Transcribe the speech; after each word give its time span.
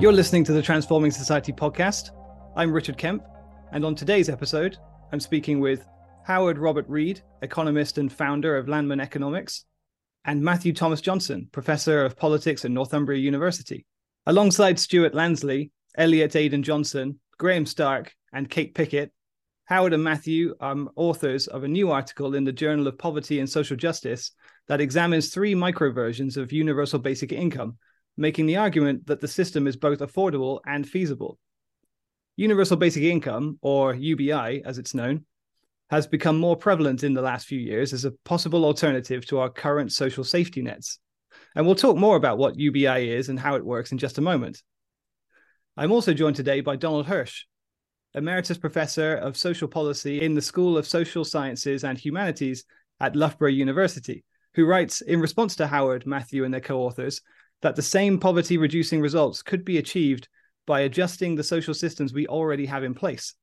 You're 0.00 0.12
listening 0.12 0.44
to 0.44 0.52
the 0.52 0.62
Transforming 0.62 1.10
Society 1.10 1.52
podcast. 1.52 2.10
I'm 2.54 2.72
Richard 2.72 2.96
Kemp, 2.96 3.24
and 3.72 3.84
on 3.84 3.96
today's 3.96 4.28
episode, 4.28 4.76
I'm 5.12 5.18
speaking 5.18 5.58
with 5.58 5.84
Howard 6.24 6.56
Robert 6.56 6.88
Reed, 6.88 7.20
economist 7.42 7.98
and 7.98 8.12
founder 8.12 8.56
of 8.56 8.68
Landman 8.68 9.00
Economics, 9.00 9.64
and 10.24 10.40
Matthew 10.40 10.72
Thomas 10.72 11.00
Johnson, 11.00 11.48
professor 11.50 12.04
of 12.04 12.16
politics 12.16 12.64
at 12.64 12.70
Northumbria 12.70 13.18
University. 13.18 13.86
Alongside 14.26 14.78
Stuart 14.78 15.14
Lansley, 15.14 15.72
Elliot 15.96 16.36
Aidan 16.36 16.62
Johnson, 16.62 17.18
Graham 17.36 17.66
Stark, 17.66 18.14
and 18.32 18.48
Kate 18.48 18.76
Pickett, 18.76 19.10
Howard 19.64 19.94
and 19.94 20.04
Matthew 20.04 20.54
are 20.60 20.76
authors 20.94 21.48
of 21.48 21.64
a 21.64 21.68
new 21.68 21.90
article 21.90 22.36
in 22.36 22.44
the 22.44 22.52
Journal 22.52 22.86
of 22.86 22.98
Poverty 22.98 23.40
and 23.40 23.50
Social 23.50 23.76
Justice 23.76 24.30
that 24.68 24.80
examines 24.80 25.30
three 25.30 25.56
microversions 25.56 26.36
of 26.36 26.52
universal 26.52 27.00
basic 27.00 27.32
income 27.32 27.78
making 28.18 28.46
the 28.46 28.56
argument 28.56 29.06
that 29.06 29.20
the 29.20 29.28
system 29.28 29.66
is 29.66 29.76
both 29.76 30.00
affordable 30.00 30.58
and 30.66 30.86
feasible. 30.86 31.38
Universal 32.36 32.76
Basic 32.76 33.04
Income, 33.04 33.58
or 33.62 33.94
UBI 33.94 34.62
as 34.64 34.78
it's 34.78 34.92
known, 34.92 35.24
has 35.90 36.06
become 36.06 36.38
more 36.38 36.56
prevalent 36.56 37.04
in 37.04 37.14
the 37.14 37.22
last 37.22 37.46
few 37.46 37.58
years 37.58 37.92
as 37.92 38.04
a 38.04 38.10
possible 38.24 38.64
alternative 38.64 39.24
to 39.26 39.38
our 39.38 39.48
current 39.48 39.92
social 39.92 40.24
safety 40.24 40.60
nets. 40.60 40.98
And 41.54 41.64
we'll 41.64 41.76
talk 41.76 41.96
more 41.96 42.16
about 42.16 42.38
what 42.38 42.58
UBI 42.58 43.10
is 43.10 43.28
and 43.28 43.38
how 43.38 43.54
it 43.54 43.64
works 43.64 43.92
in 43.92 43.98
just 43.98 44.18
a 44.18 44.22
moment. 44.22 44.62
I'm 45.76 45.92
also 45.92 46.12
joined 46.12 46.36
today 46.36 46.60
by 46.60 46.76
Donald 46.76 47.06
Hirsch, 47.06 47.44
Emeritus 48.14 48.58
Professor 48.58 49.14
of 49.14 49.36
Social 49.36 49.68
Policy 49.68 50.20
in 50.20 50.34
the 50.34 50.42
School 50.42 50.76
of 50.76 50.88
Social 50.88 51.24
Sciences 51.24 51.84
and 51.84 51.96
Humanities 51.96 52.64
at 53.00 53.14
Loughborough 53.14 53.48
University, 53.48 54.24
who 54.54 54.66
writes 54.66 55.02
in 55.02 55.20
response 55.20 55.54
to 55.56 55.68
Howard, 55.68 56.04
Matthew, 56.04 56.44
and 56.44 56.52
their 56.52 56.60
co 56.60 56.80
authors 56.80 57.20
that 57.62 57.76
the 57.76 57.82
same 57.82 58.18
poverty 58.18 58.56
reducing 58.56 59.00
results 59.00 59.42
could 59.42 59.64
be 59.64 59.78
achieved 59.78 60.28
by 60.66 60.80
adjusting 60.80 61.34
the 61.34 61.42
social 61.42 61.74
systems 61.74 62.12
we 62.12 62.26
already 62.26 62.66
have 62.66 62.84
in 62.84 62.94
place. 62.94 63.34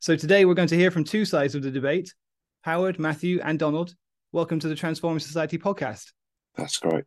So 0.00 0.16
today 0.16 0.44
we're 0.44 0.54
going 0.54 0.68
to 0.68 0.76
hear 0.76 0.90
from 0.90 1.04
two 1.04 1.24
sides 1.24 1.54
of 1.54 1.62
the 1.62 1.70
debate 1.70 2.12
Howard, 2.62 2.98
Matthew, 2.98 3.40
and 3.42 3.58
Donald. 3.58 3.94
Welcome 4.32 4.60
to 4.60 4.68
the 4.68 4.74
Transforming 4.74 5.20
Society 5.20 5.58
podcast. 5.58 6.12
That's 6.56 6.78
great. 6.78 7.04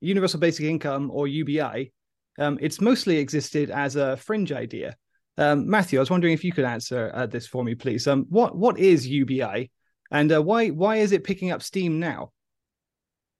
Universal 0.00 0.40
Basic 0.40 0.66
Income, 0.66 1.10
or 1.12 1.28
UBI, 1.28 1.92
um, 2.38 2.58
it's 2.60 2.80
mostly 2.80 3.18
existed 3.18 3.70
as 3.70 3.96
a 3.96 4.16
fringe 4.16 4.52
idea. 4.52 4.96
Um, 5.38 5.68
Matthew, 5.68 5.98
I 5.98 6.00
was 6.00 6.10
wondering 6.10 6.34
if 6.34 6.44
you 6.44 6.52
could 6.52 6.64
answer 6.64 7.10
uh, 7.14 7.26
this 7.26 7.46
for 7.46 7.64
me, 7.64 7.74
please. 7.74 8.06
Um, 8.06 8.26
what 8.28 8.56
what 8.56 8.78
is 8.78 9.06
UBI, 9.06 9.70
and 10.10 10.32
uh, 10.32 10.42
why 10.42 10.68
why 10.68 10.96
is 10.96 11.12
it 11.12 11.24
picking 11.24 11.50
up 11.50 11.62
steam 11.62 11.98
now? 12.00 12.32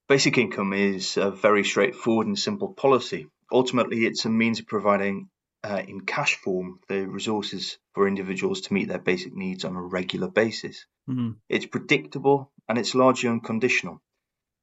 Basic 0.07 0.37
income 0.37 0.73
is 0.73 1.17
a 1.17 1.31
very 1.31 1.63
straightforward 1.63 2.27
and 2.27 2.37
simple 2.37 2.73
policy. 2.73 3.27
Ultimately, 3.51 4.05
it's 4.05 4.25
a 4.25 4.29
means 4.29 4.59
of 4.59 4.67
providing 4.67 5.29
uh, 5.63 5.81
in 5.87 6.01
cash 6.01 6.35
form 6.35 6.79
the 6.89 7.07
resources 7.07 7.77
for 7.93 8.07
individuals 8.07 8.61
to 8.61 8.73
meet 8.73 8.89
their 8.89 8.99
basic 8.99 9.33
needs 9.33 9.63
on 9.63 9.75
a 9.75 9.81
regular 9.81 10.27
basis. 10.27 10.85
Mm-hmm. 11.09 11.31
It's 11.47 11.65
predictable 11.65 12.51
and 12.67 12.77
it's 12.77 12.95
largely 12.95 13.29
unconditional. 13.29 14.01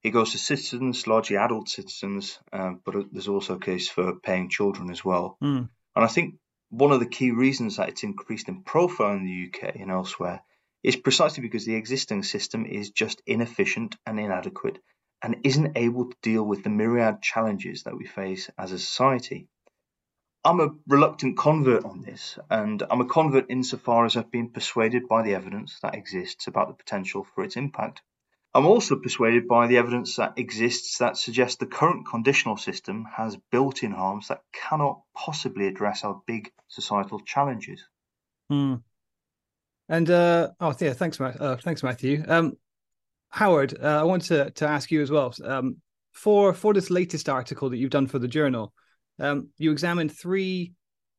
It 0.02 0.10
goes 0.10 0.32
to 0.32 0.38
citizens, 0.38 1.06
largely 1.06 1.36
adult 1.36 1.68
citizens, 1.68 2.38
um, 2.52 2.80
but 2.84 3.06
there's 3.12 3.28
also 3.28 3.56
a 3.56 3.60
case 3.60 3.88
for 3.88 4.16
paying 4.16 4.48
children 4.48 4.90
as 4.90 5.04
well. 5.04 5.36
Mm. 5.42 5.68
And 5.96 6.04
I 6.04 6.08
think 6.08 6.36
one 6.70 6.92
of 6.92 7.00
the 7.00 7.06
key 7.06 7.30
reasons 7.30 7.76
that 7.76 7.88
it's 7.88 8.02
increased 8.02 8.48
in 8.48 8.62
profile 8.62 9.16
in 9.16 9.24
the 9.24 9.48
UK 9.48 9.74
and 9.76 9.90
elsewhere 9.90 10.42
is 10.82 10.96
precisely 10.96 11.42
because 11.42 11.66
the 11.66 11.74
existing 11.74 12.22
system 12.22 12.64
is 12.64 12.90
just 12.90 13.22
inefficient 13.26 13.96
and 14.06 14.18
inadequate 14.18 14.78
and 15.22 15.36
isn't 15.44 15.76
able 15.76 16.06
to 16.06 16.16
deal 16.22 16.42
with 16.42 16.62
the 16.62 16.70
myriad 16.70 17.22
challenges 17.22 17.82
that 17.84 17.96
we 17.96 18.06
face 18.06 18.50
as 18.58 18.72
a 18.72 18.78
society. 18.78 19.48
I'm 20.44 20.60
a 20.60 20.70
reluctant 20.86 21.36
convert 21.36 21.84
on 21.84 22.00
this, 22.00 22.38
and 22.48 22.82
I'm 22.90 23.02
a 23.02 23.06
convert 23.06 23.50
insofar 23.50 24.06
as 24.06 24.16
I've 24.16 24.30
been 24.30 24.50
persuaded 24.50 25.06
by 25.06 25.22
the 25.22 25.34
evidence 25.34 25.78
that 25.80 25.94
exists 25.94 26.46
about 26.46 26.68
the 26.68 26.74
potential 26.74 27.26
for 27.34 27.44
its 27.44 27.56
impact. 27.56 28.00
I'm 28.54 28.66
also 28.66 28.96
persuaded 28.96 29.46
by 29.46 29.66
the 29.68 29.76
evidence 29.76 30.16
that 30.16 30.38
exists 30.38 30.98
that 30.98 31.16
suggests 31.16 31.56
the 31.56 31.66
current 31.66 32.06
conditional 32.06 32.56
system 32.56 33.06
has 33.16 33.36
built 33.52 33.82
in 33.82 33.92
harms 33.92 34.28
that 34.28 34.42
cannot 34.52 35.02
possibly 35.14 35.68
address 35.68 36.04
our 36.04 36.20
big 36.26 36.50
societal 36.68 37.20
challenges. 37.20 37.86
Hmm. 38.48 38.76
And 39.88 40.10
uh, 40.10 40.50
oh 40.58 40.74
yeah, 40.80 40.94
thanks. 40.94 41.20
Uh, 41.20 41.58
thanks, 41.60 41.82
Matthew. 41.82 42.24
Um, 42.26 42.56
Howard, 43.30 43.78
uh, 43.82 44.00
I 44.00 44.02
want 44.02 44.24
to, 44.24 44.50
to 44.50 44.66
ask 44.66 44.90
you 44.90 45.02
as 45.02 45.10
well. 45.10 45.34
Um, 45.44 45.76
for 46.12 46.52
for 46.52 46.74
this 46.74 46.90
latest 46.90 47.28
article 47.28 47.70
that 47.70 47.76
you've 47.76 47.90
done 47.90 48.06
for 48.06 48.18
the 48.18 48.28
journal, 48.28 48.72
um, 49.18 49.50
you 49.58 49.70
examined 49.70 50.12
three 50.12 50.72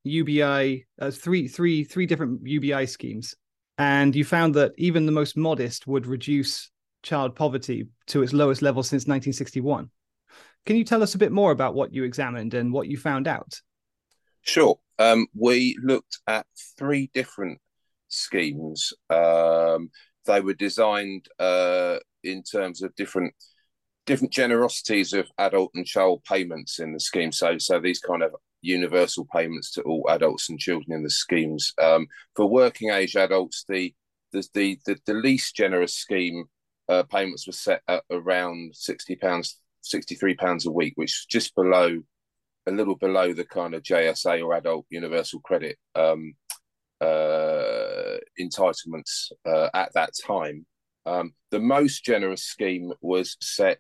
UBI, 0.03 0.85
uh, 0.99 1.11
three 1.11 1.47
three 1.47 1.83
three 1.83 2.05
different 2.05 2.45
UBI 2.45 2.85
schemes, 2.85 3.35
and 3.77 4.15
you 4.15 4.25
found 4.25 4.55
that 4.55 4.73
even 4.77 5.05
the 5.05 5.11
most 5.11 5.37
modest 5.37 5.87
would 5.87 6.05
reduce 6.05 6.69
child 7.03 7.35
poverty 7.35 7.87
to 8.07 8.21
its 8.21 8.33
lowest 8.33 8.61
level 8.61 8.83
since 8.83 9.03
1961. 9.03 9.89
Can 10.65 10.75
you 10.75 10.83
tell 10.83 11.01
us 11.01 11.15
a 11.15 11.17
bit 11.17 11.31
more 11.31 11.51
about 11.51 11.73
what 11.73 11.93
you 11.93 12.03
examined 12.03 12.53
and 12.53 12.71
what 12.71 12.87
you 12.87 12.97
found 12.97 13.27
out? 13.27 13.59
Sure. 14.43 14.79
Um, 14.99 15.27
we 15.33 15.77
looked 15.81 16.19
at 16.27 16.45
three 16.77 17.09
different 17.13 17.59
schemes. 18.07 18.93
Um, 19.09 19.89
they 20.25 20.41
were 20.41 20.53
designed 20.53 21.27
uh, 21.39 21.97
in 22.23 22.43
terms 22.43 22.81
of 22.81 22.95
different 22.95 23.33
different 24.05 24.33
generosities 24.33 25.13
of 25.13 25.29
adult 25.37 25.71
and 25.75 25.85
child 25.85 26.23
payments 26.23 26.79
in 26.79 26.91
the 26.91 26.99
scheme. 26.99 27.31
So, 27.31 27.57
so 27.59 27.79
these 27.79 27.99
kind 27.99 28.23
of 28.23 28.31
universal 28.61 29.27
payments 29.33 29.71
to 29.71 29.81
all 29.83 30.05
adults 30.09 30.49
and 30.49 30.59
children 30.59 30.93
in 30.93 31.03
the 31.03 31.09
schemes. 31.09 31.73
Um, 31.81 32.07
for 32.35 32.47
working 32.47 32.91
age 32.91 33.15
adults, 33.15 33.65
the 33.67 33.93
the 34.31 34.43
the, 34.53 34.79
the, 34.85 34.97
the 35.05 35.13
least 35.13 35.55
generous 35.55 35.95
scheme 35.95 36.45
uh, 36.89 37.03
payments 37.03 37.47
were 37.47 37.53
set 37.53 37.81
at 37.87 38.03
around 38.11 38.75
sixty 38.75 39.15
pounds, 39.15 39.59
sixty 39.81 40.15
three 40.15 40.35
pounds 40.35 40.65
a 40.65 40.71
week, 40.71 40.93
which 40.95 41.11
is 41.11 41.25
just 41.29 41.55
below, 41.55 41.99
a 42.67 42.71
little 42.71 42.95
below 42.95 43.33
the 43.33 43.45
kind 43.45 43.73
of 43.73 43.83
JSA 43.83 44.43
or 44.43 44.55
adult 44.55 44.85
universal 44.89 45.39
credit 45.41 45.77
um, 45.95 46.33
uh, 47.01 48.10
entitlements 48.47 49.31
uh, 49.45 49.69
at 49.73 49.93
that 49.93 50.11
time. 50.25 50.65
Um, 51.05 51.33
the 51.49 51.59
most 51.59 52.05
generous 52.05 52.43
scheme 52.43 52.93
was 53.01 53.37
set 53.41 53.79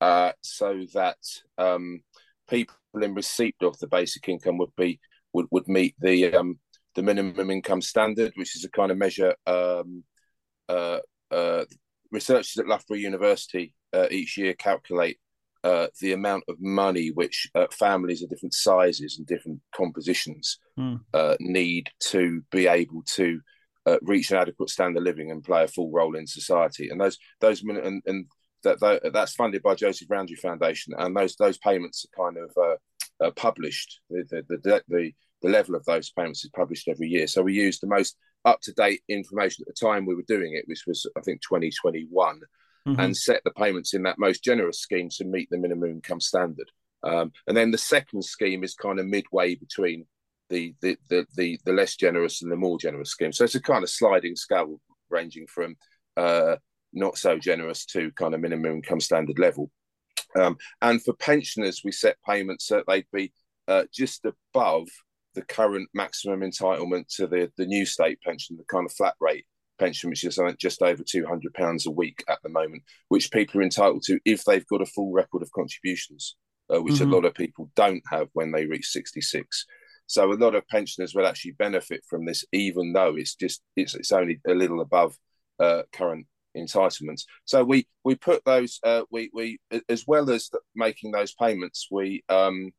uh, 0.00 0.32
so 0.42 0.84
that 0.94 1.18
um, 1.58 2.00
people 2.48 2.76
in 3.00 3.14
receipt 3.14 3.56
of 3.62 3.78
the 3.78 3.88
basic 3.88 4.28
income 4.28 4.58
would 4.58 4.74
be 4.76 5.00
would, 5.32 5.46
would 5.50 5.68
meet 5.68 5.94
the 6.00 6.32
um, 6.34 6.58
the 6.94 7.02
minimum 7.02 7.50
income 7.50 7.82
standard, 7.82 8.32
which 8.36 8.56
is 8.56 8.64
a 8.64 8.70
kind 8.70 8.90
of 8.90 8.98
measure. 8.98 9.34
Um, 9.46 10.04
uh, 10.68 11.00
uh, 11.32 11.64
researchers 12.12 12.56
at 12.58 12.66
Loughborough 12.66 12.96
University 12.96 13.74
uh, 13.92 14.06
each 14.10 14.36
year 14.36 14.54
calculate 14.54 15.18
uh, 15.62 15.88
the 16.00 16.12
amount 16.12 16.44
of 16.48 16.56
money 16.60 17.10
which 17.10 17.48
uh, 17.54 17.66
families 17.70 18.22
of 18.22 18.30
different 18.30 18.54
sizes 18.54 19.18
and 19.18 19.26
different 19.26 19.60
compositions 19.74 20.58
mm. 20.78 20.98
uh, 21.12 21.36
need 21.38 21.90
to 22.00 22.42
be 22.50 22.66
able 22.66 23.02
to 23.06 23.40
uh, 23.90 23.98
reach 24.02 24.30
an 24.30 24.38
adequate 24.38 24.70
standard 24.70 24.98
of 24.98 25.04
living 25.04 25.30
and 25.30 25.44
play 25.44 25.64
a 25.64 25.68
full 25.68 25.90
role 25.90 26.16
in 26.16 26.26
society. 26.26 26.88
And 26.90 27.00
those 27.00 27.18
those 27.40 27.62
and, 27.62 28.02
and 28.06 28.26
that, 28.62 28.80
that, 28.80 29.12
that's 29.12 29.34
funded 29.34 29.62
by 29.62 29.74
Joseph 29.74 30.10
Rowntree 30.10 30.36
Foundation, 30.36 30.94
and 30.98 31.16
those 31.16 31.36
those 31.36 31.58
payments 31.58 32.04
are 32.04 32.24
kind 32.24 32.36
of 32.36 32.50
uh, 32.56 33.26
uh, 33.26 33.30
published. 33.32 34.00
The 34.10 34.24
the, 34.30 34.58
the 34.62 34.82
the 34.88 35.12
the 35.42 35.48
level 35.48 35.74
of 35.74 35.84
those 35.84 36.10
payments 36.10 36.44
is 36.44 36.50
published 36.54 36.88
every 36.88 37.08
year. 37.08 37.26
So 37.26 37.42
we 37.42 37.54
use 37.54 37.78
the 37.78 37.86
most 37.86 38.16
up 38.44 38.60
to 38.62 38.72
date 38.72 39.02
information 39.08 39.64
at 39.66 39.74
the 39.74 39.86
time 39.86 40.06
we 40.06 40.14
were 40.14 40.22
doing 40.26 40.54
it, 40.54 40.64
which 40.66 40.84
was 40.86 41.06
I 41.16 41.20
think 41.20 41.40
2021 41.42 42.40
mm-hmm. 42.86 43.00
and 43.00 43.16
set 43.16 43.42
the 43.44 43.50
payments 43.52 43.94
in 43.94 44.02
that 44.04 44.18
most 44.18 44.44
generous 44.44 44.80
scheme 44.80 45.08
to 45.16 45.24
meet 45.24 45.48
the 45.50 45.58
minimum 45.58 45.90
income 45.90 46.20
standard. 46.20 46.70
Um, 47.02 47.32
and 47.46 47.56
then 47.56 47.70
the 47.70 47.78
second 47.78 48.24
scheme 48.24 48.62
is 48.62 48.74
kind 48.74 49.00
of 49.00 49.06
midway 49.06 49.54
between 49.54 50.06
the, 50.50 50.74
the 50.82 50.96
the, 51.08 51.26
the 51.36 51.58
the 51.64 51.72
less 51.72 51.96
generous 51.96 52.42
and 52.42 52.52
the 52.52 52.56
more 52.56 52.78
generous 52.78 53.10
scheme. 53.10 53.32
So 53.32 53.44
it's 53.44 53.54
a 53.54 53.62
kind 53.62 53.82
of 53.82 53.90
sliding 53.90 54.36
scale 54.36 54.80
ranging 55.08 55.46
from 55.46 55.76
uh, 56.16 56.56
not 56.92 57.16
so 57.16 57.38
generous 57.38 57.84
to 57.86 58.10
kind 58.12 58.34
of 58.34 58.40
minimum 58.40 58.72
income 58.72 59.00
standard 59.00 59.38
level. 59.38 59.70
Um, 60.38 60.58
and 60.82 61.02
for 61.02 61.14
pensioners, 61.14 61.82
we 61.84 61.92
set 61.92 62.16
payments 62.28 62.66
so 62.66 62.82
they'd 62.86 63.06
be 63.12 63.32
uh, 63.68 63.84
just 63.92 64.24
above 64.24 64.88
the 65.34 65.42
current 65.42 65.88
maximum 65.94 66.40
entitlement 66.40 67.06
to 67.16 67.26
the, 67.26 67.50
the 67.56 67.66
new 67.66 67.86
state 67.86 68.20
pension, 68.22 68.56
the 68.56 68.64
kind 68.64 68.86
of 68.86 68.92
flat 68.92 69.14
rate 69.20 69.46
pension, 69.78 70.10
which 70.10 70.24
is 70.24 70.38
just 70.58 70.82
over 70.82 71.02
£200 71.02 71.86
a 71.86 71.90
week 71.90 72.22
at 72.28 72.38
the 72.42 72.48
moment, 72.48 72.82
which 73.08 73.30
people 73.30 73.60
are 73.60 73.64
entitled 73.64 74.02
to 74.04 74.20
if 74.24 74.44
they've 74.44 74.66
got 74.66 74.82
a 74.82 74.86
full 74.86 75.12
record 75.12 75.42
of 75.42 75.52
contributions, 75.52 76.36
uh, 76.72 76.80
which 76.80 76.94
mm-hmm. 76.94 77.10
a 77.10 77.14
lot 77.14 77.24
of 77.24 77.34
people 77.34 77.70
don't 77.76 78.02
have 78.10 78.28
when 78.32 78.52
they 78.52 78.66
reach 78.66 78.86
66. 78.86 79.66
So 80.10 80.32
a 80.32 80.34
lot 80.34 80.56
of 80.56 80.66
pensioners 80.66 81.14
will 81.14 81.24
actually 81.24 81.52
benefit 81.52 82.02
from 82.04 82.24
this, 82.24 82.44
even 82.52 82.92
though 82.92 83.14
it's 83.14 83.36
just 83.36 83.62
it's, 83.76 83.94
it's 83.94 84.10
only 84.10 84.40
a 84.44 84.54
little 84.54 84.80
above 84.80 85.16
uh, 85.60 85.82
current 85.92 86.26
entitlements. 86.56 87.22
So 87.44 87.62
we 87.62 87.86
we 88.02 88.16
put 88.16 88.44
those 88.44 88.80
uh, 88.82 89.02
we 89.12 89.30
we 89.32 89.60
as 89.88 90.08
well 90.08 90.28
as 90.28 90.50
making 90.74 91.12
those 91.12 91.32
payments, 91.34 91.86
we 91.92 92.24
um, 92.28 92.72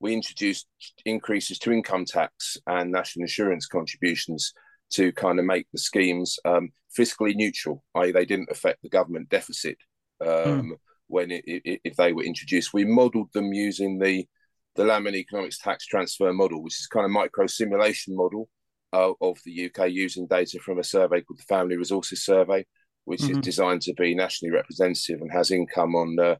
we 0.00 0.14
introduced 0.14 0.68
increases 1.04 1.58
to 1.58 1.70
income 1.70 2.06
tax 2.06 2.56
and 2.66 2.90
national 2.90 3.24
insurance 3.24 3.66
contributions 3.66 4.54
to 4.92 5.12
kind 5.12 5.38
of 5.38 5.44
make 5.44 5.66
the 5.74 5.78
schemes 5.78 6.38
um, 6.46 6.70
fiscally 6.98 7.34
neutral, 7.34 7.84
i.e., 7.96 8.10
they 8.10 8.24
didn't 8.24 8.50
affect 8.50 8.80
the 8.82 8.88
government 8.88 9.28
deficit 9.28 9.76
um, 10.22 10.28
mm. 10.28 10.70
when 11.08 11.30
it, 11.30 11.44
it, 11.46 11.80
if 11.84 11.96
they 11.96 12.14
were 12.14 12.24
introduced. 12.24 12.72
We 12.72 12.86
modelled 12.86 13.34
them 13.34 13.52
using 13.52 13.98
the 13.98 14.26
the 14.76 14.84
Landman 14.84 15.16
Economics 15.16 15.58
Tax 15.58 15.86
Transfer 15.86 16.32
Model, 16.32 16.62
which 16.62 16.78
is 16.78 16.86
kind 16.86 17.04
of 17.04 17.10
micro 17.10 17.46
simulation 17.46 18.16
model 18.16 18.48
uh, 18.92 19.12
of 19.20 19.38
the 19.44 19.66
UK 19.66 19.90
using 19.90 20.26
data 20.26 20.58
from 20.60 20.78
a 20.78 20.84
survey 20.84 21.20
called 21.20 21.38
the 21.38 21.44
Family 21.44 21.76
Resources 21.76 22.24
Survey, 22.24 22.64
which 23.04 23.20
mm-hmm. 23.20 23.38
is 23.38 23.44
designed 23.44 23.82
to 23.82 23.94
be 23.94 24.14
nationally 24.14 24.52
representative 24.52 25.20
and 25.20 25.32
has 25.32 25.50
income 25.50 25.94
on 25.94 26.18
uh, 26.18 26.36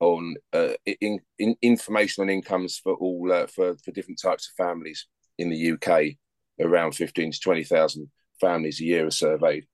on 0.00 0.34
uh, 0.52 0.72
in, 1.00 1.18
in 1.38 1.56
information 1.62 2.22
on 2.22 2.30
incomes 2.30 2.78
for 2.82 2.94
all 2.94 3.30
uh, 3.32 3.46
for 3.46 3.76
for 3.84 3.92
different 3.92 4.20
types 4.22 4.48
of 4.48 4.64
families 4.64 5.06
in 5.38 5.50
the 5.50 5.72
UK. 5.72 6.16
Around 6.60 6.92
fifteen 6.92 7.32
to 7.32 7.40
twenty 7.40 7.64
thousand 7.64 8.10
families 8.40 8.80
a 8.80 8.84
year 8.84 9.06
are 9.06 9.10
surveyed, 9.10 9.64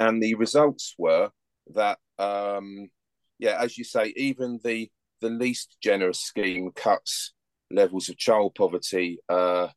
and 0.00 0.22
the 0.22 0.34
results 0.34 0.94
were 0.96 1.30
that 1.74 1.98
um, 2.18 2.88
yeah, 3.38 3.60
as 3.60 3.76
you 3.76 3.84
say, 3.84 4.14
even 4.16 4.58
the 4.64 4.90
the 5.20 5.30
least 5.30 5.76
generous 5.82 6.20
scheme 6.20 6.70
cuts 6.74 7.32
levels 7.70 8.08
of 8.08 8.16
child 8.16 8.54
poverty 8.54 9.18
uh, 9.28 9.68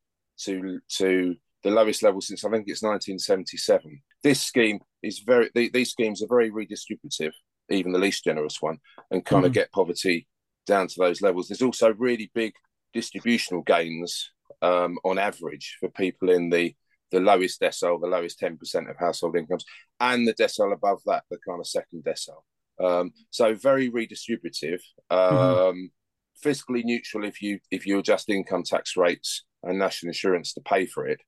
to 0.41 0.79
to 0.89 1.35
the 1.63 1.71
lowest 1.71 2.03
level 2.03 2.21
since 2.21 2.45
I 2.45 2.49
think 2.49 2.65
it's 2.67 2.81
1977. 2.81 4.01
This 4.23 4.41
scheme 4.41 4.79
is 5.03 5.19
very; 5.19 5.49
these 5.53 5.91
schemes 5.91 6.21
are 6.21 6.27
very 6.27 6.51
redistributive, 6.51 7.31
even 7.69 7.91
the 7.91 7.99
least 7.99 8.23
generous 8.23 8.61
one, 8.61 8.77
and 9.11 9.25
kind 9.25 9.43
mm. 9.43 9.47
of 9.47 9.53
get 9.53 9.71
poverty 9.71 10.27
down 10.65 10.87
to 10.87 10.95
those 10.97 11.21
levels. 11.21 11.47
There's 11.47 11.61
also 11.61 11.93
really 11.93 12.31
big 12.33 12.53
distributional 12.93 13.61
gains 13.63 14.31
um, 14.61 14.97
on 15.03 15.17
average 15.17 15.77
for 15.79 15.89
people 15.89 16.29
in 16.29 16.49
the 16.49 16.75
the 17.11 17.19
lowest 17.19 17.59
decile, 17.59 17.99
the 17.99 18.07
lowest 18.07 18.39
10% 18.39 18.87
of 18.87 18.95
household 18.97 19.35
incomes, 19.35 19.65
and 19.99 20.27
the 20.27 20.33
decile 20.35 20.71
above 20.71 21.01
that, 21.07 21.23
the 21.31 21.39
kind 21.47 21.59
of 21.59 21.65
second 21.65 22.03
decile. 22.03 22.43
Um, 22.83 23.11
so 23.29 23.55
very 23.55 23.89
redistributive, 23.89 24.79
mm-hmm. 25.11 25.35
um, 25.37 25.75
mm-hmm. 25.75 26.49
fiscally 26.49 26.83
neutral 26.83 27.25
if 27.25 27.41
you 27.41 27.59
if 27.71 27.85
you 27.85 27.99
adjust 27.99 28.29
income 28.29 28.63
tax 28.63 28.95
rates 28.95 29.43
and 29.63 29.77
national 29.77 30.09
insurance 30.09 30.53
to 30.53 30.61
pay 30.61 30.85
for 30.85 31.07
it, 31.07 31.21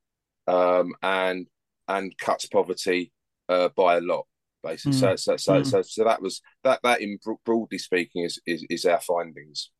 um, 0.47 0.93
and 1.01 1.47
and 1.87 2.17
cuts 2.17 2.45
poverty 2.45 3.11
uh, 3.49 3.69
by 3.75 3.97
a 3.97 4.01
lot. 4.01 4.25
Basically, 4.63 4.97
mm. 4.97 4.99
so 4.99 5.15
so 5.15 5.37
so, 5.37 5.53
mm. 5.53 5.65
so 5.65 5.81
so 5.81 6.03
that 6.03 6.21
was 6.21 6.41
that 6.63 6.79
that 6.83 7.01
in 7.01 7.17
broadly 7.45 7.79
speaking 7.79 8.23
is 8.23 8.39
is, 8.45 8.65
is 8.69 8.85
our 8.85 9.01
findings. 9.01 9.71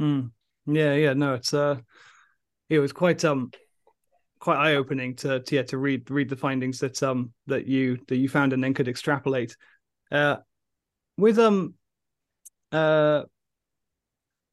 Mm. 0.00 0.30
Yeah, 0.66 0.94
yeah, 0.94 1.12
no, 1.12 1.34
it's 1.34 1.52
uh, 1.52 1.76
it 2.68 2.78
was 2.78 2.92
quite 2.92 3.24
um 3.24 3.50
quite 4.38 4.56
eye 4.56 4.76
opening 4.76 5.14
to 5.16 5.40
to 5.40 5.56
yeah 5.56 5.62
to 5.62 5.78
read 5.78 6.10
read 6.10 6.30
the 6.30 6.36
findings 6.36 6.78
that 6.80 7.02
um 7.02 7.32
that 7.46 7.66
you 7.66 7.98
that 8.08 8.16
you 8.16 8.28
found 8.28 8.52
and 8.52 8.64
then 8.64 8.74
could 8.74 8.88
extrapolate. 8.88 9.56
Uh, 10.10 10.36
with 11.20 11.38
um 11.38 11.74
uh 12.72 13.22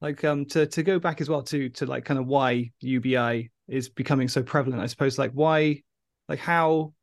like 0.02 0.24
um 0.24 0.46
to 0.46 0.66
to 0.68 0.84
go 0.84 1.00
back 1.00 1.22
as 1.22 1.30
well 1.30 1.42
to 1.44 1.70
to 1.70 1.86
like 1.86 2.06
kind 2.06 2.20
of 2.20 2.28
why 2.28 2.72
UBI 2.82 3.50
is 3.68 3.90
becoming 3.90 4.28
so 4.28 4.44
prevalent. 4.44 4.82
I 4.82 4.88
suppose 4.88 5.18
like 5.18 5.32
why 5.32 5.82
like 6.30 6.40
how 6.40 6.94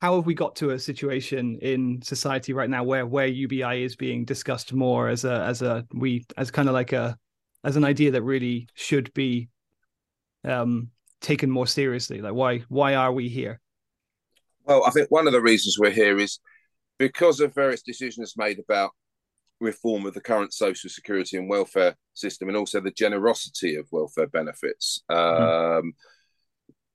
how 0.00 0.16
have 0.16 0.26
we 0.26 0.34
got 0.34 0.56
to 0.56 0.70
a 0.70 0.78
situation 0.78 1.58
in 1.62 2.02
society 2.02 2.52
right 2.52 2.68
now 2.68 2.84
where 2.84 3.06
where 3.06 3.26
UBI 3.26 3.82
is 3.82 3.96
being 3.96 4.24
discussed 4.24 4.72
more 4.72 5.08
as 5.08 5.24
a 5.24 5.42
as 5.44 5.62
a 5.62 5.86
we 5.94 6.24
as 6.36 6.50
kind 6.50 6.68
of 6.68 6.74
like 6.74 6.92
a 6.92 7.16
as 7.62 7.76
an 7.76 7.84
idea 7.84 8.10
that 8.10 8.22
really 8.22 8.68
should 8.74 9.12
be 9.14 9.48
um 10.44 10.90
taken 11.20 11.50
more 11.50 11.66
seriously 11.66 12.20
like 12.20 12.34
why 12.34 12.58
why 12.68 12.94
are 12.94 13.12
we 13.12 13.30
here 13.30 13.58
well 14.66 14.84
i 14.86 14.90
think 14.90 15.10
one 15.10 15.26
of 15.26 15.32
the 15.32 15.40
reasons 15.40 15.78
we're 15.78 15.90
here 15.90 16.18
is 16.18 16.38
because 17.04 17.38
of 17.38 17.54
various 17.54 17.82
decisions 17.82 18.32
made 18.34 18.58
about 18.58 18.92
reform 19.60 20.06
of 20.06 20.14
the 20.14 20.22
current 20.22 20.54
social 20.54 20.88
security 20.88 21.36
and 21.36 21.50
welfare 21.50 21.94
system 22.14 22.48
and 22.48 22.56
also 22.56 22.80
the 22.80 22.90
generosity 22.92 23.76
of 23.76 23.86
welfare 23.92 24.26
benefits 24.26 25.02
mm. 25.10 25.78
um, 25.78 25.92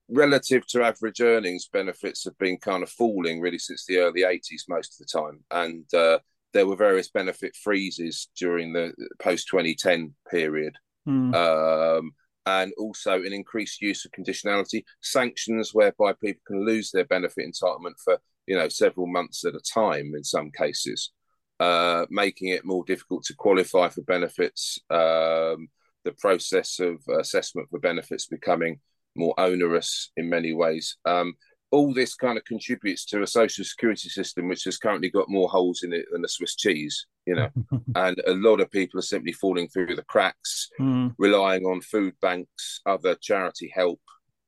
relative 0.09 0.65
to 0.65 0.81
average 0.81 1.21
earnings 1.21 1.69
benefits 1.71 2.23
have 2.23 2.35
been 2.39 2.57
kind 2.57 2.81
of 2.81 2.89
falling 2.89 3.39
really 3.39 3.59
since 3.59 3.85
the 3.85 3.99
early 3.99 4.21
80s 4.23 4.63
most 4.67 4.99
of 4.99 5.05
the 5.05 5.19
time 5.19 5.43
and 5.51 5.85
uh, 5.93 6.17
there 6.53 6.65
were 6.65 6.75
various 6.75 7.11
benefit 7.11 7.55
freezes 7.55 8.29
during 8.35 8.73
the 8.73 8.91
post 9.19 9.47
2010 9.51 10.15
period 10.31 10.73
mm. 11.07 11.35
um, 11.35 12.11
and 12.47 12.73
also 12.79 13.13
an 13.13 13.31
increased 13.31 13.79
use 13.79 14.05
of 14.05 14.11
conditionality 14.11 14.83
sanctions 15.01 15.71
whereby 15.71 16.13
people 16.13 16.41
can 16.47 16.65
lose 16.65 16.89
their 16.89 17.05
benefit 17.05 17.45
entitlement 17.47 17.93
for 18.03 18.17
you 18.49 18.57
know 18.57 18.67
several 18.67 19.07
months 19.07 19.45
at 19.45 19.55
a 19.55 19.61
time 19.61 20.13
in 20.15 20.23
some 20.23 20.51
cases, 20.51 21.11
uh, 21.59 22.05
making 22.09 22.49
it 22.49 22.65
more 22.65 22.83
difficult 22.83 23.23
to 23.25 23.35
qualify 23.35 23.87
for 23.87 24.01
benefits. 24.01 24.79
Um, 24.89 25.69
the 26.05 26.13
process 26.17 26.79
of 26.79 27.01
assessment 27.19 27.69
for 27.69 27.79
benefits 27.79 28.25
becoming 28.25 28.79
more 29.15 29.33
onerous 29.37 30.11
in 30.17 30.29
many 30.29 30.53
ways. 30.53 30.97
Um, 31.05 31.35
all 31.71 31.93
this 31.93 32.15
kind 32.15 32.37
of 32.37 32.45
contributes 32.45 33.05
to 33.05 33.21
a 33.21 33.27
social 33.27 33.63
security 33.63 34.09
system 34.09 34.47
which 34.47 34.63
has 34.63 34.77
currently 34.77 35.09
got 35.09 35.29
more 35.29 35.49
holes 35.49 35.83
in 35.83 35.93
it 35.93 36.05
than 36.11 36.25
a 36.25 36.27
Swiss 36.27 36.55
cheese, 36.55 37.05
you 37.27 37.35
know. 37.35 37.49
and 37.95 38.19
a 38.25 38.33
lot 38.33 38.59
of 38.59 38.71
people 38.71 38.99
are 38.99 39.03
simply 39.03 39.33
falling 39.33 39.67
through 39.67 39.95
the 39.95 40.03
cracks, 40.03 40.69
mm. 40.79 41.13
relying 41.19 41.65
on 41.65 41.81
food 41.81 42.15
banks, 42.21 42.81
other 42.85 43.15
charity 43.21 43.71
help, 43.75 44.01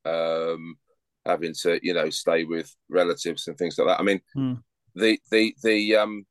um, 0.05 0.75
having 1.25 1.53
to 1.61 1.79
you 1.83 1.93
know 1.93 2.09
stay 2.09 2.43
with 2.43 2.73
relatives 2.89 3.47
and 3.47 3.57
things 3.57 3.77
like 3.77 3.87
that. 3.87 3.99
I 3.99 4.03
mean, 4.03 4.21
mm. 4.35 4.61
the 4.95 5.19
the 5.31 5.55
the 5.63 5.95
um 5.95 6.25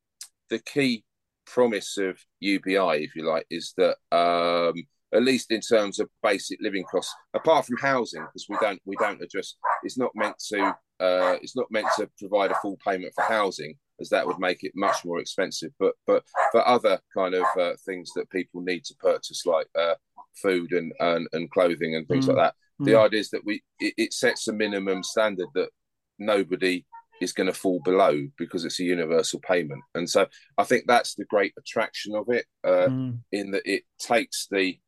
the 0.49 0.59
key 0.59 1.05
promise 1.47 1.99
of 1.99 2.19
UBI, 2.41 3.03
if 3.03 3.15
you 3.17 3.27
like, 3.29 3.47
is 3.51 3.75
that 3.77 3.97
um, 4.13 4.75
at 5.13 5.23
least 5.23 5.51
in 5.51 5.61
terms 5.61 5.99
of 5.99 6.09
basic 6.23 6.61
living 6.61 6.85
costs, 6.85 7.15
apart 7.35 7.67
from 7.67 7.77
housing, 7.79 8.23
because 8.23 8.47
we 8.49 8.57
don't 8.61 8.81
we 8.85 8.97
don't 8.97 9.23
address. 9.23 9.55
It's 9.83 9.99
not 9.99 10.13
meant 10.15 10.37
to 10.51 10.77
uh, 11.01 11.37
it's 11.43 11.57
not 11.57 11.71
meant 11.71 11.87
to 11.97 12.09
provide 12.19 12.51
a 12.51 12.61
full 12.63 12.79
payment 12.87 13.13
for 13.15 13.23
housing, 13.23 13.75
as 14.01 14.09
that 14.11 14.27
would 14.27 14.39
make 14.39 14.63
it 14.63 14.73
much 14.75 15.05
more 15.05 15.21
expensive. 15.21 15.73
But 15.79 15.95
but 16.07 16.25
for 16.53 16.67
other 16.67 17.01
kind 17.17 17.35
of 17.35 17.45
uh, 17.59 17.73
things 17.85 18.11
that 18.15 18.31
people 18.31 18.61
need 18.61 18.85
to 18.85 18.95
purchase, 18.97 19.47
like 19.47 19.67
uh, 19.79 19.95
food 20.41 20.73
and, 20.73 20.93
and 21.01 21.27
and 21.33 21.51
clothing 21.51 21.97
and 21.97 22.07
things 22.07 22.27
mm. 22.27 22.29
like 22.29 22.37
that, 22.37 22.55
the 22.81 22.93
mm. 22.93 23.05
idea 23.05 23.21
is 23.21 23.31
that 23.31 23.45
we 23.45 23.63
it, 23.79 23.95
it 23.97 24.13
sets 24.13 24.49
a 24.49 24.53
minimum 24.53 25.03
standard 25.03 25.49
that 25.55 25.71
nobody 26.19 26.85
is 27.21 27.33
going 27.33 27.47
to 27.47 27.53
fall 27.53 27.81
below 27.85 28.27
because 28.39 28.65
it's 28.65 28.81
a 28.81 28.85
universal 28.85 29.41
payment. 29.41 29.83
And 29.95 30.09
so 30.09 30.27
I 30.57 30.65
think 30.65 30.85
that's 30.87 31.15
the 31.15 31.27
great 31.27 31.53
attraction 31.59 32.15
of 32.15 32.27
it, 32.29 32.47
uh, 32.65 32.89
mm. 32.89 33.19
in 33.31 33.51
that 33.53 33.63
it 33.65 33.85
takes 33.99 34.47
the 34.51 34.79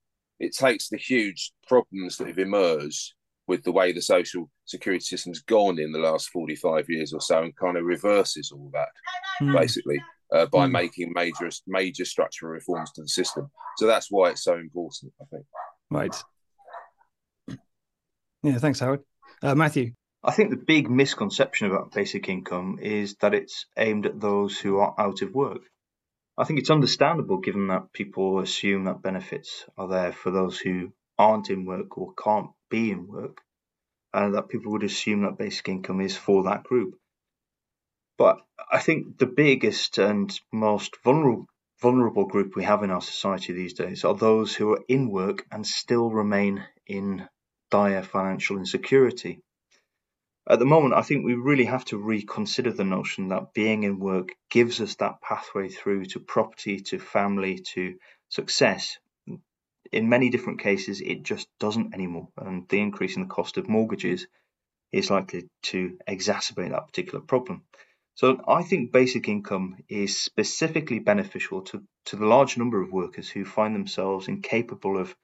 it 0.41 0.57
takes 0.57 0.89
the 0.89 0.97
huge 0.97 1.53
problems 1.69 2.17
that 2.17 2.27
have 2.27 2.39
emerged 2.39 3.15
with 3.47 3.63
the 3.63 3.73
way 3.73 3.93
the 3.93 4.03
social 4.03 4.51
security 4.65 5.05
system's 5.05 5.43
gone 5.43 5.79
in 5.79 5.93
the 5.93 5.99
last 5.99 6.31
45 6.31 6.87
years 6.89 7.13
or 7.13 7.21
so 7.21 7.43
and 7.43 7.57
kind 7.57 7.77
of 7.77 7.85
reverses 7.85 8.51
all 8.51 8.71
that 8.73 8.89
mm. 9.41 9.57
basically 9.57 10.01
uh, 10.33 10.47
by 10.47 10.67
mm. 10.67 10.73
making 10.73 11.13
major 11.15 11.51
major 11.67 12.05
structural 12.05 12.53
reforms 12.53 12.91
to 12.93 13.03
the 13.03 13.09
system. 13.09 13.51
So 13.77 13.87
that's 13.87 14.09
why 14.11 14.31
it's 14.31 14.45
so 14.45 14.55
important, 14.55 15.13
I 15.21 15.25
think. 15.27 15.45
Right. 15.91 16.23
Yeah, 18.43 18.59
thanks, 18.59 18.81
Howard. 18.81 19.05
Uh, 19.43 19.55
Matthew. 19.55 19.93
I 20.25 20.33
think 20.33 20.51
the 20.51 20.57
big 20.57 20.91
misconception 20.91 21.69
about 21.69 21.93
basic 21.93 22.29
income 22.29 22.79
is 22.81 23.17
that 23.17 23.35
it's 23.35 23.67
aimed 23.77 24.07
at 24.07 24.21
those 24.21 24.59
who 24.59 24.79
are 24.79 24.95
out 24.99 25.23
of 25.23 25.35
work. 25.35 25.63
I 26.39 26.45
think 26.45 26.61
it's 26.61 26.71
understandable 26.71 27.39
given 27.39 27.69
that 27.69 27.93
people 27.93 28.39
assume 28.39 28.85
that 28.85 29.03
benefits 29.03 29.65
are 29.77 29.89
there 29.89 30.13
for 30.13 30.31
those 30.31 30.59
who 30.59 30.93
aren't 31.19 31.51
in 31.51 31.67
work 31.67 31.99
or 31.99 32.15
can't 32.15 32.51
be 32.71 32.91
in 32.91 33.07
work, 33.07 33.43
and 34.13 34.35
that 34.35 34.49
people 34.49 34.73
would 34.73 34.85
assume 34.85 35.23
that 35.23 35.39
basic 35.39 35.69
income 35.69 36.01
is 36.01 36.17
for 36.17 36.45
that 36.45 36.65
group. 36.65 36.95
But 38.17 38.39
I 38.71 38.79
think 38.79 39.19
the 39.19 39.27
biggest 39.27 39.99
and 39.99 40.33
most 40.53 40.97
vulnerable 41.03 41.47
vulnerable 41.81 42.27
group 42.27 42.55
we 42.55 42.63
have 42.63 42.85
in 42.85 42.93
our 42.93 43.01
society 43.01 43.53
these 43.53 43.75
days 43.75 44.05
are 44.05 44.15
those 44.15 44.55
who 44.55 44.71
are 44.71 44.85
in 44.87 45.11
work 45.11 45.45
and 45.51 45.67
still 45.67 46.09
remain 46.09 46.65
in 46.87 47.29
dire 47.73 48.03
financial 48.03 48.59
insecurity. 48.59 49.41
At 50.47 50.59
the 50.59 50.67
moment, 50.67 50.95
I 50.95 51.03
think 51.03 51.25
we 51.25 51.35
really 51.35 51.65
have 51.65 51.87
to 51.87 51.97
reconsider 51.97 52.71
the 52.71 52.85
notion 52.85 53.29
that 53.29 53.55
being 53.55 53.85
in 53.85 53.99
work 53.99 54.29
gives 54.51 54.81
us 54.81 54.97
that 54.97 55.23
pathway 55.23 55.69
through 55.69 56.05
to 56.07 56.21
property, 56.21 56.81
to 56.81 56.99
family, 56.99 57.61
to 57.75 57.97
success. 58.29 58.99
In 59.91 60.09
many 60.09 60.29
different 60.29 60.61
cases, 60.61 61.01
it 61.01 61.23
just 61.23 61.49
doesn't 61.59 61.95
anymore, 61.95 62.29
and 62.37 62.69
the 62.69 62.81
increase 62.81 63.17
in 63.17 63.23
the 63.23 63.35
cost 63.35 63.57
of 63.57 63.69
mortgages 63.69 64.27
is 64.93 65.11
likely 65.11 65.49
to 65.63 65.99
exacerbate 66.07 66.73
that 66.73 66.89
particular 66.89 67.21
problem. 67.21 67.63
So 68.15 68.39
I 68.47 68.63
think 68.63 68.93
basic 68.93 69.29
income 69.29 69.77
is 69.89 70.21
specifically 70.21 70.99
beneficial 70.99 71.63
to, 71.63 71.83
to 72.07 72.17
the 72.17 72.27
large 72.27 72.59
number 72.59 72.83
of 72.83 72.93
workers 72.93 73.31
who 73.31 73.47
find 73.47 73.75
themselves 73.75 74.29
incapable 74.29 74.99
of 74.99 75.17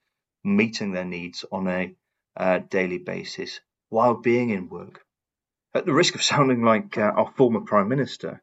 meeting 0.45 0.93
their 0.93 1.05
needs 1.05 1.45
on 1.52 1.69
a 1.69 1.95
uh, 2.38 2.61
daily 2.71 2.99
basis 2.99 3.61
while 3.90 4.14
being 4.14 4.50
in 4.50 4.68
work. 4.68 5.04
At 5.75 5.85
the 5.85 5.92
risk 5.92 6.14
of 6.14 6.23
sounding 6.33 6.62
like 6.62 6.97
uh, 6.97 7.12
our 7.16 7.33
former 7.37 7.61
Prime 7.61 7.88
Minister, 7.88 8.42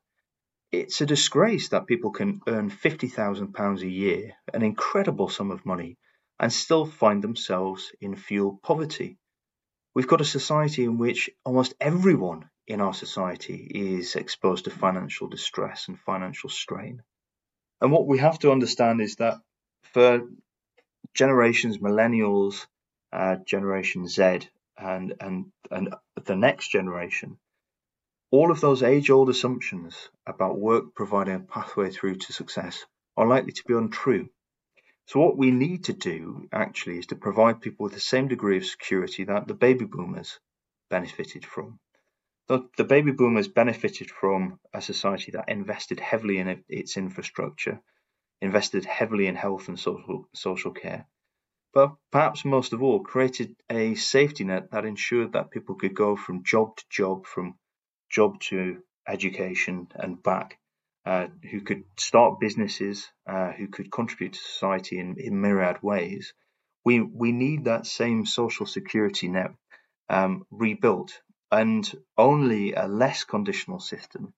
it's 0.71 1.01
a 1.01 1.05
disgrace 1.05 1.69
that 1.69 1.87
people 1.87 2.11
can 2.11 2.41
earn 2.47 2.69
£50,000 2.69 3.81
a 3.81 3.87
year, 3.87 4.33
an 4.53 4.61
incredible 4.61 5.29
sum 5.29 5.51
of 5.51 5.65
money, 5.65 5.97
and 6.39 6.51
still 6.51 6.85
find 6.85 7.23
themselves 7.23 7.93
in 8.01 8.15
fuel 8.15 8.59
poverty. 8.61 9.17
We've 9.93 10.07
got 10.07 10.21
a 10.21 10.25
society 10.25 10.83
in 10.83 10.97
which 10.97 11.29
almost 11.45 11.73
everyone 11.79 12.49
in 12.67 12.81
our 12.81 12.93
society 12.93 13.55
is 13.73 14.15
exposed 14.15 14.65
to 14.65 14.71
financial 14.71 15.29
distress 15.29 15.87
and 15.87 15.97
financial 15.97 16.49
strain. 16.49 17.03
And 17.79 17.91
what 17.91 18.07
we 18.07 18.17
have 18.17 18.39
to 18.39 18.51
understand 18.51 18.99
is 18.99 19.15
that 19.17 19.37
for 19.93 20.23
generations, 21.13 21.77
millennials, 21.77 22.65
uh, 23.15 23.37
Generation 23.45 24.07
Z, 24.07 24.49
and, 24.77 25.13
and, 25.21 25.51
and 25.71 25.95
the 26.25 26.35
next 26.35 26.69
generation, 26.69 27.37
all 28.29 28.51
of 28.51 28.59
those 28.59 28.83
age 28.83 29.09
old 29.09 29.29
assumptions 29.29 30.09
about 30.27 30.59
work 30.59 30.93
providing 30.95 31.35
a 31.35 31.39
pathway 31.39 31.89
through 31.89 32.15
to 32.15 32.33
success 32.33 32.85
are 33.15 33.25
likely 33.25 33.53
to 33.53 33.63
be 33.65 33.73
untrue. 33.73 34.27
So, 35.07 35.19
what 35.21 35.37
we 35.37 35.51
need 35.51 35.85
to 35.85 35.93
do 35.93 36.49
actually 36.51 36.97
is 36.97 37.07
to 37.07 37.15
provide 37.15 37.61
people 37.61 37.85
with 37.85 37.93
the 37.93 37.99
same 37.99 38.27
degree 38.27 38.57
of 38.57 38.65
security 38.65 39.23
that 39.23 39.47
the 39.47 39.53
baby 39.53 39.85
boomers 39.85 40.39
benefited 40.89 41.45
from. 41.45 41.79
The, 42.47 42.67
the 42.75 42.83
baby 42.83 43.11
boomers 43.11 43.47
benefited 43.47 44.11
from 44.11 44.59
a 44.73 44.81
society 44.81 45.31
that 45.31 45.49
invested 45.49 45.99
heavily 45.99 46.39
in 46.39 46.63
its 46.67 46.97
infrastructure, 46.97 47.79
invested 48.41 48.83
heavily 48.85 49.27
in 49.27 49.35
health 49.35 49.69
and 49.69 49.79
social, 49.79 50.27
social 50.33 50.71
care, 50.71 51.07
but 51.75 51.91
perhaps 52.09 52.45
most 52.45 52.71
of 52.71 52.81
all, 52.81 53.01
created 53.01 53.53
a 53.69 53.95
safety 53.95 54.45
net 54.45 54.71
that 54.71 54.85
ensured 54.85 55.33
that 55.33 55.51
people 55.51 55.75
could 55.75 55.93
go 55.93 56.15
from 56.15 56.45
job 56.45 56.77
to 56.77 56.85
job, 56.89 57.27
from 57.27 57.55
job 58.09 58.39
to 58.39 58.81
education 59.07 59.87
and 59.93 60.23
back 60.23 60.57
uh, 61.05 61.27
who 61.51 61.59
could 61.61 61.83
start 61.99 62.39
businesses, 62.39 63.11
uh, 63.27 63.51
who 63.51 63.67
could 63.67 63.91
contribute 63.91 64.33
to 64.33 64.39
society 64.39 64.99
in, 64.99 65.17
in 65.19 65.41
myriad 65.41 65.83
ways. 65.83 66.33
We 66.85 67.01
we 67.01 67.33
need 67.33 67.65
that 67.65 67.85
same 67.85 68.25
social 68.25 68.65
security 68.65 69.27
net 69.27 69.51
um, 70.09 70.45
rebuilt, 70.51 71.21
and 71.51 71.83
only 72.17 72.73
a 72.73 72.87
less 72.87 73.25
conditional 73.25 73.81
system 73.81 74.33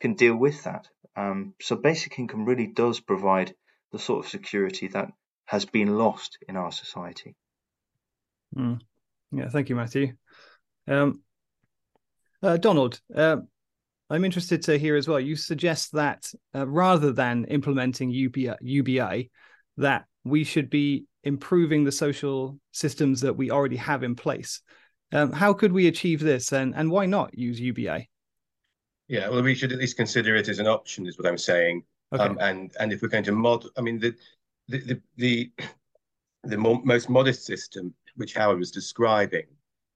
can 0.00 0.14
deal 0.14 0.36
with 0.36 0.62
that. 0.64 0.88
Um, 1.16 1.54
so 1.60 1.74
basic 1.74 2.18
income 2.18 2.44
really 2.44 2.66
does 2.68 3.00
provide 3.00 3.54
the 3.92 3.98
sort 3.98 4.24
of 4.24 4.30
security 4.30 4.88
that 4.88 5.10
has 5.46 5.64
been 5.64 5.96
lost 5.96 6.38
in 6.48 6.56
our 6.56 6.70
society. 6.70 7.34
Mm. 8.56 8.80
Yeah, 9.32 9.48
thank 9.48 9.68
you, 9.68 9.76
Matthew. 9.76 10.14
Um, 10.86 11.22
uh, 12.42 12.56
Donald, 12.56 13.00
uh, 13.14 13.38
I'm 14.08 14.24
interested 14.24 14.62
to 14.62 14.78
hear 14.78 14.96
as 14.96 15.08
well. 15.08 15.18
You 15.18 15.36
suggest 15.36 15.92
that 15.92 16.30
uh, 16.54 16.66
rather 16.66 17.12
than 17.12 17.44
implementing 17.46 18.10
UBI, 18.10 18.54
UBI, 18.60 19.30
that 19.78 20.04
we 20.24 20.44
should 20.44 20.70
be 20.70 21.06
improving 21.24 21.84
the 21.84 21.92
social 21.92 22.58
systems 22.72 23.20
that 23.22 23.36
we 23.36 23.50
already 23.50 23.76
have 23.76 24.02
in 24.02 24.14
place. 24.14 24.60
Um, 25.12 25.32
how 25.32 25.52
could 25.52 25.72
we 25.72 25.86
achieve 25.86 26.20
this, 26.20 26.52
and 26.52 26.74
and 26.74 26.90
why 26.90 27.06
not 27.06 27.36
use 27.36 27.60
UBI? 27.60 28.08
Yeah, 29.08 29.28
well, 29.28 29.42
we 29.42 29.54
should 29.54 29.72
at 29.72 29.78
least 29.78 29.96
consider 29.96 30.34
it 30.34 30.48
as 30.48 30.58
an 30.58 30.66
option, 30.66 31.06
is 31.06 31.18
what 31.18 31.28
I'm 31.28 31.38
saying. 31.38 31.84
Okay. 32.12 32.22
Um, 32.22 32.38
and 32.40 32.72
and 32.78 32.92
if 32.92 33.02
we're 33.02 33.08
going 33.08 33.24
to 33.24 33.32
mod, 33.32 33.66
I 33.76 33.80
mean 33.80 33.98
the 33.98 34.14
the 34.68 35.00
the 35.16 35.52
the, 36.44 36.56
most 36.56 37.08
modest 37.08 37.44
system, 37.44 37.92
which 38.16 38.34
Howard 38.34 38.58
was 38.58 38.70
describing, 38.70 39.46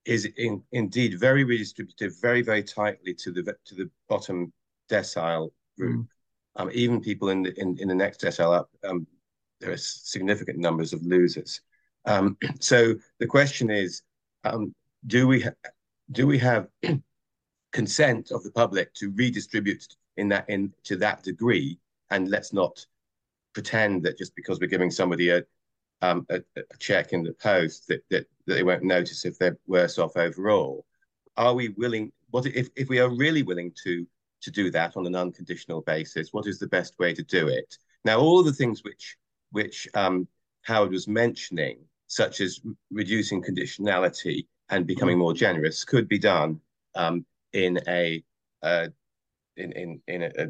is 0.04 0.26
in, 0.36 0.62
indeed 0.72 1.18
very 1.18 1.44
redistributive, 1.44 2.20
very 2.20 2.42
very 2.42 2.62
tightly 2.62 3.14
to 3.14 3.32
the 3.32 3.42
to 3.64 3.74
the 3.74 3.90
bottom 4.08 4.52
decile 4.90 5.50
group. 5.78 6.00
Mm. 6.00 6.08
Um, 6.56 6.70
even 6.72 7.00
people 7.00 7.30
in 7.30 7.42
the 7.42 7.58
in, 7.60 7.78
in 7.78 7.88
the 7.88 7.94
next 7.94 8.20
decile 8.20 8.56
up, 8.56 8.70
um, 8.84 9.06
there 9.60 9.72
are 9.72 9.76
significant 9.76 10.58
numbers 10.58 10.92
of 10.92 11.02
losers. 11.02 11.60
Um, 12.06 12.36
so 12.60 12.94
the 13.18 13.26
question 13.26 13.70
is, 13.70 14.02
um, 14.44 14.74
do 15.06 15.26
we 15.26 15.44
do 16.12 16.26
we 16.26 16.38
have 16.38 16.68
consent 17.72 18.30
of 18.32 18.42
the 18.42 18.50
public 18.50 18.92
to 18.94 19.10
redistribute 19.12 19.86
in 20.16 20.28
that 20.28 20.48
in 20.48 20.72
to 20.84 20.96
that 20.96 21.22
degree? 21.22 21.78
And 22.12 22.28
let's 22.28 22.52
not 22.52 22.84
pretend 23.52 24.02
that 24.04 24.18
just 24.18 24.34
because 24.36 24.60
we're 24.60 24.68
giving 24.68 24.90
somebody 24.90 25.30
a 25.30 25.42
um, 26.02 26.26
a, 26.30 26.40
a, 26.56 26.62
check 26.78 27.12
in 27.12 27.22
the 27.22 27.32
post 27.34 27.86
that, 27.88 28.02
that, 28.10 28.26
that 28.46 28.54
they 28.54 28.62
won't 28.62 28.82
notice 28.82 29.24
if 29.24 29.38
they're 29.38 29.58
worse 29.66 29.98
off 29.98 30.16
overall. 30.16 30.86
Are 31.36 31.54
we 31.54 31.70
willing? 31.70 32.12
What 32.30 32.46
if, 32.46 32.68
if 32.76 32.88
we 32.88 33.00
are 33.00 33.14
really 33.14 33.42
willing 33.42 33.72
to 33.84 34.06
to 34.42 34.50
do 34.50 34.70
that 34.70 34.96
on 34.96 35.06
an 35.06 35.14
unconditional 35.14 35.82
basis? 35.82 36.32
What 36.32 36.46
is 36.46 36.58
the 36.58 36.68
best 36.68 36.98
way 36.98 37.12
to 37.14 37.22
do 37.22 37.48
it? 37.48 37.76
Now, 38.04 38.18
all 38.18 38.42
the 38.42 38.52
things 38.52 38.82
which 38.82 39.16
which 39.50 39.88
um, 39.94 40.26
Howard 40.62 40.90
was 40.90 41.08
mentioning, 41.08 41.78
such 42.06 42.40
as 42.40 42.60
reducing 42.90 43.42
conditionality 43.42 44.46
and 44.70 44.86
becoming 44.86 45.18
more 45.18 45.34
generous, 45.34 45.84
could 45.84 46.08
be 46.08 46.18
done 46.18 46.60
um, 46.94 47.24
in 47.52 47.78
a 47.88 48.22
uh, 48.62 48.88
in 49.56 49.72
in 49.72 50.02
in 50.08 50.22
a, 50.22 50.30
a, 50.38 50.46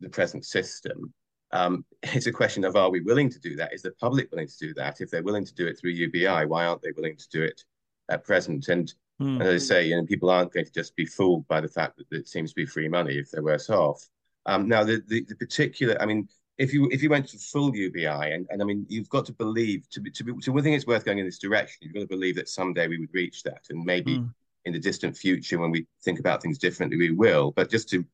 the 0.00 0.08
present 0.08 0.44
system. 0.44 1.12
Um, 1.52 1.84
it's 2.02 2.26
a 2.26 2.32
question 2.32 2.64
of 2.64 2.76
are 2.76 2.90
we 2.90 3.00
willing 3.00 3.30
to 3.30 3.38
do 3.38 3.56
that? 3.56 3.72
Is 3.72 3.82
the 3.82 3.92
public 3.92 4.30
willing 4.30 4.48
to 4.48 4.58
do 4.58 4.74
that? 4.74 5.00
If 5.00 5.10
they're 5.10 5.22
willing 5.22 5.44
to 5.46 5.54
do 5.54 5.66
it 5.66 5.78
through 5.78 5.90
UBI, 5.90 6.46
why 6.46 6.66
aren't 6.66 6.82
they 6.82 6.92
willing 6.92 7.16
to 7.16 7.28
do 7.30 7.42
it 7.42 7.64
at 8.08 8.24
present? 8.24 8.68
And, 8.68 8.92
mm. 9.20 9.40
as 9.40 9.62
I 9.62 9.64
say, 9.64 9.86
you 9.86 9.96
know, 9.96 10.04
people 10.06 10.30
aren't 10.30 10.52
going 10.52 10.66
to 10.66 10.72
just 10.72 10.96
be 10.96 11.06
fooled 11.06 11.46
by 11.48 11.60
the 11.60 11.68
fact 11.68 11.98
that 11.98 12.16
it 12.16 12.28
seems 12.28 12.50
to 12.50 12.56
be 12.56 12.66
free 12.66 12.88
money 12.88 13.18
if 13.18 13.30
they're 13.30 13.42
worse 13.42 13.70
off. 13.70 14.08
Um, 14.46 14.68
now, 14.68 14.82
the, 14.84 15.02
the, 15.06 15.24
the 15.28 15.36
particular, 15.36 15.96
I 16.00 16.06
mean, 16.06 16.28
if 16.58 16.72
you 16.72 16.88
if 16.92 17.02
you 17.02 17.08
went 17.08 17.28
to 17.28 17.38
full 17.38 17.74
UBI, 17.74 18.06
and, 18.06 18.46
and 18.50 18.60
I 18.60 18.64
mean, 18.64 18.84
you've 18.88 19.08
got 19.08 19.24
to 19.26 19.32
believe 19.32 19.88
to 19.90 20.00
be 20.00 20.10
to 20.10 20.24
be 20.24 20.32
to 20.34 20.62
think 20.62 20.76
it's 20.76 20.86
worth 20.86 21.04
going 21.04 21.18
in 21.18 21.24
this 21.24 21.38
direction. 21.38 21.78
You've 21.80 21.94
got 21.94 22.00
to 22.00 22.06
believe 22.06 22.36
that 22.36 22.48
someday 22.48 22.88
we 22.88 22.98
would 22.98 23.12
reach 23.12 23.42
that, 23.44 23.62
and 23.70 23.84
maybe 23.84 24.18
mm. 24.18 24.32
in 24.64 24.72
the 24.72 24.78
distant 24.78 25.16
future, 25.16 25.58
when 25.58 25.70
we 25.70 25.86
think 26.04 26.18
about 26.18 26.42
things 26.42 26.58
differently, 26.58 26.98
we 26.98 27.10
will. 27.10 27.52
But 27.52 27.70
just 27.70 27.88
to 27.90 28.04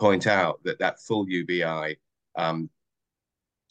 point 0.00 0.26
out 0.26 0.60
that 0.64 0.78
that 0.78 1.00
full 1.00 1.28
UBI 1.28 1.98
um, 2.36 2.70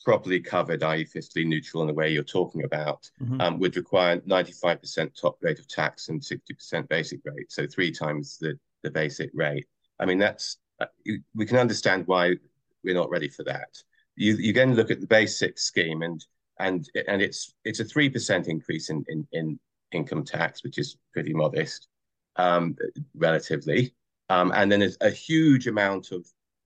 properly 0.03 0.39
covered, 0.39 0.83
i.e., 0.83 1.05
fiscally 1.05 1.45
neutral 1.45 1.81
in 1.81 1.87
the 1.87 1.93
way 1.93 2.09
you're 2.09 2.23
talking 2.23 2.63
about, 2.63 3.09
mm-hmm. 3.21 3.41
um, 3.41 3.59
would 3.59 3.75
require 3.75 4.19
95% 4.21 5.19
top 5.19 5.37
rate 5.41 5.59
of 5.59 5.67
tax 5.67 6.09
and 6.09 6.21
60% 6.21 6.87
basic 6.87 7.19
rate, 7.25 7.51
so 7.51 7.65
three 7.65 7.91
times 7.91 8.37
the, 8.37 8.57
the 8.83 8.91
basic 8.91 9.31
rate. 9.33 9.67
I 9.99 10.05
mean, 10.05 10.19
that's 10.19 10.57
uh, 10.79 10.85
we 11.33 11.45
can 11.45 11.57
understand 11.57 12.03
why 12.05 12.35
we're 12.83 12.93
not 12.93 13.09
ready 13.09 13.29
for 13.29 13.43
that. 13.43 13.69
You 14.15 14.35
you 14.35 14.53
then 14.53 14.75
look 14.75 14.91
at 14.91 15.01
the 15.01 15.07
basic 15.07 15.57
scheme, 15.57 16.01
and 16.01 16.23
and 16.59 16.87
and 17.07 17.21
it's 17.21 17.53
it's 17.63 17.79
a 17.79 17.85
three 17.85 18.09
percent 18.09 18.47
increase 18.47 18.89
in, 18.89 19.03
in 19.07 19.27
in 19.31 19.59
income 19.91 20.23
tax, 20.23 20.63
which 20.63 20.77
is 20.77 20.97
pretty 21.13 21.33
modest, 21.33 21.87
um, 22.35 22.75
relatively. 23.15 23.93
Um, 24.29 24.51
and 24.55 24.71
then 24.71 24.79
there's 24.79 24.97
a 25.01 25.09
huge 25.09 25.67
amount 25.67 26.11
of 26.11 26.25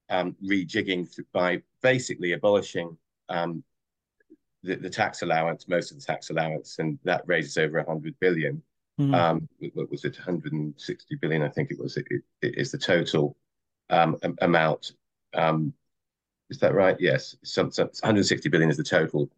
um, 0.10 0.36
rejigging 0.44 1.08
by 1.34 1.62
basically 1.82 2.34
abolishing 2.34 2.98
um, 3.30 3.64
the, 4.64 4.76
the, 4.76 4.90
tax 4.90 5.22
allowance, 5.22 5.68
most 5.68 5.92
of 5.92 6.00
the 6.00 6.06
tax 6.06 6.30
allowance, 6.30 6.80
and 6.80 6.98
that 7.04 7.24
raises 7.26 7.58
over 7.58 7.78
100 7.78 8.16
billion. 8.20 8.62
Mm. 9.00 9.16
Um, 9.16 9.50
what 9.74 9.90
was 9.90 10.04
it, 10.04 10.18
160 10.18 11.16
billion? 11.16 11.44
I 11.44 11.50
think 11.50 11.72
it 11.72 11.80
was. 11.80 11.96
It, 11.96 12.06
it, 12.10 12.22
it 12.42 12.58
is 12.58 12.72
the 12.72 12.78
total 12.78 13.38
um, 13.90 14.18
amount. 14.42 14.94
Um, 15.34 15.74
is 16.50 16.58
that 16.60 16.74
right? 16.74 16.98
Yes, 17.00 17.36
some, 17.44 17.72
some 17.72 17.88
160 17.88 18.50
billion 18.50 18.70
is 18.70 18.78
the 18.78 18.84
total 18.84 19.30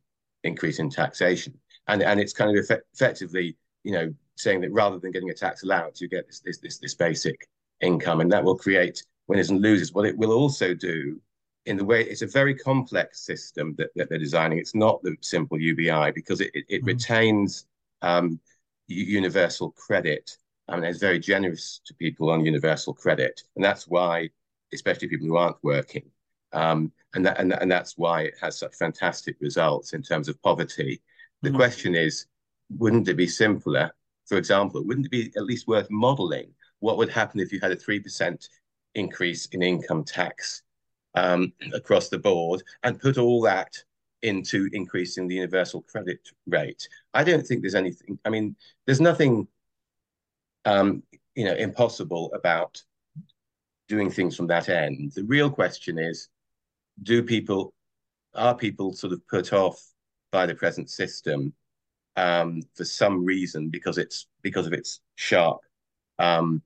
increase 0.43 0.79
in 0.79 0.89
taxation, 0.89 1.53
and 1.87 2.01
and 2.01 2.19
it's 2.19 2.33
kind 2.33 2.49
of 2.49 2.63
effect, 2.63 2.85
effectively, 2.93 3.57
you 3.83 3.91
know, 3.91 4.13
saying 4.37 4.61
that 4.61 4.71
rather 4.71 4.97
than 4.97 5.11
getting 5.11 5.29
a 5.29 5.33
tax 5.33 5.63
allowance, 5.63 6.01
you 6.01 6.07
get 6.07 6.25
this 6.27 6.39
this 6.39 6.57
this, 6.59 6.77
this 6.79 6.95
basic 6.95 7.47
income, 7.81 8.21
and 8.21 8.31
that 8.31 8.43
will 8.43 8.57
create 8.57 9.03
winners 9.27 9.49
and 9.49 9.61
losers. 9.61 9.93
What 9.93 10.05
it 10.05 10.17
will 10.17 10.31
also 10.31 10.73
do 10.73 11.19
in 11.65 11.77
the 11.77 11.85
way 11.85 12.01
it's 12.03 12.21
a 12.21 12.27
very 12.27 12.55
complex 12.55 13.21
system 13.21 13.75
that, 13.77 13.89
that 13.95 14.09
they're 14.09 14.17
designing. 14.17 14.57
It's 14.57 14.75
not 14.75 15.01
the 15.03 15.15
simple 15.21 15.59
UBI 15.59 16.11
because 16.11 16.41
it, 16.41 16.51
it, 16.53 16.65
it 16.69 16.83
mm. 16.83 16.87
retains 16.87 17.65
um, 18.01 18.39
universal 18.87 19.71
credit. 19.71 20.37
I 20.67 20.75
mean, 20.75 20.85
it's 20.85 20.99
very 20.99 21.19
generous 21.19 21.81
to 21.85 21.93
people 21.93 22.29
on 22.29 22.45
universal 22.45 22.93
credit, 22.93 23.41
and 23.55 23.63
that's 23.63 23.87
why, 23.87 24.29
especially 24.73 25.09
people 25.09 25.27
who 25.27 25.35
aren't 25.35 25.63
working, 25.63 26.05
um, 26.53 26.91
and 27.13 27.25
that 27.25 27.39
and, 27.39 27.53
and 27.53 27.69
that's 27.69 27.97
why 27.97 28.23
it 28.23 28.35
has 28.41 28.57
such 28.57 28.75
fantastic 28.75 29.35
results 29.41 29.93
in 29.93 30.01
terms 30.01 30.29
of 30.29 30.41
poverty. 30.41 31.01
The 31.41 31.49
mm. 31.49 31.55
question 31.55 31.95
is, 31.95 32.25
wouldn't 32.77 33.07
it 33.07 33.15
be 33.15 33.27
simpler? 33.27 33.91
For 34.27 34.37
example, 34.37 34.83
wouldn't 34.85 35.07
it 35.07 35.11
be 35.11 35.31
at 35.35 35.43
least 35.43 35.67
worth 35.67 35.87
modelling 35.89 36.53
what 36.79 36.97
would 36.97 37.09
happen 37.09 37.39
if 37.39 37.51
you 37.51 37.59
had 37.59 37.71
a 37.71 37.75
three 37.75 37.99
percent 37.99 38.47
increase 38.95 39.45
in 39.47 39.61
income 39.61 40.03
tax 40.03 40.63
um, 41.15 41.53
across 41.73 42.09
the 42.09 42.17
board 42.17 42.63
and 42.83 42.99
put 42.99 43.17
all 43.17 43.41
that 43.41 43.75
into 44.21 44.69
increasing 44.73 45.27
the 45.27 45.35
universal 45.35 45.81
credit 45.81 46.19
rate. 46.47 46.87
I 47.13 47.23
don't 47.23 47.45
think 47.45 47.61
there's 47.61 47.75
anything. 47.75 48.19
I 48.23 48.29
mean, 48.29 48.55
there's 48.85 49.01
nothing, 49.01 49.47
um, 50.65 51.03
you 51.35 51.45
know, 51.45 51.55
impossible 51.55 52.31
about 52.33 52.81
doing 53.87 54.09
things 54.09 54.35
from 54.35 54.47
that 54.47 54.69
end. 54.69 55.11
The 55.15 55.23
real 55.23 55.49
question 55.49 55.97
is, 55.97 56.29
do 57.03 57.23
people, 57.23 57.73
are 58.35 58.55
people 58.55 58.93
sort 58.93 59.13
of 59.13 59.27
put 59.27 59.53
off 59.53 59.81
by 60.31 60.45
the 60.45 60.55
present 60.55 60.89
system 60.89 61.53
um, 62.15 62.61
for 62.75 62.85
some 62.85 63.25
reason 63.25 63.69
because 63.69 63.97
it's 63.97 64.27
because 64.41 64.67
of 64.67 64.73
its 64.73 65.01
sharp, 65.15 65.59
um, 66.19 66.61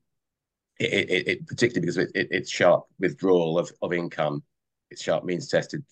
it, 0.79 1.09
it, 1.09 1.27
it, 1.27 1.47
particularly 1.47 1.81
because 1.81 1.97
of 1.97 2.07
it, 2.13 2.27
its 2.31 2.49
sharp 2.49 2.85
withdrawal 2.99 3.57
of, 3.57 3.71
of 3.81 3.93
income, 3.93 4.43
its 4.91 5.01
sharp 5.01 5.23
means 5.23 5.47
tested 5.47 5.83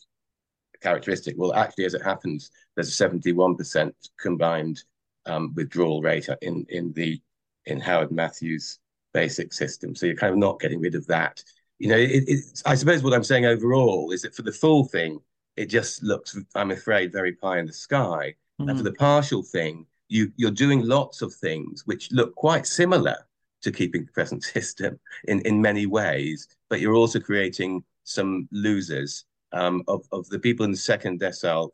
characteristic. 0.82 1.36
Well, 1.38 1.54
actually, 1.54 1.86
as 1.86 1.94
it 1.94 2.04
happens, 2.04 2.52
there's 2.76 3.00
a 3.00 3.10
71% 3.10 3.92
combined 4.20 4.84
um, 5.26 5.54
withdrawal 5.56 6.02
rate 6.02 6.28
in 6.42 6.66
in 6.70 6.92
the 6.94 7.22
in 7.66 7.80
Howard 7.80 8.12
Matthews 8.12 8.80
basic 9.14 9.54
system. 9.54 9.96
So 9.96 10.06
you're 10.06 10.16
kind 10.16 10.34
of 10.34 10.40
not 10.40 10.60
getting 10.60 10.82
rid 10.82 10.96
of 10.96 11.08
that. 11.08 11.42
You 11.80 11.90
know, 11.90 11.98
it, 11.98 12.40
I 12.66 12.76
suppose 12.76 13.04
what 13.04 13.14
I'm 13.14 13.24
saying 13.24 13.46
overall 13.46 14.12
is 14.12 14.24
that 14.24 14.36
for 14.36 14.42
the 14.42 14.52
full 14.52 14.86
thing, 14.86 15.20
it 15.56 15.68
just 15.68 16.04
looks, 16.04 16.38
I'm 16.56 16.72
afraid, 16.72 17.12
very 17.12 17.34
pie 17.34 17.60
in 17.60 17.66
the 17.66 17.74
sky. 17.74 18.36
Mm. 18.60 18.70
And 18.70 18.72
for 18.72 18.84
hmm. 18.84 18.84
the 18.84 18.94
partial 18.94 19.44
thing, 19.44 19.86
you 20.10 20.32
you're 20.36 20.52
doing 20.52 20.86
lots 20.86 21.22
of 21.22 21.34
things 21.34 21.84
which 21.86 22.12
look 22.12 22.36
quite 22.36 22.68
similar 22.68 23.16
to 23.64 23.72
keeping 23.72 24.06
the 24.06 24.12
present 24.12 24.44
system 24.56 25.00
in 25.26 25.42
in 25.42 25.62
many 25.62 25.86
ways, 25.86 26.48
but 26.70 26.80
you're 26.80 26.96
also 26.96 27.20
creating 27.20 27.84
some 28.04 28.48
losers 28.52 29.26
um, 29.52 29.84
of 29.88 30.06
of 30.12 30.28
the 30.30 30.40
people 30.40 30.66
in 30.66 30.72
the 30.72 30.78
second 30.78 31.20
decile. 31.20 31.70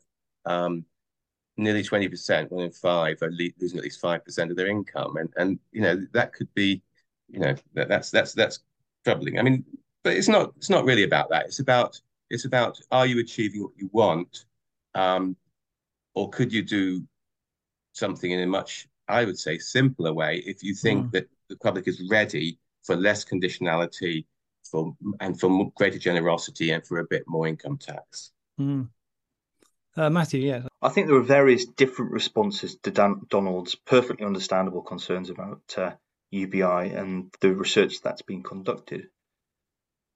Um, 0.46 0.86
nearly 1.60 1.84
20%, 1.84 2.52
one 2.52 2.64
in 2.64 2.72
five 2.72 3.22
are 3.22 3.32
losing 3.32 3.78
at 3.78 3.84
least 3.84 4.02
5% 4.02 4.50
of 4.50 4.56
their 4.56 4.68
income. 4.68 5.18
And, 5.18 5.30
and, 5.36 5.60
you 5.72 5.82
know, 5.82 6.02
that 6.14 6.34
could 6.34 6.52
be, 6.54 6.82
you 7.28 7.40
know, 7.40 7.56
that, 7.74 7.90
that's, 7.90 8.10
that's, 8.10 8.34
that's 8.34 8.60
troubling. 9.04 9.38
I 9.38 9.44
mean, 9.44 9.64
but 10.04 10.14
it's 10.16 10.28
not, 10.28 10.54
it's 10.58 10.70
not 10.70 10.86
really 10.86 11.04
about 11.04 11.30
that. 11.30 11.46
It's 11.46 11.60
about, 11.60 12.00
it's 12.30 12.46
about, 12.46 12.80
are 12.92 13.06
you 13.06 13.20
achieving 13.20 13.64
what 13.64 13.74
you 13.76 13.90
want? 13.92 14.46
Um, 14.96 15.36
or 16.16 16.30
could 16.30 16.52
you 16.52 16.64
do 16.64 17.04
something 17.94 18.32
in 18.32 18.40
a 18.40 18.48
much, 18.48 18.88
I 19.08 19.26
would 19.26 19.38
say, 19.38 19.58
simpler 19.58 20.14
way 20.14 20.38
if 20.46 20.64
you 20.64 20.74
think 20.74 21.08
mm. 21.08 21.12
that 21.12 21.30
the 21.50 21.58
public 21.58 21.88
is 21.88 22.02
ready 22.10 22.60
for 22.84 22.96
less 22.96 23.26
conditionality 23.26 24.26
for 24.64 24.96
and 25.20 25.40
for 25.40 25.72
greater 25.76 26.00
generosity 26.00 26.72
and 26.72 26.86
for 26.86 27.00
a 27.00 27.06
bit 27.06 27.24
more 27.28 27.48
income 27.48 27.78
tax. 27.78 28.32
Mm. 28.60 28.90
Uh, 29.96 30.10
Matthew, 30.10 30.42
yeah. 30.42 30.64
I 30.82 30.90
think 30.90 31.08
there 31.08 31.18
are 31.18 31.24
various 31.24 31.66
different 31.66 32.12
responses 32.12 32.78
to 32.84 32.92
Dan- 32.92 33.22
Donald's 33.30 33.76
perfectly 33.76 34.26
understandable 34.26 34.82
concerns 34.82 35.30
about 35.30 35.62
uh, 35.78 35.92
UBI 36.32 36.94
and 36.96 37.34
the 37.42 37.54
research 37.54 38.02
that's 38.02 38.22
been 38.22 38.44
conducted. 38.44 39.08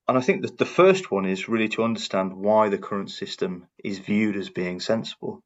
And 0.08 0.18
I 0.18 0.22
think 0.22 0.44
that 0.44 0.58
the 0.58 0.66
first 0.66 1.12
one 1.12 1.25
is 1.25 1.50
really 1.50 1.70
to 1.70 1.84
understand 1.84 2.34
why 2.34 2.70
the 2.70 2.78
current 2.78 3.10
system 3.10 3.68
is 3.84 4.00
viewed 4.00 4.36
as 4.36 4.50
being 4.50 4.80
sensible. 4.80 5.42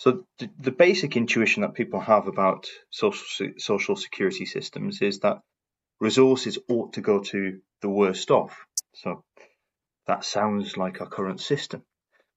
So 0.00 0.24
the, 0.38 0.48
the 0.58 0.70
basic 0.70 1.18
intuition 1.18 1.60
that 1.60 1.74
people 1.74 2.00
have 2.00 2.26
about 2.26 2.66
social 2.88 3.50
social 3.58 3.96
security 3.96 4.46
systems 4.46 5.02
is 5.02 5.18
that 5.18 5.42
resources 6.00 6.58
ought 6.70 6.94
to 6.94 7.02
go 7.02 7.20
to 7.24 7.60
the 7.82 7.90
worst 7.90 8.30
off. 8.30 8.64
So 8.94 9.22
that 10.06 10.24
sounds 10.24 10.78
like 10.78 11.02
our 11.02 11.06
current 11.06 11.38
system. 11.38 11.82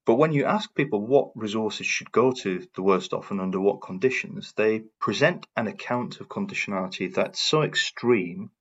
But 0.05 0.15
when 0.15 0.34
you 0.34 0.43
ask 0.43 0.75
people 0.75 1.08
what 1.08 1.32
resources 1.36 1.88
should 1.88 2.12
go 2.12 2.34
to 2.34 2.67
the 2.75 2.84
worst 2.84 3.13
off 3.13 3.31
and 3.31 3.40
under 3.40 3.61
what 3.61 3.81
conditions, 3.81 4.51
they 4.57 4.79
present 5.00 5.48
an 5.55 5.68
account 5.68 6.20
of 6.20 6.27
conditionality 6.27 7.14
that's 7.14 7.42
so 7.42 7.61
extreme 7.61 8.51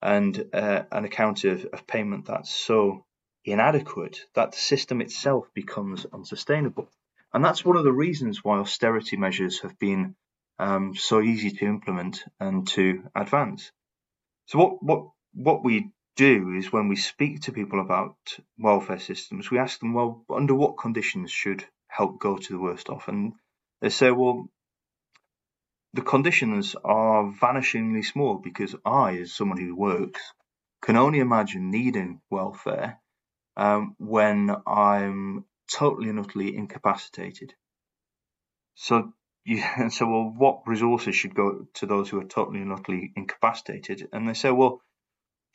and 0.00 0.48
uh, 0.52 0.84
an 0.92 1.04
account 1.04 1.42
of, 1.42 1.64
of 1.72 1.88
payment 1.88 2.26
that's 2.26 2.54
so 2.54 3.04
inadequate 3.44 4.20
that 4.34 4.52
the 4.52 4.58
system 4.58 5.00
itself 5.00 5.48
becomes 5.54 6.06
unsustainable. 6.12 6.88
And 7.34 7.44
that's 7.44 7.64
one 7.64 7.76
of 7.76 7.84
the 7.84 7.92
reasons 7.92 8.44
why 8.44 8.58
austerity 8.58 9.16
measures 9.16 9.60
have 9.60 9.78
been 9.78 10.16
um, 10.58 10.94
so 10.94 11.20
easy 11.22 11.50
to 11.50 11.66
implement 11.66 12.24
and 12.40 12.68
to 12.68 13.04
advance. 13.14 13.72
So 14.46 14.58
what 14.58 14.82
what 14.82 15.08
what 15.34 15.64
we 15.64 15.90
do 16.16 16.54
is 16.58 16.72
when 16.72 16.88
we 16.88 16.96
speak 16.96 17.42
to 17.42 17.52
people 17.52 17.80
about 17.80 18.16
welfare 18.58 18.98
systems, 18.98 19.50
we 19.50 19.58
ask 19.58 19.80
them, 19.80 19.94
well, 19.94 20.24
under 20.28 20.54
what 20.54 20.78
conditions 20.78 21.30
should 21.30 21.64
help 21.88 22.18
go 22.20 22.36
to 22.36 22.52
the 22.52 22.60
worst 22.60 22.90
off? 22.90 23.08
And 23.08 23.32
they 23.80 23.88
say, 23.88 24.10
well, 24.10 24.48
the 25.94 26.02
conditions 26.02 26.76
are 26.84 27.24
vanishingly 27.24 28.04
small 28.04 28.36
because 28.36 28.74
I, 28.84 29.18
as 29.18 29.32
someone 29.32 29.58
who 29.58 29.74
works, 29.74 30.20
can 30.82 30.96
only 30.96 31.20
imagine 31.20 31.70
needing 31.70 32.20
welfare 32.30 32.98
um, 33.56 33.94
when 33.98 34.54
I'm 34.66 35.44
totally 35.72 36.08
and 36.08 36.20
utterly 36.20 36.56
incapacitated. 36.56 37.54
So 38.74 39.12
you 39.44 39.62
so 39.90 40.06
well, 40.06 40.34
what 40.36 40.62
resources 40.66 41.14
should 41.16 41.34
go 41.34 41.66
to 41.74 41.86
those 41.86 42.08
who 42.08 42.20
are 42.20 42.24
totally 42.24 42.60
and 42.60 42.72
utterly 42.72 43.12
incapacitated? 43.16 44.08
And 44.12 44.28
they 44.28 44.34
say, 44.34 44.50
well, 44.50 44.80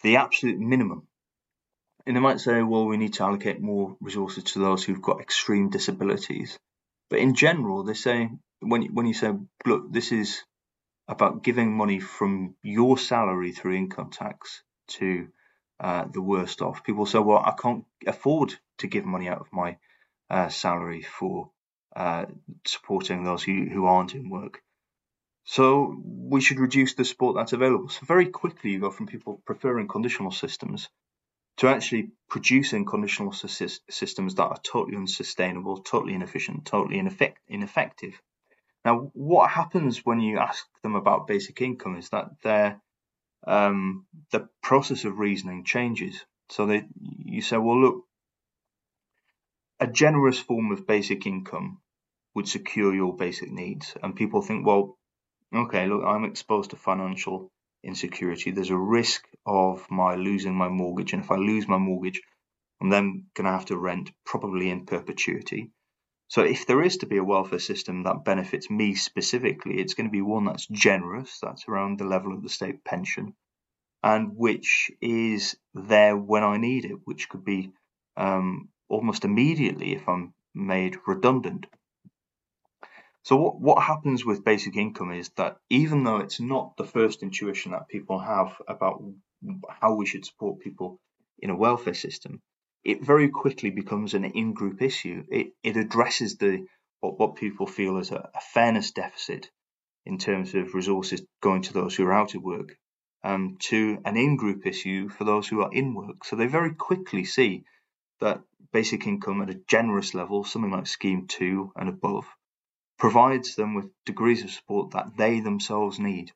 the 0.03 0.17
absolute 0.17 0.59
minimum. 0.59 1.07
And 2.05 2.15
they 2.15 2.21
might 2.21 2.39
say, 2.39 2.61
well, 2.61 2.85
we 2.85 2.97
need 2.97 3.13
to 3.15 3.23
allocate 3.23 3.59
more 3.61 3.97
resources 3.99 4.45
to 4.45 4.59
those 4.59 4.83
who've 4.83 5.01
got 5.01 5.19
extreme 5.19 5.69
disabilities. 5.69 6.57
But 7.09 7.19
in 7.19 7.35
general, 7.35 7.83
they 7.83 7.93
say 7.93 8.29
when 8.59 8.83
when 8.93 9.07
you 9.07 9.13
say, 9.13 9.33
look, 9.65 9.91
this 9.91 10.11
is 10.11 10.43
about 11.07 11.43
giving 11.43 11.75
money 11.75 11.99
from 11.99 12.55
your 12.63 12.97
salary 12.97 13.51
through 13.51 13.75
income 13.75 14.09
tax 14.11 14.63
to 14.87 15.27
uh, 15.79 16.05
the 16.11 16.21
worst 16.21 16.61
off. 16.61 16.83
People 16.83 17.05
say, 17.05 17.19
well, 17.19 17.37
I 17.37 17.51
can't 17.51 17.85
afford 18.05 18.53
to 18.79 18.87
give 18.87 19.05
money 19.05 19.29
out 19.29 19.39
of 19.39 19.47
my 19.51 19.77
uh, 20.29 20.49
salary 20.49 21.01
for 21.01 21.51
uh, 21.95 22.25
supporting 22.65 23.23
those 23.23 23.43
who, 23.43 23.65
who 23.65 23.85
aren't 23.85 24.15
in 24.15 24.29
work. 24.29 24.61
So 25.45 25.95
we 26.05 26.41
should 26.41 26.59
reduce 26.59 26.93
the 26.95 27.05
support 27.05 27.35
that's 27.35 27.53
available. 27.53 27.89
So 27.89 28.05
very 28.05 28.27
quickly 28.27 28.71
you 28.71 28.79
go 28.79 28.91
from 28.91 29.07
people 29.07 29.41
preferring 29.45 29.87
conditional 29.87 30.31
systems 30.31 30.89
to 31.57 31.67
actually 31.67 32.11
producing 32.29 32.85
conditional 32.85 33.31
systems 33.31 34.35
that 34.35 34.43
are 34.43 34.59
totally 34.61 34.97
unsustainable, 34.97 35.77
totally 35.77 36.13
inefficient, 36.13 36.65
totally 36.65 36.97
ineffect- 36.97 37.37
ineffective. 37.47 38.13
Now, 38.85 39.09
what 39.13 39.49
happens 39.49 40.05
when 40.05 40.19
you 40.19 40.37
ask 40.37 40.65
them 40.83 40.95
about 40.95 41.27
basic 41.27 41.61
income 41.61 41.97
is 41.97 42.09
that 42.09 42.29
their 42.43 42.81
um, 43.45 44.05
the 44.31 44.49
process 44.61 45.05
of 45.05 45.19
reasoning 45.19 45.63
changes. 45.63 46.25
So 46.49 46.65
they, 46.65 46.85
you 47.25 47.41
say, 47.41 47.57
well, 47.57 47.79
look, 47.79 48.05
a 49.79 49.87
generous 49.87 50.39
form 50.39 50.71
of 50.71 50.87
basic 50.87 51.25
income 51.25 51.79
would 52.35 52.47
secure 52.47 52.93
your 52.93 53.15
basic 53.15 53.51
needs, 53.51 53.95
and 54.01 54.15
people 54.15 54.41
think, 54.41 54.65
well, 54.65 54.97
okay, 55.55 55.87
look, 55.87 56.03
I'm 56.03 56.25
exposed 56.25 56.71
to 56.71 56.75
financial 56.75 57.51
insecurity. 57.83 58.51
There's 58.51 58.69
a 58.69 58.77
risk 58.77 59.23
of 59.45 59.85
my 59.89 60.15
losing 60.15 60.55
my 60.55 60.69
mortgage. 60.69 61.13
And 61.13 61.23
if 61.23 61.31
I 61.31 61.35
lose 61.35 61.67
my 61.67 61.77
mortgage, 61.77 62.21
I'm 62.81 62.89
then 62.89 63.25
going 63.35 63.45
to 63.45 63.51
have 63.51 63.65
to 63.65 63.77
rent 63.77 64.11
probably 64.25 64.69
in 64.69 64.85
perpetuity. 64.85 65.71
So 66.27 66.43
if 66.43 66.67
there 66.67 66.83
is 66.83 66.97
to 66.97 67.05
be 67.05 67.17
a 67.17 67.23
welfare 67.23 67.59
system 67.59 68.03
that 68.03 68.25
benefits 68.25 68.69
me 68.69 68.95
specifically, 68.95 69.79
it's 69.79 69.93
going 69.93 70.07
to 70.07 70.11
be 70.11 70.21
one 70.21 70.45
that's 70.45 70.67
generous, 70.67 71.39
that's 71.41 71.67
around 71.67 71.97
the 71.97 72.05
level 72.05 72.33
of 72.33 72.43
the 72.43 72.49
state 72.49 72.83
pension, 72.83 73.33
and 74.03 74.33
which 74.35 74.91
is 75.01 75.55
there 75.73 76.17
when 76.17 76.43
I 76.43 76.57
need 76.57 76.85
it, 76.85 76.97
which 77.05 77.29
could 77.29 77.45
be 77.45 77.71
um, 78.17 78.69
almost 78.89 79.25
immediately 79.25 79.93
if 79.93 80.07
I'm 80.07 80.33
made 80.53 80.97
redundant. 81.05 81.65
So 83.23 83.35
what, 83.35 83.59
what 83.59 83.83
happens 83.83 84.25
with 84.25 84.45
basic 84.45 84.77
income 84.77 85.11
is 85.11 85.29
that 85.35 85.57
even 85.69 86.03
though 86.03 86.17
it's 86.17 86.39
not 86.39 86.77
the 86.77 86.85
first 86.85 87.23
intuition 87.23 87.73
that 87.73 87.89
people 87.89 88.19
have 88.19 88.55
about 88.67 89.03
how 89.69 89.95
we 89.95 90.05
should 90.05 90.25
support 90.25 90.61
people 90.61 90.99
in 91.39 91.49
a 91.49 91.55
welfare 91.55 91.93
system, 91.93 92.41
it 92.83 93.05
very 93.05 93.29
quickly 93.29 93.69
becomes 93.69 94.13
an 94.13 94.23
in-group 94.23 94.81
issue. 94.81 95.23
It, 95.29 95.47
it 95.61 95.75
addresses 95.75 96.37
the 96.37 96.65
what, 97.01 97.19
what 97.19 97.35
people 97.35 97.67
feel 97.67 97.97
as 97.97 98.11
a, 98.11 98.29
a 98.33 98.39
fairness 98.53 98.91
deficit 98.91 99.51
in 100.05 100.17
terms 100.17 100.55
of 100.55 100.73
resources 100.73 101.21
going 101.41 101.63
to 101.63 101.73
those 101.73 101.95
who 101.95 102.05
are 102.05 102.13
out 102.13 102.33
of 102.33 102.43
work 102.43 102.77
um, 103.23 103.57
to 103.59 103.99
an 104.05 104.15
in-group 104.15 104.65
issue 104.65 105.09
for 105.09 105.25
those 105.25 105.47
who 105.47 105.61
are 105.61 105.73
in 105.73 105.93
work. 105.93 106.23
So 106.23 106.37
they 106.37 106.47
very 106.47 106.73
quickly 106.73 107.25
see 107.25 107.65
that 108.21 108.41
basic 108.77 109.07
income 109.07 109.41
at 109.41 109.49
a 109.49 109.61
generous 109.67 110.13
level, 110.13 110.43
something 110.43 110.69
like 110.69 110.85
Scheme 110.85 111.25
2 111.25 111.73
and 111.77 111.89
above, 111.89 112.25
provides 112.99 113.55
them 113.55 113.73
with 113.73 113.89
degrees 114.05 114.43
of 114.43 114.51
support 114.51 114.91
that 114.91 115.17
they 115.17 115.39
themselves 115.39 115.97
need. 115.97 116.31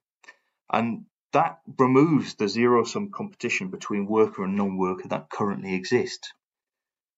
And 0.73 1.05
that 1.33 1.59
removes 1.77 2.33
the 2.33 2.49
zero 2.49 2.83
sum 2.83 3.11
competition 3.11 3.69
between 3.69 4.07
worker 4.07 4.43
and 4.43 4.55
non 4.55 4.75
worker 4.75 5.07
that 5.09 5.29
currently 5.29 5.75
exists. 5.75 6.33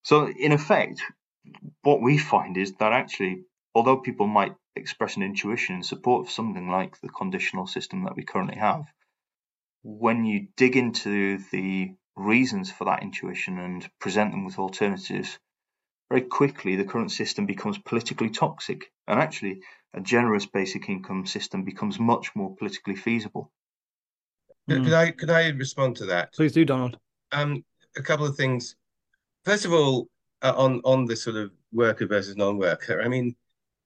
So, 0.04 0.28
in 0.28 0.52
effect, 0.52 1.02
what 1.84 2.02
we 2.02 2.18
find 2.18 2.58
is 2.58 2.74
that 2.80 2.92
actually, 2.92 3.46
although 3.74 4.08
people 4.08 4.28
might 4.28 4.56
express 4.76 5.16
an 5.16 5.24
intuition 5.24 5.78
in 5.78 5.84
support 5.84 6.26
of 6.26 6.34
something 6.34 6.68
like 6.68 7.00
the 7.00 7.16
conditional 7.22 7.66
system 7.66 8.04
that 8.04 8.18
we 8.18 8.24
currently 8.24 8.58
have, 8.58 8.84
when 9.84 10.26
you 10.26 10.48
dig 10.58 10.76
into 10.76 11.38
the 11.54 11.96
reasons 12.16 12.72
for 12.72 12.86
that 12.86 13.04
intuition 13.04 13.58
and 13.60 13.90
present 14.00 14.32
them 14.32 14.46
with 14.46 14.60
alternatives, 14.60 15.40
very 16.10 16.22
quickly 16.22 16.76
the 16.76 16.84
current 16.84 17.12
system 17.12 17.46
becomes 17.46 17.78
politically 17.78 18.30
toxic. 18.30 18.92
And 19.08 19.20
actually, 19.20 19.62
a 19.94 20.02
generous 20.02 20.46
basic 20.46 20.90
income 20.90 21.26
system 21.26 21.64
becomes 21.64 22.00
much 22.00 22.36
more 22.36 22.56
politically 22.56 22.96
feasible. 22.96 23.52
Mm. 24.70 24.84
Could 24.86 24.94
I 24.94 25.12
could 25.12 25.30
I 25.30 25.50
respond 25.50 25.98
to 25.98 26.06
that? 26.06 26.34
Please 26.34 26.54
do, 26.54 26.66
Donald. 26.66 26.98
Um, 27.32 27.64
a 27.98 28.02
couple 28.02 28.26
of 28.26 28.36
things. 28.36 28.76
First 29.44 29.66
of 29.66 29.74
all, 29.74 30.08
uh, 30.42 30.54
on 30.56 30.82
on 30.86 31.06
the 31.06 31.16
sort 31.16 31.36
of 31.36 31.52
worker 31.72 32.06
versus 32.06 32.36
non-worker. 32.38 33.02
I 33.02 33.08
mean, 33.08 33.36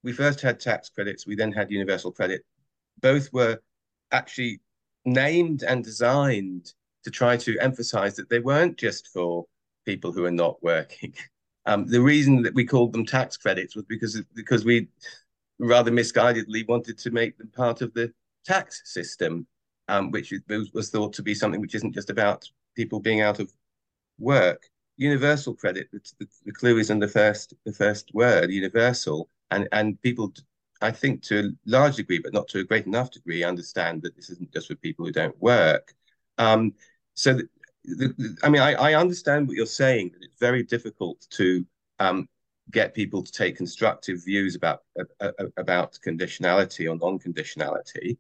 we 0.04 0.12
first 0.12 0.42
had 0.42 0.60
tax 0.60 0.90
credits, 0.90 1.26
we 1.26 1.36
then 1.36 1.52
had 1.52 1.72
universal 1.72 2.12
credit. 2.12 2.44
Both 3.02 3.32
were 3.32 3.60
actually 4.12 4.60
named 5.06 5.64
and 5.64 5.84
designed 5.84 6.74
to 7.08 7.12
try 7.12 7.38
to 7.38 7.58
emphasize 7.60 8.18
that 8.18 8.30
they 8.30 8.40
weren't 8.40 8.78
just 8.78 9.08
for 9.08 9.46
people 9.86 10.12
who 10.12 10.26
are 10.26 10.40
not 10.46 10.62
working. 10.62 11.14
Um, 11.66 11.86
the 11.86 12.00
reason 12.00 12.44
that 12.44 12.54
we 12.54 12.64
called 12.64 12.94
them 12.94 13.06
tax 13.06 13.36
credits 13.36 13.76
was 13.76 13.84
because 13.90 14.22
because 14.34 14.64
we 14.64 14.88
rather 15.60 15.92
misguidedly 15.92 16.66
wanted 16.66 16.98
to 17.00 17.12
make 17.12 17.38
them 17.38 17.52
part 17.54 17.82
of 17.82 17.94
the 17.94 18.14
tax 18.46 18.84
system, 18.86 19.46
um, 19.90 20.10
which 20.12 20.34
was 20.74 20.90
thought 20.90 21.12
to 21.12 21.22
be 21.22 21.36
something 21.36 21.60
which 21.60 21.76
isn't 21.76 21.94
just 21.94 22.10
about 22.10 22.46
people 22.78 23.02
being 23.02 23.20
out 23.20 23.42
of 23.42 23.52
work. 24.18 24.64
Universal 24.96 25.56
credit, 25.56 25.90
the, 25.92 26.28
the, 26.46 26.54
clue 26.54 26.78
is 26.78 26.90
in 26.90 27.00
the 27.00 27.08
first 27.10 27.54
the 27.66 27.74
first 27.74 28.14
word, 28.14 28.50
universal, 28.50 29.30
and 29.52 29.68
and 29.74 30.02
people, 30.02 30.32
I 30.82 30.92
think, 30.92 31.22
to 31.24 31.40
a 31.40 31.50
large 31.66 31.98
degree, 31.98 32.20
but 32.20 32.32
not 32.32 32.48
to 32.50 32.60
a 32.60 32.64
great 32.64 32.86
enough 32.86 33.12
degree, 33.12 33.44
understand 33.44 34.04
that 34.04 34.16
this 34.16 34.30
isn't 34.30 34.54
just 34.54 34.70
for 34.70 34.76
people 34.76 35.06
who 35.06 35.12
don't 35.12 35.38
work. 35.42 35.94
Um, 36.38 36.74
so, 37.18 37.34
the, 37.34 37.50
the, 37.86 38.38
I 38.44 38.50
mean, 38.50 38.62
I, 38.62 38.74
I 38.74 38.94
understand 38.94 39.48
what 39.48 39.58
you're 39.58 39.66
saying. 39.66 40.12
That 40.14 40.24
it's 40.24 40.40
very 40.40 40.62
difficult 40.62 41.26
to 41.32 41.66
um, 41.98 42.30
get 42.70 42.94
people 42.94 43.24
to 43.24 43.32
take 43.32 43.58
constructive 43.58 44.24
views 44.24 44.56
about 44.56 44.84
uh, 45.20 45.32
about 45.58 45.98
conditionality 46.06 46.90
or 46.90 46.96
non-conditionality. 46.96 48.18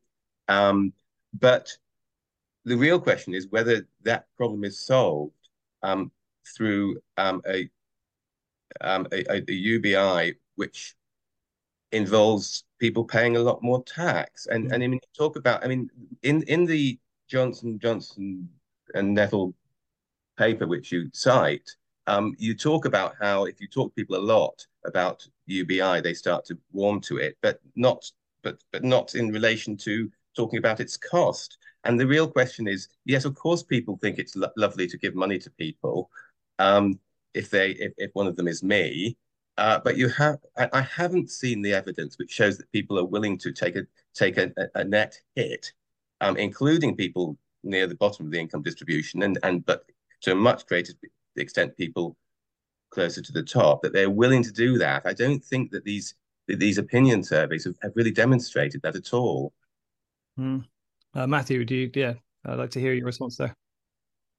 Um, 0.47 0.93
but 1.39 1.77
the 2.65 2.75
real 2.75 2.99
question 2.99 3.35
is 3.35 3.47
whether 3.51 3.87
that 4.01 4.25
problem 4.35 4.63
is 4.63 4.79
solved 4.79 5.49
um, 5.83 6.11
through 6.55 6.97
um, 7.17 7.43
a, 7.47 7.69
um, 8.81 9.07
a, 9.11 9.31
a, 9.31 9.51
UBI 9.51 10.33
which 10.55 10.95
involves 11.91 12.63
people 12.79 13.03
paying 13.03 13.37
a 13.37 13.41
lot 13.41 13.61
more 13.61 13.83
tax. 13.83 14.47
And 14.47 14.69
mm. 14.69 14.73
and 14.73 14.83
I 14.83 14.87
mean, 14.87 14.99
talk 15.15 15.35
about 15.35 15.63
I 15.63 15.67
mean, 15.67 15.87
in 16.23 16.41
in 16.43 16.65
the 16.65 16.97
Johnson 17.27 17.77
Johnson 17.77 18.49
and 18.93 19.13
Nettle 19.13 19.53
paper 20.37 20.67
which 20.67 20.91
you 20.91 21.09
cite, 21.13 21.69
um, 22.07 22.35
you 22.37 22.55
talk 22.55 22.85
about 22.85 23.15
how 23.19 23.45
if 23.45 23.59
you 23.59 23.67
talk 23.67 23.91
to 23.91 23.95
people 23.95 24.15
a 24.15 24.19
lot 24.19 24.65
about 24.85 25.27
UBI, 25.47 26.01
they 26.01 26.13
start 26.13 26.45
to 26.45 26.57
warm 26.71 27.01
to 27.01 27.17
it, 27.17 27.37
but 27.41 27.59
not 27.75 28.09
but 28.43 28.63
but 28.71 28.83
not 28.83 29.15
in 29.15 29.31
relation 29.31 29.75
to 29.77 30.09
talking 30.35 30.59
about 30.59 30.79
its 30.79 30.95
cost. 30.95 31.57
And 31.83 31.99
the 31.99 32.07
real 32.07 32.27
question 32.27 32.67
is, 32.67 32.89
yes, 33.05 33.25
of 33.25 33.35
course, 33.35 33.63
people 33.63 33.97
think 33.97 34.19
it's 34.19 34.35
lo 34.35 34.49
lovely 34.55 34.87
to 34.87 34.97
give 34.97 35.15
money 35.15 35.37
to 35.39 35.49
people 35.51 36.09
um, 36.59 36.99
if 37.33 37.49
they 37.49 37.71
if, 37.71 37.93
if 37.97 38.11
one 38.13 38.27
of 38.27 38.35
them 38.35 38.47
is 38.47 38.63
me. 38.63 39.17
Uh, 39.57 39.79
but 39.83 39.97
you 39.97 40.07
have 40.07 40.37
I, 40.57 40.69
I, 40.71 40.81
haven't 40.81 41.31
seen 41.31 41.63
the 41.63 41.73
evidence 41.73 42.19
which 42.19 42.29
shows 42.29 42.57
that 42.57 42.71
people 42.71 42.99
are 42.99 43.05
willing 43.05 43.39
to 43.39 43.51
take 43.51 43.75
a 43.75 43.83
take 44.13 44.37
a, 44.37 44.51
a 44.75 44.83
net 44.83 45.19
hit, 45.35 45.71
um, 46.21 46.37
including 46.37 46.95
people 46.95 47.37
near 47.67 47.87
the 47.87 47.95
bottom 47.95 48.25
of 48.25 48.31
the 48.31 48.39
income 48.39 48.61
distribution 48.61 49.23
and 49.23 49.37
and 49.43 49.65
but 49.65 49.83
to 50.21 50.31
a 50.31 50.35
much 50.35 50.65
greater 50.65 50.93
extent 51.35 51.77
people 51.77 52.17
closer 52.89 53.21
to 53.21 53.31
the 53.31 53.43
top 53.43 53.81
that 53.81 53.93
they're 53.93 54.09
willing 54.09 54.43
to 54.43 54.51
do 54.51 54.77
that. 54.77 55.03
I 55.05 55.13
don't 55.13 55.43
think 55.43 55.71
that 55.71 55.83
these 55.83 56.15
these 56.47 56.77
opinion 56.77 57.23
surveys 57.23 57.65
have, 57.65 57.75
have 57.81 57.91
really 57.95 58.11
demonstrated 58.11 58.81
that 58.83 58.95
at 58.95 59.13
all. 59.13 59.53
Mm. 60.39 60.63
Uh, 61.13 61.27
Matthew, 61.27 61.65
do 61.65 61.75
you? 61.75 61.91
Yeah, 61.93 62.13
I'd 62.45 62.57
like 62.57 62.71
to 62.71 62.79
hear 62.79 62.93
your 62.93 63.05
response 63.05 63.37
there. 63.37 63.53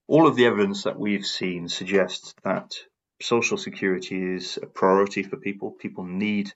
All 0.06 0.26
of 0.26 0.36
the 0.36 0.46
evidence 0.46 0.84
that 0.84 0.98
we've 0.98 1.26
seen 1.26 1.68
suggests 1.68 2.34
that 2.44 2.72
social 3.20 3.58
security 3.58 4.36
is 4.36 4.58
a 4.62 4.66
priority 4.66 5.22
for 5.22 5.36
people. 5.36 5.72
People 5.72 6.04
need 6.04 6.52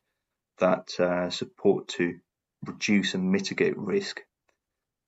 that 0.59 0.89
uh, 0.99 1.29
support 1.29 1.89
to 1.89 2.19
reduce 2.65 3.15
and 3.15 3.31
mitigate 3.31 3.77
risk. 3.77 4.21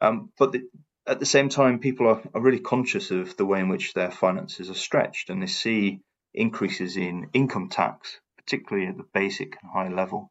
Um, 0.01 0.31
but 0.39 0.53
the, 0.53 0.69
at 1.07 1.21
the 1.21 1.27
same 1.27 1.49
time, 1.49 1.79
people 1.79 2.09
are, 2.09 2.23
are 2.35 2.41
really 2.41 2.61
conscious 2.61 3.11
of 3.11 3.37
the 3.37 3.45
way 3.45 3.61
in 3.61 3.69
which 3.69 3.93
their 3.93 4.11
finances 4.11 4.71
are 4.71 4.75
stretched 4.75 5.31
and 5.31 5.43
they 5.43 5.47
see 5.47 6.01
increases 6.33 6.97
in 6.97 7.29
income 7.33 7.69
tax, 7.69 8.21
particularly 8.37 8.89
at 8.89 8.97
the 8.97 9.07
basic 9.13 9.57
and 9.63 9.71
high 9.71 9.89
level, 9.89 10.31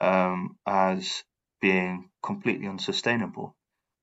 um, 0.00 0.56
as 0.66 1.24
being 1.60 2.10
completely 2.22 2.68
unsustainable. 2.68 3.56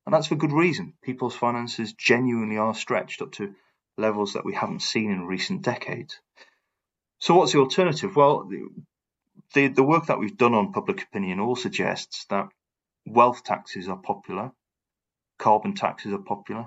And 0.05 0.13
that's 0.13 0.27
for 0.27 0.35
good 0.35 0.51
reason. 0.51 0.93
People's 1.03 1.35
finances 1.35 1.93
genuinely 1.93 2.57
are 2.57 2.73
stretched 2.73 3.21
up 3.21 3.31
to 3.33 3.55
levels 3.97 4.33
that 4.33 4.45
we 4.45 4.53
haven't 4.53 4.81
seen 4.81 5.11
in 5.11 5.25
recent 5.25 5.61
decades. 5.61 6.19
So, 7.19 7.35
what's 7.35 7.51
the 7.51 7.59
alternative? 7.59 8.15
Well, 8.15 8.49
the, 9.53 9.67
the 9.67 9.83
work 9.83 10.07
that 10.07 10.19
we've 10.19 10.37
done 10.37 10.53
on 10.53 10.71
public 10.71 11.03
opinion 11.03 11.39
all 11.39 11.55
suggests 11.55 12.25
that 12.29 12.49
wealth 13.05 13.43
taxes 13.43 13.89
are 13.89 13.97
popular, 13.97 14.51
Carbon 15.39 15.73
taxes 15.73 16.13
are 16.13 16.19
popular. 16.19 16.65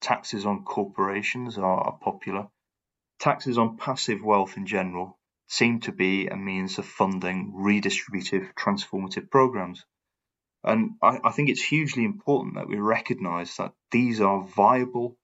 Taxes 0.00 0.44
on 0.44 0.64
corporations 0.64 1.56
are, 1.56 1.80
are 1.80 1.98
popular. 2.02 2.48
Taxes 3.20 3.58
on 3.58 3.76
passive 3.76 4.22
wealth 4.22 4.56
in 4.56 4.66
general 4.66 5.18
seem 5.46 5.80
to 5.80 5.92
be 5.92 6.26
a 6.26 6.36
means 6.36 6.78
of 6.78 6.84
funding 6.84 7.52
redistributive, 7.56 8.52
transformative 8.54 9.30
programs. 9.30 9.84
And 10.62 10.90
I, 11.00 11.18
I 11.24 11.30
think 11.30 11.48
it's 11.48 11.62
hugely 11.62 12.04
important 12.04 12.56
that 12.56 12.68
we 12.68 12.76
recognize 12.76 13.56
that 13.56 13.72
these 13.90 14.20
are 14.20 14.42
viable, 14.42 15.16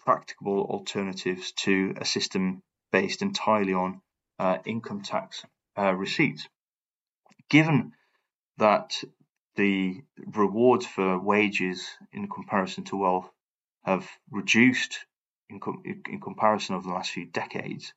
practicable 0.00 0.62
alternatives 0.62 1.52
to 1.64 1.94
a 2.00 2.04
system 2.04 2.62
based 2.92 3.20
entirely 3.20 3.74
on 3.74 4.00
uh, 4.38 4.58
income 4.64 5.02
tax 5.02 5.44
uh, 5.76 5.92
receipts. 5.92 6.48
Given 7.50 7.92
that 8.58 9.02
the 9.58 10.00
rewards 10.34 10.86
for 10.86 11.18
wages 11.18 11.84
in 12.12 12.28
comparison 12.28 12.84
to 12.84 12.96
wealth 12.96 13.28
have 13.84 14.08
reduced 14.30 15.04
in, 15.50 15.58
com- 15.58 15.82
in 15.84 16.20
comparison 16.20 16.76
over 16.76 16.86
the 16.86 16.94
last 16.94 17.10
few 17.10 17.26
decades, 17.26 17.92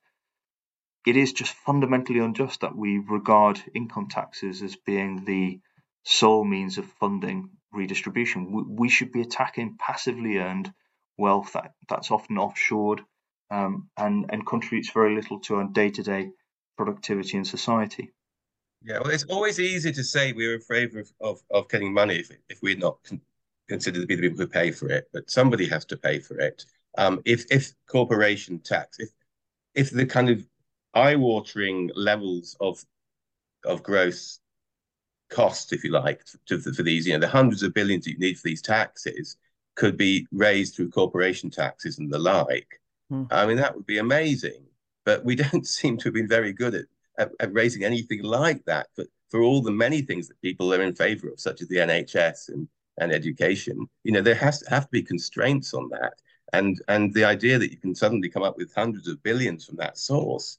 it 1.06 1.16
is 1.16 1.32
just 1.32 1.54
fundamentally 1.54 2.18
unjust 2.18 2.60
that 2.60 2.74
we 2.76 2.98
regard 2.98 3.62
income 3.74 4.08
taxes 4.08 4.60
as 4.62 4.74
being 4.74 5.24
the 5.24 5.60
sole 6.04 6.44
means 6.44 6.78
of 6.78 6.86
funding 7.00 7.50
redistribution. 7.72 8.76
We, 8.76 8.88
should 8.88 9.12
be 9.12 9.22
attacking 9.22 9.76
passively 9.78 10.38
earned 10.38 10.72
wealth 11.16 11.52
that, 11.52 11.74
that's 11.88 12.10
often 12.10 12.36
offshored 12.36 13.00
um, 13.50 13.88
and, 13.96 14.26
and 14.30 14.44
contributes 14.44 14.90
very 14.90 15.14
little 15.14 15.38
to 15.40 15.56
our 15.56 15.64
day 15.64 15.90
to 15.90 16.02
day 16.02 16.30
productivity 16.76 17.36
in 17.36 17.44
society. 17.44 18.10
Yeah, 18.84 18.98
well, 18.98 19.10
it's 19.10 19.24
always 19.24 19.60
easy 19.60 19.92
to 19.92 20.04
say 20.04 20.32
we're 20.32 20.54
in 20.54 20.60
favour 20.60 21.00
of, 21.00 21.12
of, 21.20 21.42
of, 21.50 21.68
getting 21.68 21.92
money 21.92 22.16
if, 22.16 22.30
if 22.48 22.62
we're 22.62 22.76
not 22.76 22.98
con 23.04 23.20
considered 23.68 24.00
to 24.00 24.06
be 24.06 24.16
the 24.16 24.22
people 24.22 24.38
who 24.38 24.46
pay 24.46 24.70
for 24.70 24.88
it, 24.88 25.08
but 25.12 25.30
somebody 25.30 25.66
has 25.66 25.84
to 25.86 25.96
pay 25.96 26.18
for 26.18 26.38
it. 26.38 26.64
Um, 26.98 27.22
if 27.24 27.44
if 27.50 27.72
corporation 27.86 28.58
tax, 28.58 28.98
if 28.98 29.10
if 29.74 29.90
the 29.90 30.04
kind 30.04 30.28
of 30.28 30.44
eye-watering 30.94 31.90
levels 31.94 32.56
of 32.60 32.84
of 33.64 33.82
gross 33.82 34.40
cost, 35.30 35.72
if 35.72 35.82
you 35.82 35.90
like, 35.90 36.22
to, 36.46 36.58
for 36.58 36.82
these, 36.82 37.06
you 37.06 37.14
know, 37.14 37.18
the 37.18 37.28
hundreds 37.28 37.62
of 37.62 37.74
billions 37.74 38.06
you 38.06 38.18
need 38.18 38.38
for 38.38 38.48
these 38.48 38.62
taxes 38.62 39.36
could 39.74 39.96
be 39.96 40.26
raised 40.30 40.74
through 40.76 40.90
corporation 40.90 41.50
taxes 41.50 41.98
and 41.98 42.12
the 42.12 42.18
like. 42.18 42.80
Mm. 43.10 43.26
I 43.30 43.46
mean, 43.46 43.56
that 43.56 43.74
would 43.74 43.86
be 43.86 43.98
amazing. 43.98 44.64
But 45.04 45.24
we 45.24 45.34
don't 45.50 45.66
seem 45.66 45.96
to 45.98 46.04
have 46.04 46.14
been 46.14 46.28
very 46.28 46.52
good 46.52 46.74
at 46.74 46.84
at, 47.18 47.30
at 47.40 47.52
raising 47.52 47.84
anything 47.84 48.22
like 48.22 48.64
that 48.64 48.88
for, 48.94 49.04
for 49.30 49.42
all 49.42 49.62
the 49.62 49.70
many 49.70 50.02
things 50.02 50.28
that 50.28 50.40
people 50.42 50.72
are 50.72 50.82
in 50.82 50.94
favor 50.94 51.28
of, 51.28 51.40
such 51.40 51.62
as 51.62 51.68
the 51.68 51.76
NHS 51.76 52.48
and, 52.48 52.68
and 52.98 53.12
education. 53.12 53.86
You 54.04 54.12
know, 54.12 54.20
there 54.22 54.34
has 54.34 54.60
to 54.60 54.70
have 54.70 54.84
to 54.84 54.90
be 54.90 55.02
constraints 55.02 55.74
on 55.74 55.88
that. 55.90 56.14
And, 56.52 56.80
and 56.88 57.12
the 57.14 57.24
idea 57.24 57.58
that 57.58 57.70
you 57.70 57.78
can 57.78 57.94
suddenly 57.94 58.28
come 58.28 58.42
up 58.42 58.58
with 58.58 58.74
hundreds 58.74 59.08
of 59.08 59.22
billions 59.22 59.64
from 59.64 59.76
that 59.76 59.96
source. 59.98 60.58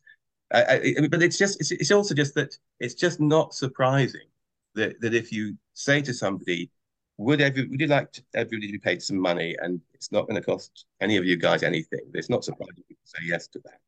I, 0.51 0.93
I, 0.99 1.07
but 1.09 1.23
it's 1.23 1.37
just 1.37 1.59
it's, 1.59 1.71
it's 1.71 1.91
also 1.91 2.13
just 2.13 2.35
that 2.35 2.55
it's 2.79 2.93
just 2.93 3.19
not 3.19 3.55
surprising 3.55 4.27
that, 4.75 4.99
that 5.01 5.13
if 5.13 5.31
you 5.31 5.57
say 5.73 6.01
to 6.01 6.13
somebody, 6.13 6.69
would 7.17 7.41
every 7.41 7.67
would 7.67 7.79
you 7.79 7.87
like 7.87 8.11
to, 8.13 8.23
everybody 8.35 8.67
to 8.67 8.73
be 8.73 8.79
paid 8.79 9.01
some 9.01 9.17
money 9.17 9.55
and 9.61 9.81
it's 9.93 10.11
not 10.11 10.27
going 10.27 10.39
to 10.39 10.45
cost 10.45 10.85
any 11.01 11.17
of 11.17 11.25
you 11.25 11.37
guys 11.37 11.63
anything? 11.63 12.01
It's 12.13 12.29
not 12.29 12.43
surprising 12.43 12.83
people 12.87 13.01
say 13.03 13.19
yes 13.23 13.47
to 13.49 13.59
that 13.65 13.79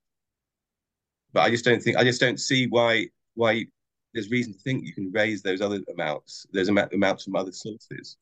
but 1.36 1.41
I 1.41 1.50
just 1.50 1.65
don't 1.65 1.84
think 1.84 1.98
I 1.98 2.04
just 2.04 2.21
don't 2.21 2.39
see 2.39 2.65
why 2.67 3.08
why 3.36 3.65
there's 4.13 4.32
reason 4.32 4.54
to 4.54 4.60
think 4.60 4.86
you 4.86 4.93
can 4.93 5.12
raise 5.12 5.41
those 5.41 5.60
other 5.60 5.82
amounts, 5.93 6.48
those 6.54 6.69
amount, 6.69 6.93
amounts 6.93 7.26
from 7.26 7.36
other 7.36 7.52
sources. 7.52 8.15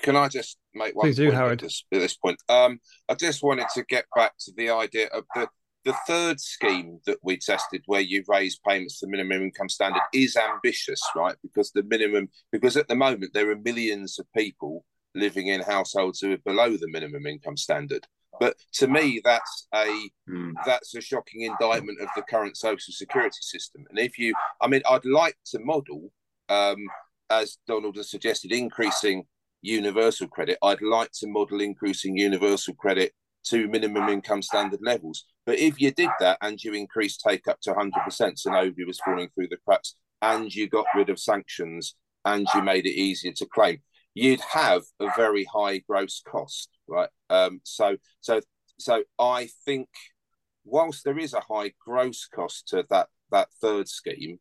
Can 0.00 0.16
I 0.16 0.28
just 0.28 0.56
make 0.74 0.96
one 0.96 1.04
Please 1.04 1.16
do, 1.16 1.30
Howard. 1.30 1.60
At 1.60 1.68
this, 1.68 1.84
at 1.92 1.98
this 2.00 2.16
point? 2.16 2.38
Um, 2.48 2.80
I 3.10 3.14
just 3.14 3.42
wanted 3.42 3.66
to 3.74 3.84
get 3.84 4.06
back 4.16 4.32
to 4.40 4.52
the 4.56 4.70
idea 4.70 5.08
of 5.08 5.24
the 5.34 5.48
the 5.84 5.94
third 6.08 6.40
scheme 6.40 6.98
that 7.06 7.18
we 7.22 7.36
tested, 7.36 7.82
where 7.86 8.00
you 8.00 8.24
raise 8.26 8.58
payments 8.66 8.98
to 8.98 9.06
the 9.06 9.10
minimum 9.10 9.42
income 9.42 9.68
standard, 9.68 10.02
is 10.12 10.36
ambitious, 10.36 11.00
right? 11.14 11.36
Because 11.42 11.70
the 11.70 11.82
minimum, 11.84 12.28
because 12.50 12.76
at 12.78 12.88
the 12.88 12.96
moment 12.96 13.34
there 13.34 13.50
are 13.50 13.56
millions 13.56 14.18
of 14.18 14.26
people 14.34 14.84
living 15.14 15.48
in 15.48 15.60
households 15.60 16.20
who 16.20 16.32
are 16.32 16.38
below 16.38 16.76
the 16.76 16.88
minimum 16.88 17.26
income 17.26 17.58
standard. 17.58 18.06
But 18.38 18.56
to 18.74 18.88
me, 18.88 19.20
that's 19.24 19.68
a 19.74 19.86
mm. 20.28 20.52
that's 20.64 20.94
a 20.94 21.00
shocking 21.00 21.42
indictment 21.42 22.00
of 22.00 22.08
the 22.14 22.22
current 22.22 22.56
social 22.56 22.92
security 22.92 23.38
system. 23.40 23.84
And 23.90 23.98
if 23.98 24.18
you, 24.18 24.34
I 24.60 24.68
mean, 24.68 24.82
I'd 24.88 25.04
like 25.04 25.36
to 25.46 25.58
model, 25.58 26.10
um, 26.48 26.78
as 27.30 27.58
Donald 27.66 27.96
has 27.96 28.10
suggested, 28.10 28.52
increasing 28.52 29.24
universal 29.62 30.28
credit. 30.28 30.58
I'd 30.62 30.82
like 30.82 31.10
to 31.20 31.26
model 31.26 31.60
increasing 31.60 32.16
universal 32.16 32.74
credit 32.74 33.12
to 33.44 33.68
minimum 33.68 34.08
income 34.08 34.42
standard 34.42 34.80
levels. 34.82 35.24
But 35.44 35.58
if 35.58 35.80
you 35.80 35.92
did 35.92 36.10
that 36.20 36.38
and 36.40 36.62
you 36.62 36.72
increased 36.72 37.22
take 37.26 37.46
up 37.48 37.60
to 37.62 37.72
100%, 37.72 38.38
so 38.38 38.50
nobody 38.50 38.84
was 38.84 39.00
falling 39.04 39.28
through 39.34 39.48
the 39.48 39.58
cracks, 39.64 39.94
and 40.22 40.52
you 40.52 40.68
got 40.68 40.86
rid 40.94 41.10
of 41.10 41.18
sanctions 41.18 41.94
and 42.24 42.46
you 42.54 42.62
made 42.62 42.86
it 42.86 42.98
easier 42.98 43.32
to 43.32 43.46
claim, 43.46 43.78
you'd 44.16 44.40
have 44.40 44.82
a 44.98 45.08
very 45.14 45.44
high 45.44 45.76
gross 45.78 46.22
cost, 46.26 46.70
right? 46.88 47.10
Um, 47.28 47.60
so, 47.64 47.98
so, 48.22 48.40
so 48.78 49.04
I 49.18 49.50
think 49.66 49.88
whilst 50.64 51.04
there 51.04 51.18
is 51.18 51.34
a 51.34 51.40
high 51.40 51.72
gross 51.84 52.26
cost 52.26 52.68
to 52.68 52.86
that 52.88 53.08
that 53.30 53.48
third 53.60 53.88
scheme, 53.88 54.38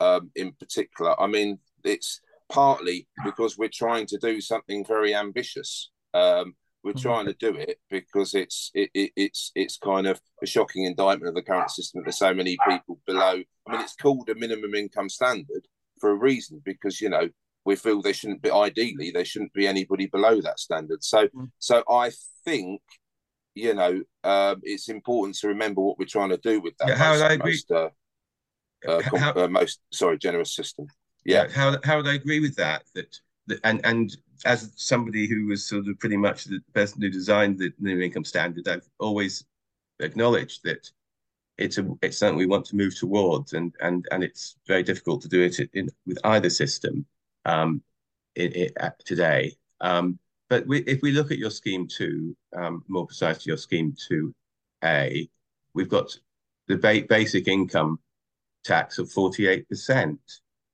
um, 0.00 0.30
in 0.34 0.52
particular, 0.52 1.20
I 1.20 1.26
mean, 1.26 1.58
it's 1.84 2.20
partly 2.48 3.06
because 3.22 3.58
we're 3.58 3.68
trying 3.68 4.06
to 4.06 4.18
do 4.18 4.40
something 4.40 4.82
very 4.86 5.14
ambitious. 5.14 5.90
Um, 6.14 6.54
we're 6.82 6.92
mm-hmm. 6.92 7.02
trying 7.02 7.26
to 7.26 7.34
do 7.34 7.54
it 7.54 7.78
because 7.90 8.32
it's 8.32 8.70
it, 8.72 8.88
it, 8.94 9.10
it's 9.14 9.52
it's 9.54 9.76
kind 9.76 10.06
of 10.06 10.22
a 10.42 10.46
shocking 10.46 10.84
indictment 10.84 11.28
of 11.28 11.34
the 11.34 11.42
current 11.42 11.70
system 11.70 12.00
that 12.00 12.04
there's 12.06 12.18
so 12.18 12.32
many 12.32 12.56
people 12.66 12.98
below. 13.06 13.42
I 13.66 13.72
mean, 13.72 13.82
it's 13.82 13.94
called 13.94 14.30
a 14.30 14.34
minimum 14.34 14.74
income 14.74 15.10
standard 15.10 15.68
for 16.00 16.12
a 16.12 16.14
reason 16.14 16.62
because 16.64 17.02
you 17.02 17.10
know 17.10 17.28
we 17.68 17.76
feel 17.76 18.00
they 18.00 18.14
shouldn't 18.14 18.40
be 18.40 18.50
ideally 18.50 19.10
there 19.10 19.26
shouldn't 19.26 19.52
be 19.52 19.66
anybody 19.66 20.06
below 20.06 20.40
that 20.40 20.58
standard. 20.58 21.04
So 21.04 21.26
mm-hmm. 21.26 21.44
so 21.58 21.84
I 21.88 22.10
think 22.44 22.80
you 23.54 23.74
know 23.74 24.02
um, 24.24 24.60
it's 24.62 24.88
important 24.88 25.36
to 25.40 25.48
remember 25.48 25.82
what 25.82 25.98
we're 25.98 26.06
trying 26.06 26.30
to 26.30 26.38
do 26.38 26.60
with 26.60 26.74
that. 26.78 26.88
Yeah, 26.88 26.96
how 26.96 27.12
most, 27.12 27.22
I 27.22 27.32
agree. 27.34 27.52
Most, 27.52 27.70
uh, 27.70 27.90
uh, 28.88 29.02
how, 29.18 29.32
uh, 29.34 29.48
most 29.48 29.80
sorry 29.92 30.16
generous 30.16 30.54
system. 30.56 30.86
Yeah. 31.26 31.42
yeah, 31.42 31.48
how 31.52 31.76
how 31.84 31.96
would 31.98 32.08
I 32.08 32.14
agree 32.14 32.40
with 32.40 32.56
that? 32.56 32.84
That 32.94 33.20
and 33.64 33.84
and 33.84 34.16
as 34.46 34.72
somebody 34.76 35.26
who 35.28 35.46
was 35.48 35.68
sort 35.68 35.88
of 35.88 35.98
pretty 35.98 36.16
much 36.16 36.44
the 36.44 36.60
person 36.72 37.02
who 37.02 37.10
designed 37.10 37.58
the 37.58 37.70
new 37.78 38.00
income 38.00 38.24
standard, 38.24 38.66
I've 38.66 38.88
always 38.98 39.44
acknowledged 40.00 40.62
that 40.64 40.90
it's 41.58 41.76
a 41.76 41.86
it's 42.00 42.16
something 42.16 42.38
we 42.38 42.46
want 42.46 42.64
to 42.66 42.76
move 42.76 42.96
towards, 42.96 43.52
and 43.52 43.74
and 43.80 44.08
and 44.10 44.24
it's 44.24 44.56
very 44.66 44.82
difficult 44.82 45.20
to 45.22 45.28
do 45.28 45.42
it 45.42 45.58
in, 45.74 45.90
with 46.06 46.18
either 46.24 46.48
system 46.48 47.04
um, 47.48 47.82
in, 48.36 48.52
in, 48.52 48.70
today. 49.04 49.56
Um, 49.80 50.18
but 50.48 50.66
we, 50.66 50.80
if 50.80 51.02
we 51.02 51.12
look 51.12 51.30
at 51.30 51.38
your 51.38 51.50
scheme 51.50 51.86
two, 51.86 52.36
um, 52.56 52.84
more 52.88 53.06
precisely 53.06 53.50
your 53.50 53.56
scheme 53.56 53.94
two 54.08 54.34
A, 54.84 55.28
we've 55.74 55.88
got 55.88 56.16
the 56.68 56.76
ba 56.76 57.02
basic 57.08 57.48
income 57.48 57.98
tax 58.64 58.98
of 58.98 59.10
forty 59.10 59.46
eight 59.46 59.68
percent. 59.68 60.20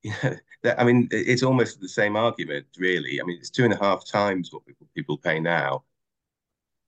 I 0.65 0.85
mean, 0.85 1.09
it's 1.11 1.43
almost 1.43 1.81
the 1.81 1.89
same 1.89 2.17
argument, 2.17 2.67
really. 2.79 3.21
I 3.21 3.25
mean, 3.25 3.39
it's 3.39 3.51
two 3.51 3.65
and 3.65 3.73
a 3.73 3.79
half 3.79 4.07
times 4.07 4.51
what 4.51 4.65
people, 4.65 4.87
people 4.95 5.19
pay 5.19 5.39
now. 5.39 5.85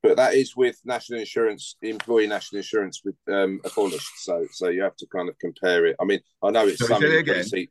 But 0.03 0.17
that 0.17 0.35
is 0.35 0.57
with 0.57 0.81
national 0.85 1.21
insurance, 1.21 1.77
employee 1.83 2.27
national 2.27 2.59
insurance 2.59 3.03
with 3.05 3.17
um, 3.29 3.61
abolished. 3.65 4.19
So, 4.19 4.47
so 4.51 4.69
you 4.69 4.83
have 4.83 4.97
to 4.97 5.07
kind 5.09 5.29
of 5.29 5.39
compare 5.39 5.87
it. 5.87 5.97
I 6.01 6.05
mean, 6.05 6.21
I 6.43 6.51
know 6.51 6.67
it's 6.67 6.87
some 6.87 7.03
it 7.03 7.69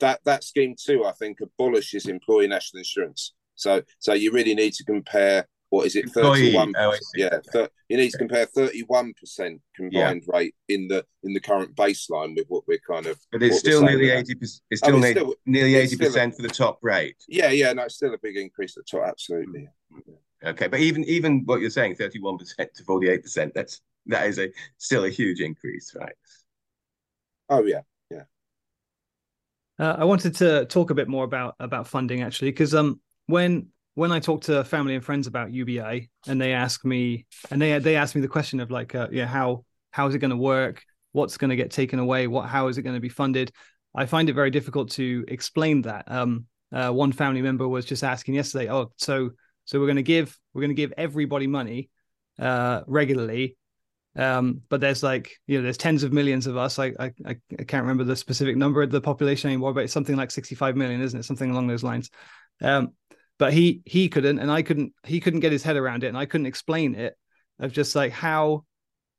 that 0.00 0.20
that 0.24 0.44
scheme 0.44 0.74
too. 0.78 1.04
I 1.04 1.12
think 1.12 1.38
abolishes 1.40 2.06
employee 2.06 2.48
national 2.48 2.78
insurance. 2.78 3.34
So, 3.54 3.82
so 3.98 4.14
you 4.14 4.32
really 4.32 4.54
need 4.54 4.72
to 4.74 4.84
compare 4.84 5.46
what 5.70 5.86
is 5.86 5.94
it, 5.94 6.10
thirty 6.10 6.52
one? 6.52 6.74
Oh, 6.76 6.96
yeah, 7.14 7.38
you 7.88 7.96
need 7.96 8.10
to 8.10 8.18
compare 8.18 8.44
thirty 8.44 8.82
one 8.88 9.14
percent 9.18 9.60
combined 9.76 10.24
yeah. 10.26 10.36
rate 10.36 10.54
in 10.68 10.88
the 10.88 11.04
in 11.22 11.32
the 11.32 11.40
current 11.40 11.76
baseline 11.76 12.34
with 12.34 12.46
what 12.48 12.64
we're 12.66 12.80
kind 12.84 13.06
of. 13.06 13.16
But 13.30 13.44
it's 13.44 13.60
still 13.60 13.82
nearly 13.82 14.10
eighty 14.10 14.34
percent. 14.34 14.62
It's 14.70 14.80
still, 14.80 14.96
I 14.96 15.00
mean, 15.00 15.12
still 15.12 15.34
nearly 15.46 15.76
eighty 15.76 15.96
percent 15.96 16.34
for 16.34 16.42
the 16.42 16.48
top 16.48 16.80
rate. 16.82 17.16
Yeah, 17.28 17.50
yeah, 17.50 17.72
no, 17.72 17.84
it's 17.84 17.94
still 17.94 18.12
a 18.12 18.18
big 18.18 18.36
increase 18.36 18.76
at 18.76 18.84
the 18.84 18.98
top. 18.98 19.08
Absolutely. 19.08 19.68
Mm-hmm. 19.92 20.48
Okay, 20.48 20.66
but 20.66 20.80
even 20.80 21.04
even 21.04 21.42
what 21.44 21.60
you're 21.60 21.70
saying, 21.70 21.94
thirty 21.94 22.18
one 22.18 22.36
percent 22.36 22.70
to 22.74 22.82
forty 22.82 23.08
eight 23.08 23.22
percent, 23.22 23.52
that's 23.54 23.80
that 24.06 24.26
is 24.26 24.40
a 24.40 24.50
still 24.78 25.04
a 25.04 25.10
huge 25.10 25.40
increase, 25.40 25.94
right? 25.94 26.14
Oh 27.48 27.64
yeah. 27.64 27.82
Uh, 29.80 29.96
I 29.98 30.04
wanted 30.04 30.34
to 30.36 30.66
talk 30.66 30.90
a 30.90 30.94
bit 30.94 31.08
more 31.08 31.24
about 31.24 31.54
about 31.58 31.88
funding 31.88 32.20
actually, 32.20 32.50
because 32.50 32.74
um 32.74 33.00
when 33.26 33.68
when 33.94 34.12
I 34.12 34.20
talk 34.20 34.42
to 34.42 34.62
family 34.62 34.94
and 34.94 35.02
friends 35.02 35.26
about 35.26 35.52
UBI 35.52 36.10
and 36.26 36.38
they 36.38 36.52
ask 36.52 36.84
me 36.84 37.26
and 37.50 37.60
they 37.60 37.78
they 37.78 37.96
ask 37.96 38.14
me 38.14 38.20
the 38.20 38.28
question 38.28 38.60
of 38.60 38.70
like 38.70 38.94
uh, 38.94 39.08
yeah 39.10 39.24
how 39.24 39.64
how 39.90 40.06
is 40.06 40.14
it 40.14 40.18
going 40.18 40.32
to 40.32 40.36
work? 40.36 40.84
What's 41.12 41.38
going 41.38 41.48
to 41.48 41.56
get 41.56 41.70
taken 41.70 41.98
away? 41.98 42.26
What 42.26 42.46
how 42.46 42.68
is 42.68 42.76
it 42.76 42.82
going 42.82 42.94
to 42.94 43.00
be 43.00 43.08
funded? 43.08 43.52
I 43.94 44.04
find 44.04 44.28
it 44.28 44.34
very 44.34 44.50
difficult 44.50 44.90
to 44.92 45.24
explain 45.28 45.82
that. 45.82 46.04
Um, 46.08 46.44
uh, 46.72 46.90
one 46.90 47.10
family 47.10 47.40
member 47.40 47.66
was 47.66 47.84
just 47.84 48.04
asking 48.04 48.34
yesterday 48.34 48.70
oh 48.70 48.92
so 48.96 49.30
so 49.64 49.80
we're 49.80 49.86
going 49.86 49.96
to 49.96 50.02
give 50.02 50.38
we're 50.54 50.60
going 50.60 50.70
to 50.70 50.74
give 50.74 50.92
everybody 50.96 51.48
money 51.48 51.90
uh, 52.38 52.82
regularly 52.86 53.56
um, 54.16 54.62
but 54.68 54.80
there's 54.80 55.02
like 55.02 55.32
you 55.46 55.58
know 55.58 55.62
there's 55.62 55.76
tens 55.76 56.02
of 56.02 56.12
millions 56.12 56.46
of 56.46 56.56
us. 56.56 56.78
I, 56.78 56.92
I 56.98 57.12
I 57.26 57.36
can't 57.66 57.82
remember 57.82 58.04
the 58.04 58.16
specific 58.16 58.56
number 58.56 58.82
of 58.82 58.90
the 58.90 59.00
population 59.00 59.50
anymore 59.50 59.72
but 59.72 59.84
it's 59.84 59.92
something 59.92 60.16
like 60.16 60.30
65 60.30 60.76
million 60.76 61.00
isn't 61.00 61.20
it? 61.20 61.24
Something 61.24 61.50
along 61.50 61.68
those 61.68 61.82
lines. 61.82 62.10
Um, 62.62 62.92
but 63.40 63.54
he 63.54 63.80
he 63.86 64.08
couldn't 64.08 64.38
and 64.38 64.52
i 64.52 64.62
couldn't 64.62 64.92
he 65.04 65.18
couldn't 65.18 65.40
get 65.40 65.50
his 65.50 65.64
head 65.64 65.76
around 65.76 66.04
it 66.04 66.08
and 66.08 66.18
i 66.18 66.26
couldn't 66.26 66.46
explain 66.46 66.94
it 66.94 67.16
of 67.58 67.72
just 67.72 67.96
like 67.96 68.12
how 68.12 68.64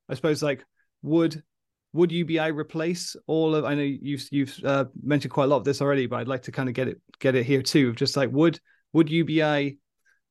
i 0.07 0.13
suppose 0.13 0.41
like 0.41 0.63
would 1.01 1.43
would 1.91 2.11
ubi 2.11 2.39
replace 2.39 3.17
all 3.27 3.53
of 3.55 3.65
i 3.65 3.73
know 3.73 3.81
you've 3.81 4.25
you've 4.31 4.57
uh, 4.63 4.85
mentioned 5.03 5.33
quite 5.33 5.45
a 5.45 5.47
lot 5.47 5.57
of 5.57 5.65
this 5.65 5.81
already 5.81 6.05
but 6.05 6.17
i'd 6.17 6.27
like 6.27 6.43
to 6.43 6.51
kind 6.51 6.69
of 6.69 6.75
get 6.75 6.87
it 6.87 7.01
get 7.19 7.35
it 7.35 7.45
here 7.45 7.63
too 7.63 7.89
Of 7.89 7.95
just 7.95 8.15
like 8.15 8.31
would 8.31 8.59
would 8.93 9.09
ubi 9.09 9.79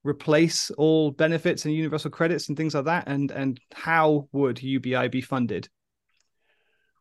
replace 0.03 0.71
all 0.73 1.11
benefits 1.11 1.65
and 1.65 1.75
universal 1.75 2.11
credits 2.11 2.49
and 2.49 2.57
things 2.57 2.75
like 2.75 2.87
that 2.87 3.07
and 3.07 3.31
and 3.31 3.61
how 3.75 4.29
would 4.33 4.63
ubi 4.63 5.09
be 5.09 5.21
funded 5.21 5.69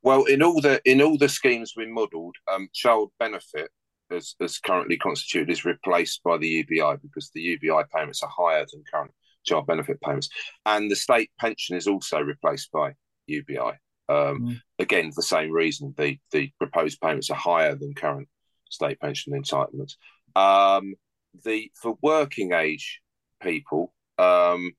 well 0.04 0.26
in 0.26 0.44
all 0.44 0.60
the 0.62 0.82
in 0.86 1.02
all 1.02 1.18
the 1.18 1.30
schemes 1.30 1.74
we 1.78 1.86
modeled 1.86 2.36
um 2.52 2.68
child 2.74 3.10
benefit 3.20 3.72
as, 4.12 4.36
as 4.42 4.60
currently 4.60 4.98
constituted 4.98 5.52
is 5.52 5.66
replaced 5.66 6.24
by 6.24 6.38
the 6.38 6.48
UBI 6.48 6.98
because 7.02 7.30
the 7.34 7.42
UBI 7.42 7.84
payments 7.94 8.24
are 8.24 8.30
higher 8.30 8.66
than 8.72 8.84
current 8.92 9.12
child 9.46 9.68
benefit 9.68 10.02
payments. 10.02 10.30
And 10.66 10.90
the 10.90 10.96
state 10.96 11.32
pension 11.40 11.76
is 11.76 11.88
also 11.88 12.20
replaced 12.20 12.72
by 12.72 12.94
UBI. 13.28 13.78
Um, 14.10 14.42
mm. 14.42 14.62
Again, 14.80 15.12
the 15.16 15.24
same 15.24 15.52
reason 15.52 15.94
the, 15.98 16.18
the 16.32 16.52
proposed 16.58 17.00
payments 17.02 17.30
are 17.30 17.36
higher 17.36 17.76
than 17.76 17.94
current 17.94 18.28
state 18.70 19.00
pension 19.00 19.34
entitlements. 19.34 19.94
Um, 20.36 20.96
the 21.44 21.72
for 21.82 21.98
working 22.02 22.54
age 22.54 23.02
people, 23.42 23.94
um, 24.18 24.72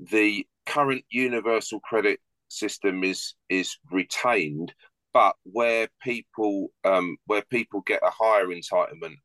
the 0.00 0.46
current 0.66 1.04
universal 1.10 1.80
credit 1.80 2.20
system 2.48 3.04
is 3.04 3.34
is 3.48 3.76
retained, 3.90 4.72
but 5.12 5.36
where 5.44 5.88
people 6.02 6.68
um, 6.84 7.16
where 7.26 7.42
people 7.50 7.82
get 7.82 8.00
a 8.02 8.10
higher 8.10 8.46
entitlement 8.46 9.16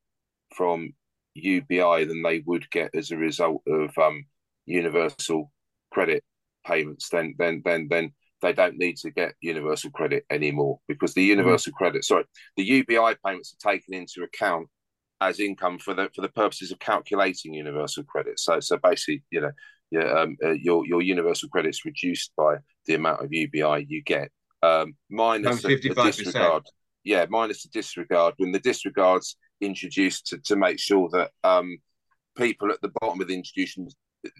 from 0.56 0.94
UBI 1.36 2.06
than 2.06 2.24
they 2.24 2.44
would 2.46 2.70
get 2.72 2.92
as 2.94 3.12
a 3.12 3.18
result 3.18 3.62
of 3.68 3.98
um, 3.98 4.26
universal 4.66 5.52
credit 5.92 6.24
payments, 6.66 7.10
then 7.10 7.36
then 7.38 7.62
then 7.66 7.88
then 7.90 8.14
they 8.42 8.54
don't 8.54 8.78
need 8.78 8.98
to 8.98 9.12
get 9.12 9.36
universal 9.40 9.92
credit 9.92 10.26
anymore 10.30 10.80
because 10.88 11.14
the 11.14 11.22
mm-hmm. 11.22 11.40
universal 11.40 11.72
mm. 11.74 11.76
credit, 11.76 12.04
sorry, 12.04 12.26
the 12.58 12.64
UBI 12.64 13.16
payments 13.24 13.54
are 13.54 13.72
taken 13.72 13.94
into 13.94 14.24
account 14.24 14.68
as 15.22 15.40
income 15.40 15.78
for 15.78 15.94
the 15.94 16.10
for 16.14 16.22
the 16.22 16.30
purposes 16.30 16.72
of 16.72 16.80
calculating 16.80 17.54
universal 17.54 18.04
credit. 18.04 18.40
So 18.40 18.60
so 18.60 18.78
basically, 18.78 19.24
you 19.30 19.42
know, 19.42 19.52
yeah, 19.92 20.12
um, 20.12 20.36
uh, 20.44 20.52
your 20.52 20.86
your 20.86 21.02
universal 21.02 21.48
credit 21.50 21.70
is 21.70 21.86
reduced 21.86 22.32
by 22.36 22.58
the 22.88 22.96
amount 22.96 23.24
of 23.24 23.32
UBI 23.32 23.86
you 23.88 24.02
get 24.04 24.32
um, 24.64 24.96
minus 25.10 25.62
the, 25.62 25.76
the 25.76 25.94
disregard. 25.94 26.64
Yeah, 27.04 27.26
minus 27.30 27.64
the 27.64 27.70
disregard 27.70 28.36
when 28.38 28.52
the 28.52 28.60
disregard's 28.60 29.36
introduced 29.60 30.28
to, 30.28 30.38
to 30.40 30.56
make 30.56 30.80
sure 30.80 31.10
that 31.14 31.32
um, 31.44 31.78
people 32.36 32.72
at 32.72 32.82
the 32.82 32.92
bottom 33.00 33.22
of 33.22 33.28
the 33.28 33.36
institution, 33.36 33.88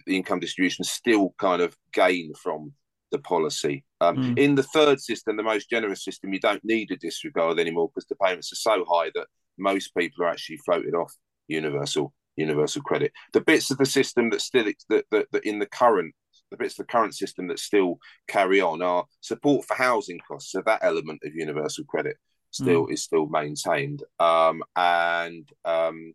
the 0.06 0.16
income 0.16 0.40
distribution, 0.40 0.84
still 0.84 1.34
kind 1.38 1.62
of 1.62 1.76
gain 1.92 2.32
from 2.34 2.72
the 3.10 3.18
policy. 3.18 3.84
Um, 4.00 4.16
mm. 4.16 4.38
In 4.38 4.54
the 4.54 4.62
third 4.62 5.00
system, 5.00 5.36
the 5.36 5.42
most 5.42 5.68
generous 5.68 6.04
system, 6.04 6.32
you 6.32 6.40
don't 6.40 6.64
need 6.64 6.90
a 6.90 6.96
disregard 6.96 7.58
anymore 7.58 7.90
because 7.92 8.06
the 8.06 8.16
payments 8.16 8.52
are 8.52 8.56
so 8.56 8.84
high 8.88 9.10
that 9.14 9.26
most 9.58 9.94
people 9.96 10.24
are 10.24 10.28
actually 10.28 10.58
floated 10.58 10.94
off 10.94 11.12
universal 11.48 12.12
universal 12.36 12.82
credit. 12.82 13.12
The 13.32 13.42
bits 13.42 13.70
of 13.70 13.78
the 13.78 13.86
system 13.86 14.30
that 14.30 14.40
still 14.40 14.64
that, 14.88 15.04
that, 15.10 15.26
that 15.32 15.44
in 15.44 15.58
the 15.58 15.66
current 15.66 16.14
the 16.50 16.56
bits 16.56 16.78
of 16.78 16.86
the 16.86 16.92
current 16.92 17.14
system 17.14 17.48
that 17.48 17.58
still 17.58 17.98
carry 18.28 18.60
on 18.60 18.82
are 18.82 19.06
support 19.20 19.66
for 19.66 19.74
housing 19.74 20.20
costs. 20.26 20.52
So 20.52 20.62
that 20.64 20.84
element 20.84 21.20
of 21.24 21.34
universal 21.34 21.84
credit 21.84 22.16
still 22.50 22.86
mm. 22.86 22.92
is 22.92 23.02
still 23.02 23.26
maintained, 23.26 24.02
um, 24.20 24.62
and 24.76 25.48
um, 25.64 26.12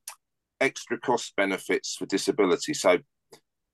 extra 0.61 0.99
cost 0.99 1.35
benefits 1.35 1.95
for 1.95 2.05
disability. 2.05 2.73
So 2.73 2.99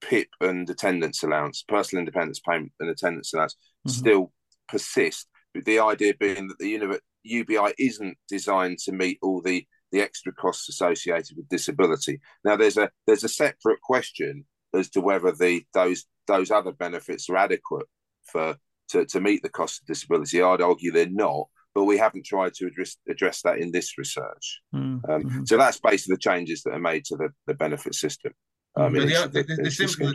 PIP 0.01 0.29
and 0.41 0.69
attendance 0.69 1.23
allowance, 1.23 1.63
personal 1.67 2.01
independence 2.01 2.39
payment 2.39 2.71
and 2.79 2.89
attendance 2.89 3.33
allowance 3.33 3.55
mm-hmm. 3.87 3.89
still 3.89 4.33
persist. 4.67 5.27
The 5.53 5.79
idea 5.79 6.13
being 6.19 6.47
that 6.47 6.57
the 6.59 6.99
UBI 7.23 7.73
isn't 7.77 8.17
designed 8.27 8.79
to 8.79 8.91
meet 8.91 9.19
all 9.21 9.41
the 9.41 9.65
the 9.91 10.01
extra 10.01 10.33
costs 10.33 10.67
associated 10.69 11.37
with 11.37 11.47
disability. 11.49 12.19
Now, 12.43 12.55
there's 12.55 12.77
a 12.77 12.89
there's 13.05 13.23
a 13.23 13.29
separate 13.29 13.79
question 13.81 14.45
as 14.73 14.89
to 14.91 15.01
whether 15.01 15.31
the 15.31 15.65
those 15.73 16.05
those 16.27 16.51
other 16.51 16.71
benefits 16.71 17.29
are 17.29 17.37
adequate 17.37 17.85
for 18.25 18.57
to, 18.89 19.05
to 19.05 19.21
meet 19.21 19.43
the 19.43 19.49
cost 19.49 19.81
of 19.81 19.87
disability. 19.87 20.41
I'd 20.41 20.61
argue 20.61 20.91
they're 20.91 21.09
not, 21.09 21.47
but 21.75 21.85
we 21.85 21.97
haven't 21.97 22.25
tried 22.25 22.53
to 22.55 22.67
address 22.67 22.97
address 23.07 23.41
that 23.43 23.59
in 23.59 23.71
this 23.71 23.97
research. 23.97 24.61
Mm-hmm. 24.73 25.11
Um, 25.11 25.45
so 25.45 25.57
that's 25.57 25.79
basically 25.79 26.15
the 26.15 26.19
changes 26.19 26.63
that 26.63 26.73
are 26.73 26.79
made 26.79 27.05
to 27.05 27.15
the, 27.15 27.29
the 27.47 27.53
benefit 27.53 27.95
system. 27.95 28.33
Um, 28.75 28.93
the, 28.93 29.01
the, 29.01 29.43
the, 29.43 29.63
the 29.63 29.71
simple, 29.71 30.11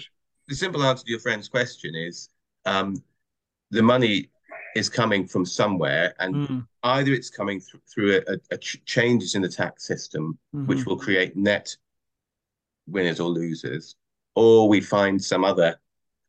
the 0.48 0.54
simple 0.54 0.82
answer 0.82 1.04
to 1.04 1.10
your 1.10 1.20
friend's 1.20 1.48
question 1.48 1.94
is 1.94 2.28
um, 2.66 3.00
the 3.70 3.82
money 3.82 4.30
is 4.78 4.88
coming 4.88 5.26
from 5.26 5.44
somewhere, 5.44 6.14
and 6.18 6.34
mm. 6.34 6.66
either 6.82 7.12
it's 7.12 7.30
coming 7.30 7.60
th- 7.60 7.82
through 7.92 8.20
a, 8.28 8.36
a, 8.50 8.58
ch- 8.58 8.82
changes 8.84 9.34
in 9.34 9.42
the 9.42 9.48
tax 9.48 9.84
system, 9.84 10.38
mm-hmm. 10.54 10.66
which 10.66 10.86
will 10.86 10.96
create 10.96 11.36
net 11.36 11.76
winners 12.86 13.20
or 13.20 13.28
losers, 13.28 13.96
or 14.34 14.68
we 14.68 14.80
find 14.80 15.22
some 15.22 15.44
other 15.44 15.78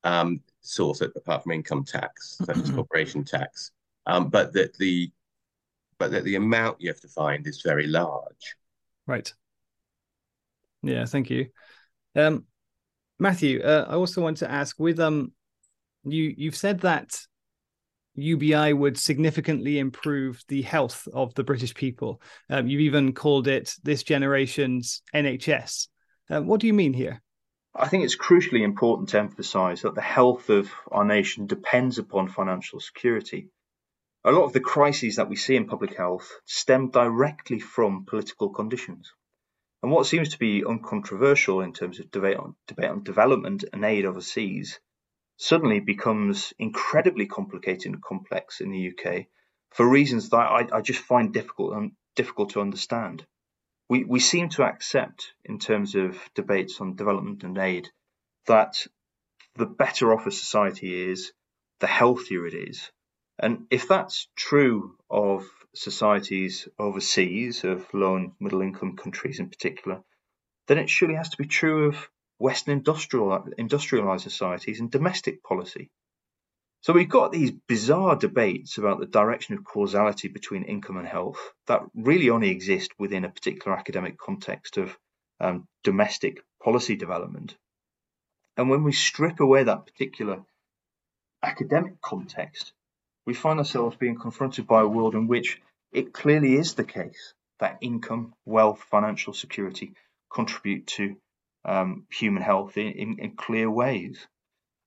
um, 0.04 0.42
source 0.62 1.02
apart 1.02 1.44
from 1.44 1.52
income 1.54 1.84
tax, 1.84 2.38
such 2.44 2.58
as 2.58 2.72
corporation 2.72 3.24
tax. 3.24 3.72
Um, 4.06 4.30
but 4.30 4.54
that 4.54 4.78
the 4.78 5.12
but 5.98 6.12
that 6.12 6.24
the 6.24 6.36
amount 6.36 6.82
you 6.82 6.90
have 6.90 7.02
to 7.02 7.08
find 7.08 7.46
is 7.46 7.62
very 7.62 7.88
large. 7.88 8.56
Right. 9.06 9.32
Yeah, 10.82 11.06
thank 11.06 11.30
you. 11.30 11.48
Um, 12.16 12.46
Matthew, 13.20 13.62
uh, 13.62 13.86
I 13.90 13.96
also 13.96 14.22
want 14.22 14.38
to 14.38 14.50
ask 14.50 14.80
with 14.80 15.00
um 15.00 15.34
you 16.04 16.34
you've 16.38 16.56
said 16.56 16.80
that 16.82 17.20
UBI 18.22 18.74
would 18.74 18.98
significantly 18.98 19.80
improve 19.80 20.44
the 20.48 20.62
health 20.62 21.08
of 21.14 21.34
the 21.36 21.44
British 21.44 21.74
people. 21.74 22.22
Um, 22.50 22.68
you've 22.68 22.82
even 22.82 23.14
called 23.14 23.48
it 23.48 23.76
this 23.84 24.04
generation's 24.04 25.02
NHS. 25.14 25.88
Um, 26.30 26.48
what 26.48 26.60
do 26.60 26.68
you 26.68 26.74
mean 26.74 26.94
here? 26.94 27.22
I 27.76 27.88
think 27.88 28.04
it's 28.04 28.18
crucially 28.18 28.62
important 28.62 29.10
to 29.10 29.20
emphasise 29.20 29.84
that 29.84 29.96
the 29.96 30.02
health 30.02 30.50
of 30.50 30.72
our 30.92 31.06
nation 31.06 31.46
depends 31.46 31.98
upon 31.98 32.28
financial 32.28 32.80
security. 32.80 33.50
A 34.26 34.32
lot 34.32 34.44
of 34.44 34.54
the 34.54 34.60
crises 34.60 35.16
that 35.16 35.30
we 35.30 35.36
see 35.36 35.56
in 35.56 35.68
public 35.68 35.96
health 35.96 36.30
stem 36.46 36.90
directly 36.90 37.60
from 37.60 38.06
political 38.06 38.50
conditions. 38.50 39.14
And 39.82 39.92
what 39.92 40.08
seems 40.08 40.30
to 40.30 40.40
be 40.40 40.66
uncontroversial 40.66 41.62
in 41.62 41.72
terms 41.72 42.00
of 42.00 42.12
debate 42.12 42.38
on, 42.38 42.56
debate 42.68 42.90
on 42.90 43.04
development 43.04 43.64
and 43.72 43.86
aid 43.86 44.06
overseas 44.06 44.80
suddenly 45.42 45.80
becomes 45.80 46.54
incredibly 46.60 47.26
complicated 47.26 47.94
and 47.94 48.04
complex 48.04 48.60
in 48.60 48.72
the 48.72 48.92
UK 48.92 49.28
for 49.72 49.88
reasons 49.88 50.30
that 50.30 50.38
I, 50.38 50.68
I 50.74 50.82
just 50.82 51.00
find 51.00 51.34
difficult 51.34 51.74
um, 51.74 51.96
difficult 52.16 52.52
to 52.52 52.62
understand. 52.62 53.26
We 53.88 54.04
we 54.04 54.20
seem 54.20 54.50
to 54.50 54.64
accept 54.64 55.34
in 55.46 55.58
terms 55.58 55.96
of 55.96 56.20
debates 56.36 56.82
on 56.82 56.98
development 56.98 57.44
and 57.44 57.58
aid 57.58 57.90
that 58.48 58.86
the 59.56 59.66
better 59.66 60.14
off 60.14 60.28
a 60.28 60.32
society 60.32 61.10
is, 61.10 61.32
the 61.80 61.88
healthier 61.88 62.46
it 62.46 62.54
is. 62.54 62.92
And 63.40 63.66
if 63.72 63.88
that's 63.88 64.28
true 64.36 64.98
of 65.10 65.48
societies 65.74 66.68
overseas, 66.78 67.64
of 67.64 67.88
low 67.94 68.18
and 68.18 68.32
middle 68.42 68.62
income 68.62 68.98
countries 68.98 69.40
in 69.40 69.50
particular, 69.50 70.02
then 70.68 70.80
it 70.80 70.90
surely 70.90 71.16
has 71.16 71.30
to 71.30 71.38
be 71.38 71.48
true 71.48 71.88
of 71.88 72.10
Western 72.40 72.78
industrial, 72.78 73.48
industrialized 73.58 74.24
societies 74.24 74.80
and 74.80 74.90
domestic 74.90 75.44
policy. 75.44 75.90
So 76.82 76.94
we've 76.94 77.10
got 77.10 77.34
these 77.34 77.52
bizarre 77.52 78.16
debates 78.16 78.78
about 78.78 79.00
the 79.00 79.06
direction 79.06 79.56
of 79.56 79.66
causality 79.66 80.30
between 80.30 80.64
income 80.64 80.98
and 80.98 81.08
health 81.08 81.40
that 81.68 81.82
really 81.94 82.30
only 82.30 82.50
exist 82.50 82.92
within 82.98 83.26
a 83.26 83.30
particular 83.30 83.78
academic 83.78 84.18
context 84.18 84.78
of 84.78 84.98
um, 85.42 85.68
domestic 85.84 86.42
policy 86.64 86.96
development. 86.96 87.58
And 88.56 88.70
when 88.70 88.84
we 88.84 88.94
strip 88.94 89.42
away 89.42 89.64
that 89.64 89.86
particular 89.86 90.44
academic 91.44 92.02
context, 92.02 92.72
we 93.26 93.34
find 93.34 93.60
ourselves 93.60 93.98
being 93.98 94.18
confronted 94.18 94.66
by 94.66 94.82
a 94.82 94.88
world 94.88 95.16
in 95.16 95.28
which 95.28 95.62
it 95.92 96.14
clearly 96.14 96.56
is 96.56 96.76
the 96.76 96.86
case 96.86 97.34
that 97.60 97.80
income, 97.82 98.34
wealth, 98.46 98.82
financial 98.90 99.34
security 99.34 99.94
contribute 100.32 100.88
to 100.88 101.18
um, 101.66 102.06
human 102.12 102.42
health 102.42 102.78
in, 102.78 102.88
in, 102.94 103.20
in, 103.20 103.36
clear 103.36 103.70
ways. 103.70 104.28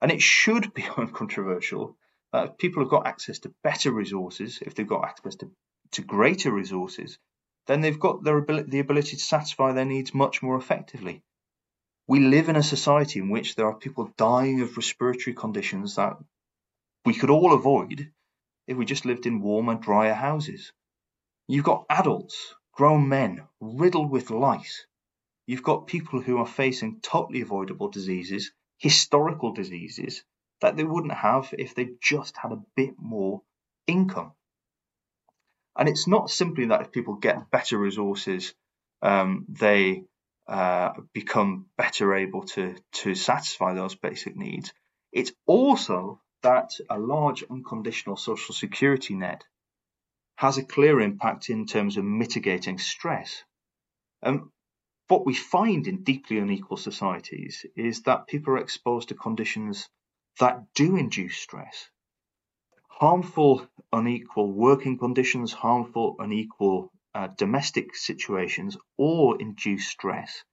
And 0.00 0.10
it 0.10 0.22
should 0.22 0.72
be 0.74 0.84
uncontroversial 0.96 1.96
if 2.34 2.56
people 2.56 2.82
have 2.82 2.90
got 2.90 3.06
access 3.06 3.40
to 3.40 3.54
better 3.62 3.92
resources, 3.92 4.60
if 4.62 4.74
they've 4.74 4.86
got 4.86 5.04
access 5.04 5.36
to, 5.36 5.50
to 5.92 6.02
greater 6.02 6.50
resources, 6.50 7.18
then 7.66 7.80
they've 7.80 8.00
got 8.00 8.24
their 8.24 8.38
ability, 8.38 8.70
the 8.70 8.78
ability 8.78 9.16
to 9.16 9.22
satisfy 9.22 9.72
their 9.72 9.84
needs 9.84 10.14
much 10.14 10.42
more 10.42 10.56
effectively. 10.56 11.22
We 12.08 12.20
live 12.20 12.48
in 12.48 12.56
a 12.56 12.62
society 12.62 13.20
in 13.20 13.28
which 13.28 13.54
there 13.54 13.66
are 13.66 13.76
people 13.76 14.12
dying 14.16 14.60
of 14.60 14.76
respiratory 14.76 15.34
conditions 15.34 15.96
that 15.96 16.16
we 17.04 17.14
could 17.14 17.30
all 17.30 17.52
avoid 17.52 18.10
if 18.66 18.76
we 18.76 18.84
just 18.84 19.04
lived 19.04 19.26
in 19.26 19.40
warmer, 19.40 19.74
drier 19.74 20.14
houses. 20.14 20.72
You've 21.48 21.64
got 21.64 21.84
adults, 21.90 22.54
grown 22.72 23.08
men, 23.08 23.42
riddled 23.60 24.10
with 24.10 24.30
lice, 24.30 24.86
You've 25.46 25.62
got 25.62 25.86
people 25.86 26.20
who 26.20 26.38
are 26.38 26.46
facing 26.46 27.00
totally 27.00 27.40
avoidable 27.40 27.88
diseases, 27.88 28.52
historical 28.78 29.52
diseases 29.52 30.24
that 30.60 30.76
they 30.76 30.84
wouldn't 30.84 31.14
have 31.14 31.52
if 31.58 31.74
they 31.74 31.90
just 32.00 32.36
had 32.36 32.52
a 32.52 32.62
bit 32.76 32.94
more 32.98 33.42
income. 33.86 34.32
And 35.76 35.88
it's 35.88 36.06
not 36.06 36.30
simply 36.30 36.66
that 36.66 36.82
if 36.82 36.92
people 36.92 37.14
get 37.14 37.50
better 37.50 37.78
resources, 37.78 38.54
um, 39.00 39.46
they 39.48 40.04
uh, 40.46 40.92
become 41.12 41.66
better 41.76 42.14
able 42.14 42.42
to, 42.42 42.76
to 42.92 43.14
satisfy 43.14 43.74
those 43.74 43.94
basic 43.94 44.36
needs. 44.36 44.72
It's 45.12 45.32
also 45.46 46.20
that 46.42 46.72
a 46.90 46.98
large 46.98 47.44
unconditional 47.50 48.16
social 48.16 48.54
security 48.54 49.14
net 49.14 49.44
has 50.36 50.58
a 50.58 50.64
clear 50.64 51.00
impact 51.00 51.50
in 51.50 51.66
terms 51.66 51.96
of 51.96 52.04
mitigating 52.04 52.78
stress. 52.78 53.44
Um, 54.22 54.52
what 55.08 55.26
we 55.26 55.34
find 55.34 55.86
in 55.86 56.04
deeply 56.04 56.38
unequal 56.38 56.76
societies 56.76 57.66
is 57.76 58.02
that 58.02 58.26
people 58.26 58.54
are 58.54 58.58
exposed 58.58 59.08
to 59.08 59.14
conditions 59.14 59.88
that 60.38 60.72
do 60.74 60.96
induce 60.96 61.36
stress. 61.36 61.88
Harmful, 62.88 63.66
unequal 63.92 64.52
working 64.52 64.96
conditions, 64.98 65.52
harmful, 65.52 66.16
unequal 66.18 66.90
uh, 67.14 67.28
domestic 67.36 67.94
situations 67.94 68.76
all 68.96 69.34
induce 69.34 69.88
stress. 69.88 70.44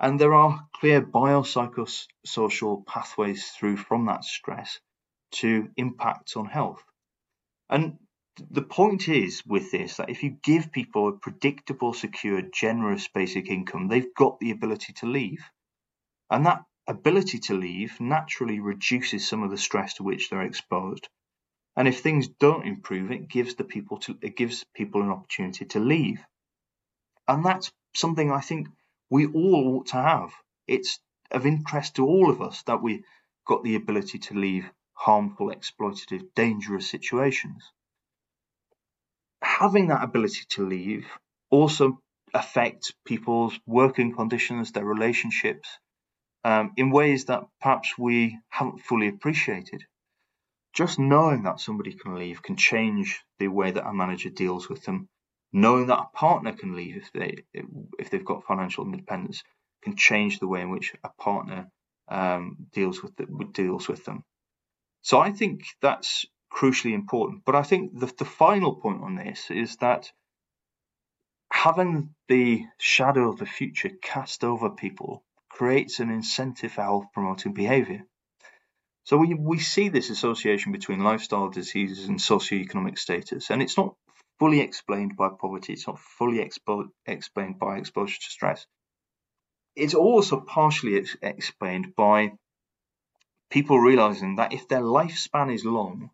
And 0.00 0.18
there 0.20 0.34
are 0.34 0.66
clear 0.74 1.00
biopsychosocial 1.00 2.86
pathways 2.86 3.50
through 3.50 3.76
from 3.76 4.06
that 4.06 4.24
stress 4.24 4.80
to 5.32 5.68
impacts 5.76 6.36
on 6.36 6.46
health. 6.46 6.82
And 7.68 7.98
the 8.50 8.62
point 8.62 9.08
is 9.08 9.46
with 9.46 9.70
this 9.70 9.96
that 9.96 10.10
if 10.10 10.22
you 10.22 10.30
give 10.42 10.70
people 10.70 11.08
a 11.08 11.12
predictable, 11.12 11.94
secure, 11.94 12.42
generous 12.42 13.08
basic 13.08 13.48
income, 13.48 13.88
they've 13.88 14.14
got 14.14 14.38
the 14.40 14.50
ability 14.50 14.92
to 14.94 15.06
leave. 15.06 15.42
And 16.30 16.44
that 16.44 16.64
ability 16.86 17.38
to 17.38 17.54
leave 17.54 17.98
naturally 17.98 18.60
reduces 18.60 19.26
some 19.26 19.42
of 19.42 19.50
the 19.50 19.56
stress 19.56 19.94
to 19.94 20.02
which 20.02 20.28
they're 20.28 20.42
exposed. 20.42 21.08
And 21.76 21.88
if 21.88 22.00
things 22.00 22.28
don't 22.28 22.66
improve, 22.66 23.10
it 23.10 23.28
gives 23.28 23.54
the 23.54 23.64
people 23.64 23.98
to 24.00 24.18
it 24.20 24.36
gives 24.36 24.64
people 24.74 25.02
an 25.02 25.10
opportunity 25.10 25.64
to 25.66 25.80
leave. 25.80 26.20
And 27.26 27.44
that's 27.44 27.72
something 27.94 28.30
I 28.30 28.40
think 28.40 28.68
we 29.08 29.26
all 29.26 29.76
ought 29.76 29.86
to 29.86 29.96
have. 29.96 30.30
It's 30.66 31.00
of 31.30 31.46
interest 31.46 31.96
to 31.96 32.06
all 32.06 32.30
of 32.30 32.42
us 32.42 32.62
that 32.64 32.82
we've 32.82 33.04
got 33.46 33.64
the 33.64 33.76
ability 33.76 34.18
to 34.18 34.34
leave 34.34 34.70
harmful, 34.92 35.50
exploitative, 35.50 36.34
dangerous 36.34 36.88
situations 36.88 37.72
having 39.60 39.88
that 39.88 40.04
ability 40.04 40.44
to 40.50 40.66
leave 40.68 41.06
also 41.50 42.00
affect 42.34 42.94
people's 43.06 43.58
working 43.66 44.14
conditions, 44.14 44.72
their 44.72 44.84
relationships, 44.84 45.68
um, 46.44 46.72
in 46.76 46.90
ways 46.90 47.26
that 47.26 47.42
perhaps 47.60 47.98
we 47.98 48.38
haven't 48.50 48.80
fully 48.80 49.08
appreciated. 49.08 49.82
just 50.74 50.98
knowing 50.98 51.42
that 51.44 51.60
somebody 51.60 51.92
can 51.92 52.14
leave 52.16 52.42
can 52.42 52.56
change 52.56 53.20
the 53.38 53.48
way 53.48 53.70
that 53.70 53.86
a 53.86 53.92
manager 53.92 54.30
deals 54.30 54.68
with 54.68 54.84
them. 54.84 55.08
Knowing 55.52 55.88
that 55.88 55.98
a 55.98 56.16
partner 56.16 56.52
can 56.52 56.76
leave 56.76 56.96
if 56.96 57.10
they 57.12 57.44
if 57.98 58.10
they've 58.10 58.24
got 58.24 58.44
financial 58.44 58.84
independence 58.84 59.42
can 59.82 59.96
change 59.96 60.38
the 60.38 60.46
way 60.46 60.60
in 60.60 60.70
which 60.70 60.94
a 61.02 61.10
partner 61.20 61.68
um, 62.08 62.56
deals 62.72 63.02
with 63.02 63.16
the, 63.16 63.26
deals 63.52 63.88
with 63.88 64.04
them. 64.04 64.22
So 65.02 65.18
I 65.20 65.32
think 65.32 65.62
that's 65.82 66.26
crucially 66.52 66.94
important. 66.94 67.44
But 67.44 67.54
I 67.54 67.62
think 67.62 67.98
the, 67.98 68.06
the 68.06 68.24
final 68.24 68.74
point 68.74 69.02
on 69.02 69.16
this 69.16 69.50
is 69.50 69.76
that 69.76 70.12
having 71.52 72.14
the 72.28 72.64
shadow 72.78 73.30
of 73.30 73.38
the 73.38 73.46
future 73.46 73.90
cast 74.02 74.44
over 74.44 74.70
people 74.70 75.24
creates 75.48 76.00
an 76.00 76.10
incentive 76.10 76.72
for 76.72 76.82
health 76.82 77.06
promoting 77.12 77.54
behavior. 77.54 78.04
So 79.04 79.16
we, 79.16 79.34
we 79.34 79.58
see 79.58 79.88
this 79.88 80.10
association 80.10 80.72
between 80.72 81.04
lifestyle 81.04 81.48
diseases 81.48 82.08
and 82.08 82.18
socioeconomic 82.18 82.98
status, 82.98 83.50
and 83.50 83.62
it's 83.62 83.76
not 83.76 83.94
fully 84.38 84.60
explained 84.60 85.16
by 85.16 85.28
poverty, 85.28 85.72
it's 85.72 85.86
not 85.86 85.98
fully 86.00 86.38
expo- 86.38 86.90
explained 87.06 87.58
by 87.58 87.78
exposure 87.78 88.18
to 88.20 88.30
stress. 88.30 88.66
It's 89.76 89.94
also 89.94 90.40
partially 90.40 90.98
ex- 90.98 91.16
explained 91.22 91.94
by 91.96 92.32
people 93.50 93.78
realizing 93.78 94.36
that 94.36 94.52
if 94.52 94.68
their 94.68 94.80
lifespan 94.80 95.54
is 95.54 95.64
long, 95.64 96.10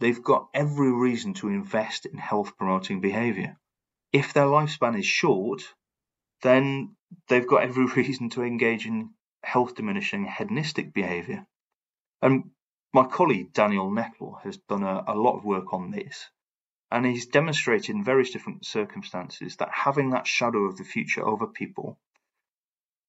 they've 0.00 0.22
got 0.22 0.48
every 0.54 0.92
reason 0.92 1.34
to 1.34 1.48
invest 1.48 2.06
in 2.06 2.18
health 2.18 2.56
promoting 2.56 3.00
behavior. 3.00 3.56
If 4.12 4.32
their 4.32 4.46
lifespan 4.46 4.98
is 4.98 5.06
short, 5.06 5.62
then 6.42 6.96
they've 7.28 7.46
got 7.46 7.62
every 7.62 7.86
reason 7.96 8.30
to 8.30 8.42
engage 8.42 8.86
in 8.86 9.10
health 9.42 9.74
diminishing 9.74 10.24
hedonistic 10.26 10.92
behavior. 10.92 11.46
And 12.22 12.50
my 12.92 13.04
colleague 13.04 13.52
Daniel 13.52 13.90
Nettle 13.90 14.38
has 14.44 14.56
done 14.56 14.82
a, 14.82 15.04
a 15.08 15.14
lot 15.14 15.36
of 15.36 15.44
work 15.44 15.72
on 15.72 15.90
this, 15.90 16.30
and 16.90 17.04
he's 17.04 17.26
demonstrated 17.26 17.94
in 17.94 18.04
various 18.04 18.30
different 18.30 18.64
circumstances 18.64 19.56
that 19.56 19.70
having 19.72 20.10
that 20.10 20.26
shadow 20.26 20.64
of 20.64 20.76
the 20.76 20.84
future 20.84 21.26
over 21.26 21.46
people 21.46 21.98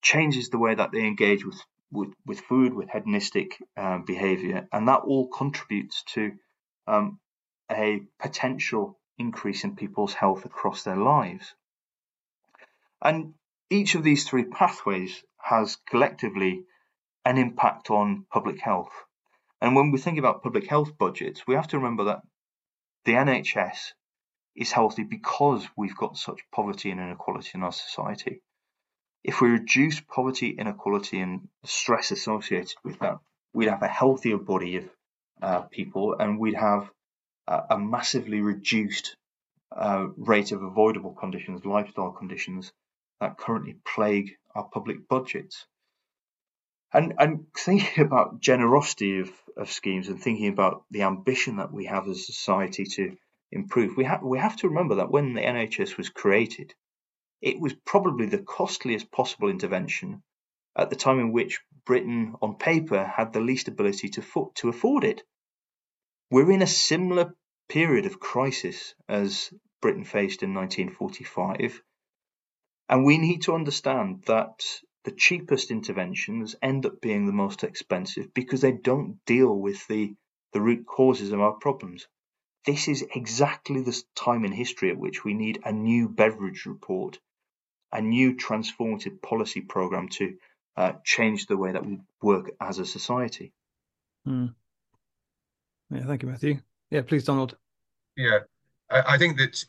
changes 0.02 0.50
the 0.50 0.58
way 0.58 0.74
that 0.74 0.92
they 0.92 1.06
engage 1.06 1.44
with 1.44 1.60
with, 1.92 2.12
with 2.26 2.40
food, 2.40 2.74
with 2.74 2.90
hedonistic 2.90 3.56
uh, 3.76 3.98
behavior, 3.98 4.66
and 4.72 4.88
that 4.88 5.02
all 5.02 5.28
contributes 5.28 6.02
to 6.02 6.32
um, 6.86 7.18
a 7.70 8.02
potential 8.18 8.98
increase 9.18 9.64
in 9.64 9.76
people's 9.76 10.14
health 10.14 10.44
across 10.44 10.82
their 10.82 10.96
lives. 10.96 11.54
And 13.02 13.34
each 13.70 13.94
of 13.94 14.02
these 14.02 14.28
three 14.28 14.44
pathways 14.44 15.24
has 15.38 15.76
collectively 15.88 16.64
an 17.24 17.38
impact 17.38 17.90
on 17.90 18.26
public 18.30 18.60
health. 18.60 18.92
And 19.60 19.74
when 19.74 19.90
we 19.90 19.98
think 19.98 20.18
about 20.18 20.42
public 20.42 20.68
health 20.68 20.96
budgets, 20.98 21.46
we 21.46 21.54
have 21.54 21.68
to 21.68 21.78
remember 21.78 22.04
that 22.04 22.22
the 23.04 23.12
NHS 23.12 23.92
is 24.54 24.72
healthy 24.72 25.04
because 25.04 25.66
we've 25.76 25.96
got 25.96 26.16
such 26.16 26.40
poverty 26.52 26.90
and 26.90 27.00
inequality 27.00 27.50
in 27.54 27.62
our 27.62 27.72
society. 27.72 28.42
If 29.24 29.40
we 29.40 29.48
reduce 29.48 30.00
poverty, 30.00 30.50
inequality, 30.50 31.20
and 31.20 31.48
stress 31.64 32.10
associated 32.10 32.76
with 32.84 32.98
that, 33.00 33.18
we'd 33.52 33.68
have 33.68 33.82
a 33.82 33.88
healthier 33.88 34.38
body 34.38 34.76
of 34.76 34.88
uh, 35.42 35.62
people 35.62 36.16
and 36.18 36.38
we'd 36.38 36.54
have 36.54 36.90
uh, 37.48 37.62
a 37.70 37.78
massively 37.78 38.40
reduced 38.40 39.16
uh, 39.74 40.06
rate 40.16 40.52
of 40.52 40.62
avoidable 40.62 41.12
conditions, 41.12 41.64
lifestyle 41.64 42.10
conditions 42.10 42.72
that 43.20 43.38
currently 43.38 43.76
plague 43.84 44.36
our 44.54 44.64
public 44.64 45.08
budgets. 45.08 45.66
And, 46.92 47.14
and 47.18 47.46
thinking 47.56 48.04
about 48.04 48.40
generosity 48.40 49.20
of, 49.20 49.30
of 49.56 49.70
schemes 49.70 50.08
and 50.08 50.20
thinking 50.20 50.48
about 50.48 50.84
the 50.90 51.02
ambition 51.02 51.56
that 51.56 51.72
we 51.72 51.86
have 51.86 52.08
as 52.08 52.18
a 52.18 52.32
society 52.32 52.84
to 52.84 53.16
improve, 53.52 53.96
we, 53.96 54.04
have 54.04 54.22
we 54.22 54.38
have 54.38 54.56
to 54.56 54.68
remember 54.68 54.96
that 54.96 55.10
when 55.10 55.34
the 55.34 55.40
NHS 55.40 55.96
was 55.96 56.08
created, 56.08 56.74
it 57.40 57.60
was 57.60 57.74
probably 57.84 58.26
the 58.26 58.38
costliest 58.38 59.10
possible 59.10 59.48
intervention 59.48 60.22
at 60.76 60.90
the 60.90 60.96
time 60.96 61.18
in 61.18 61.32
which 61.32 61.60
Britain, 61.86 62.34
on 62.42 62.56
paper, 62.56 63.04
had 63.04 63.32
the 63.32 63.40
least 63.40 63.68
ability 63.68 64.10
to, 64.10 64.22
fo- 64.22 64.52
to 64.56 64.68
afford 64.68 65.04
it. 65.04 65.22
We're 66.30 66.50
in 66.50 66.62
a 66.62 66.66
similar 66.66 67.34
period 67.68 68.06
of 68.06 68.20
crisis 68.20 68.94
as 69.08 69.52
Britain 69.80 70.04
faced 70.04 70.42
in 70.42 70.52
1945, 70.54 71.80
and 72.88 73.04
we 73.04 73.18
need 73.18 73.42
to 73.42 73.54
understand 73.54 74.24
that 74.26 74.64
the 75.04 75.12
cheapest 75.12 75.70
interventions 75.70 76.56
end 76.60 76.84
up 76.84 77.00
being 77.00 77.26
the 77.26 77.32
most 77.32 77.62
expensive 77.62 78.34
because 78.34 78.60
they 78.60 78.72
don't 78.72 79.20
deal 79.24 79.56
with 79.56 79.86
the, 79.86 80.14
the 80.52 80.60
root 80.60 80.84
causes 80.86 81.32
of 81.32 81.40
our 81.40 81.52
problems. 81.52 82.08
This 82.64 82.88
is 82.88 83.06
exactly 83.14 83.82
the 83.82 84.02
time 84.16 84.44
in 84.44 84.52
history 84.52 84.90
at 84.90 84.98
which 84.98 85.24
we 85.24 85.34
need 85.34 85.60
a 85.64 85.72
new 85.72 86.08
Beveridge 86.08 86.66
report, 86.66 87.20
a 87.92 88.02
new 88.02 88.34
transformative 88.34 89.22
policy 89.22 89.60
program 89.60 90.08
to 90.08 90.36
uh, 90.76 90.92
change 91.04 91.46
the 91.46 91.56
way 91.56 91.72
that 91.72 91.84
we 91.84 92.00
work 92.22 92.50
as 92.60 92.78
a 92.78 92.86
society. 92.86 93.52
Mm. 94.26 94.54
Yeah, 95.90 96.04
thank 96.04 96.22
you, 96.22 96.28
Matthew. 96.28 96.60
Yeah, 96.90 97.02
please, 97.02 97.24
Donald. 97.24 97.56
Yeah, 98.16 98.40
I, 98.90 99.14
I 99.14 99.18
think 99.18 99.38
that 99.38 99.64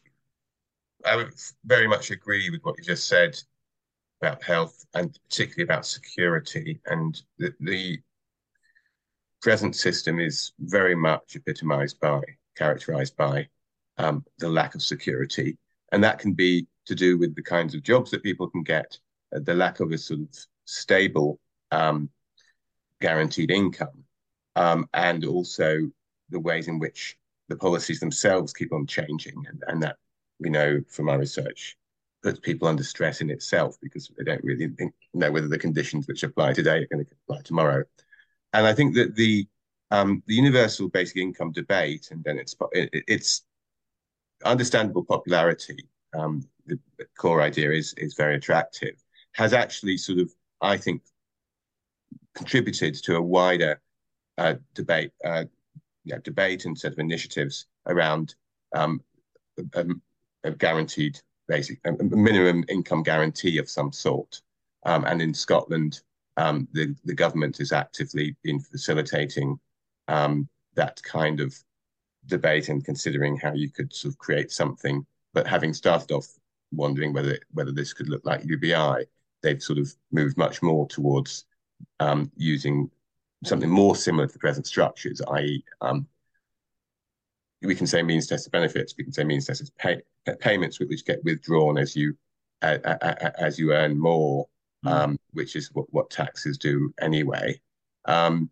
I 1.05 1.15
would 1.15 1.33
very 1.65 1.87
much 1.87 2.11
agree 2.11 2.49
with 2.49 2.61
what 2.63 2.77
you 2.77 2.83
just 2.83 3.07
said 3.07 3.39
about 4.21 4.43
health 4.43 4.85
and 4.95 5.17
particularly 5.29 5.63
about 5.63 5.85
security. 5.85 6.79
And 6.87 7.21
the, 7.37 7.53
the 7.59 7.99
present 9.41 9.75
system 9.75 10.19
is 10.19 10.53
very 10.59 10.95
much 10.95 11.35
epitomized 11.35 11.99
by, 11.99 12.21
characterized 12.55 13.15
by 13.15 13.47
um, 13.97 14.25
the 14.39 14.49
lack 14.49 14.75
of 14.75 14.81
security. 14.81 15.57
And 15.91 16.03
that 16.03 16.19
can 16.19 16.33
be 16.33 16.67
to 16.87 16.95
do 16.95 17.17
with 17.17 17.35
the 17.35 17.43
kinds 17.43 17.75
of 17.75 17.83
jobs 17.83 18.11
that 18.11 18.23
people 18.23 18.49
can 18.49 18.63
get, 18.63 18.97
uh, 19.35 19.39
the 19.43 19.53
lack 19.53 19.79
of 19.79 19.91
a 19.91 19.97
sort 19.97 20.21
of 20.21 20.29
stable, 20.67 21.39
um, 21.71 22.09
guaranteed 23.01 23.51
income, 23.51 24.03
um, 24.55 24.87
and 24.93 25.25
also 25.25 25.89
the 26.29 26.39
ways 26.39 26.67
in 26.67 26.77
which 26.77 27.17
the 27.47 27.55
policies 27.55 27.99
themselves 27.99 28.53
keep 28.53 28.73
on 28.73 28.85
changing. 28.85 29.43
And, 29.47 29.63
and 29.67 29.81
that 29.83 29.97
we 30.39 30.49
know 30.49 30.81
from 30.89 31.09
our 31.09 31.17
research 31.17 31.77
puts 32.21 32.39
people 32.39 32.67
under 32.67 32.83
stress 32.83 33.21
in 33.21 33.29
itself 33.29 33.77
because 33.81 34.11
they 34.17 34.23
don't 34.23 34.43
really 34.43 34.67
think, 34.67 34.93
know 35.13 35.31
whether 35.31 35.47
the 35.47 35.57
conditions 35.57 36.07
which 36.07 36.23
apply 36.23 36.53
today 36.53 36.79
are 36.79 36.87
going 36.87 37.05
to 37.05 37.11
apply 37.23 37.41
tomorrow. 37.43 37.83
And 38.53 38.65
I 38.65 38.73
think 38.73 38.95
that 38.95 39.15
the 39.15 39.47
um, 39.89 40.21
the 40.27 40.33
universal 40.33 40.89
basic 40.89 41.15
income 41.15 41.53
debate 41.53 42.09
and 42.11 42.21
then 42.23 42.37
its 42.37 42.55
its 42.73 43.45
understandable 44.43 45.05
popularity, 45.05 45.87
um, 46.13 46.45
the, 46.65 46.77
core 47.17 47.41
idea 47.41 47.71
is 47.71 47.93
is 47.97 48.13
very 48.15 48.35
attractive, 48.35 48.95
has 49.33 49.53
actually 49.53 49.97
sort 49.97 50.19
of 50.19 50.33
I 50.61 50.77
think 50.77 51.01
contributed 52.35 52.95
to 53.03 53.15
a 53.15 53.21
wider 53.21 53.81
uh, 54.37 54.55
debate 54.73 55.11
uh, 55.25 55.45
yeah, 56.07 56.17
debate 56.23 56.65
and 56.65 56.77
set 56.77 56.93
of 56.93 56.99
initiatives 56.99 57.67
around 57.85 58.35
um, 58.73 59.01
a, 59.73 59.85
a 60.45 60.51
guaranteed 60.51 61.19
basic 61.47 61.79
a 61.85 61.91
minimum 62.03 62.63
income 62.69 63.03
guarantee 63.03 63.57
of 63.57 63.69
some 63.69 63.91
sort. 63.91 64.41
Um, 64.85 65.03
and 65.05 65.21
in 65.21 65.33
Scotland, 65.33 66.01
um, 66.37 66.67
the 66.71 66.95
the 67.03 67.13
government 67.13 67.59
is 67.59 67.71
actively 67.71 68.35
in 68.45 68.59
facilitating 68.59 69.59
um, 70.07 70.47
that 70.75 71.01
kind 71.03 71.41
of 71.41 71.53
debate 72.27 72.69
and 72.69 72.85
considering 72.85 73.37
how 73.37 73.53
you 73.53 73.69
could 73.69 73.93
sort 73.93 74.13
of 74.13 74.17
create 74.17 74.51
something. 74.51 75.05
But 75.33 75.47
having 75.47 75.73
started 75.73 76.11
off 76.11 76.27
wondering 76.71 77.11
whether 77.11 77.37
whether 77.51 77.71
this 77.71 77.93
could 77.93 78.09
look 78.09 78.25
like 78.25 78.45
UBI, 78.45 79.07
they've 79.43 79.61
sort 79.61 79.79
of 79.79 79.93
moved 80.11 80.37
much 80.37 80.61
more 80.61 80.87
towards 80.87 81.45
um, 81.99 82.31
using 82.35 82.89
something 83.43 83.69
more 83.69 83.95
similar 83.95 84.27
to 84.27 84.33
the 84.33 84.39
present 84.39 84.65
structures, 84.65 85.21
i.e., 85.29 85.63
um, 85.81 86.07
we 87.61 87.75
can 87.75 87.87
say 87.87 88.03
means 88.03 88.27
tested 88.27 88.51
benefits, 88.51 88.93
we 88.97 89.03
can 89.03 89.13
say 89.13 89.23
means 89.23 89.45
tested 89.45 89.71
pay, 89.77 90.01
payments 90.39 90.79
which 90.79 91.05
get 91.05 91.23
withdrawn 91.23 91.77
as 91.77 91.95
you 91.95 92.15
uh, 92.61 92.77
as 93.39 93.57
you 93.59 93.71
earn 93.73 93.97
more, 93.99 94.47
mm. 94.85 94.91
um, 94.91 95.19
which 95.31 95.55
is 95.55 95.69
what, 95.73 95.91
what 95.91 96.09
taxes 96.09 96.57
do 96.57 96.93
anyway. 97.01 97.59
Um, 98.05 98.49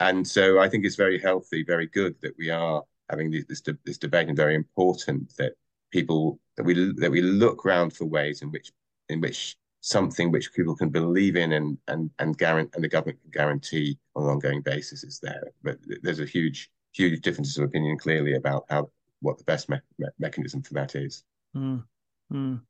and 0.00 0.26
so 0.26 0.58
I 0.58 0.68
think 0.68 0.84
it's 0.84 0.96
very 0.96 1.18
healthy, 1.18 1.64
very 1.64 1.86
good 1.86 2.14
that 2.22 2.36
we 2.38 2.50
are 2.50 2.82
having 3.08 3.30
this 3.30 3.62
this 3.84 3.98
debate, 3.98 4.28
and 4.28 4.36
very 4.36 4.54
important 4.54 5.34
that 5.36 5.52
people 5.90 6.38
that 6.56 6.64
we 6.64 6.92
that 6.96 7.10
we 7.10 7.22
look 7.22 7.64
around 7.64 7.94
for 7.94 8.04
ways 8.04 8.42
in 8.42 8.50
which 8.50 8.72
in 9.08 9.20
which 9.20 9.56
something 9.82 10.30
which 10.30 10.54
people 10.54 10.76
can 10.76 10.88
believe 10.88 11.36
in 11.36 11.52
and 11.52 11.76
and 11.88 12.08
and 12.20 12.38
guarantee 12.38 12.70
and 12.74 12.84
the 12.84 12.88
government 12.88 13.20
can 13.20 13.30
guarantee 13.30 13.98
on 14.14 14.24
an 14.24 14.30
ongoing 14.30 14.62
basis 14.62 15.04
is 15.04 15.18
there. 15.20 15.52
But 15.62 15.78
there's 16.02 16.20
a 16.20 16.24
huge 16.24 16.70
huge 16.92 17.20
differences 17.20 17.58
of 17.58 17.64
opinion 17.64 17.98
clearly 17.98 18.34
about 18.34 18.64
how 18.70 18.90
what 19.20 19.38
the 19.38 19.44
best 19.44 19.68
me- 19.68 19.78
me- 19.98 20.08
mechanism 20.18 20.62
for 20.62 20.74
that 20.74 20.94
is. 20.94 21.24
Mm. 21.56 21.84
Mm. 22.32 22.60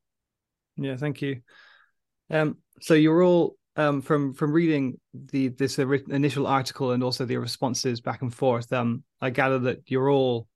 Yeah, 0.77 0.97
thank 0.97 1.23
you. 1.23 1.43
Um, 2.31 2.59
so 2.81 2.95
you're 2.95 3.23
all 3.23 3.57
um, 3.77 4.01
from 4.01 4.33
from 4.33 4.53
reading 4.53 4.99
the 5.15 5.49
this 5.49 5.79
initial 5.79 6.47
article 6.47 6.93
and 6.93 7.03
also 7.03 7.25
the 7.25 7.37
responses 7.37 8.01
back 8.01 8.23
and 8.23 8.35
forth, 8.35 8.73
um, 8.73 9.05
I 9.21 9.31
gather 9.31 9.59
that 9.61 9.83
you're 9.87 10.11
all, 10.11 10.49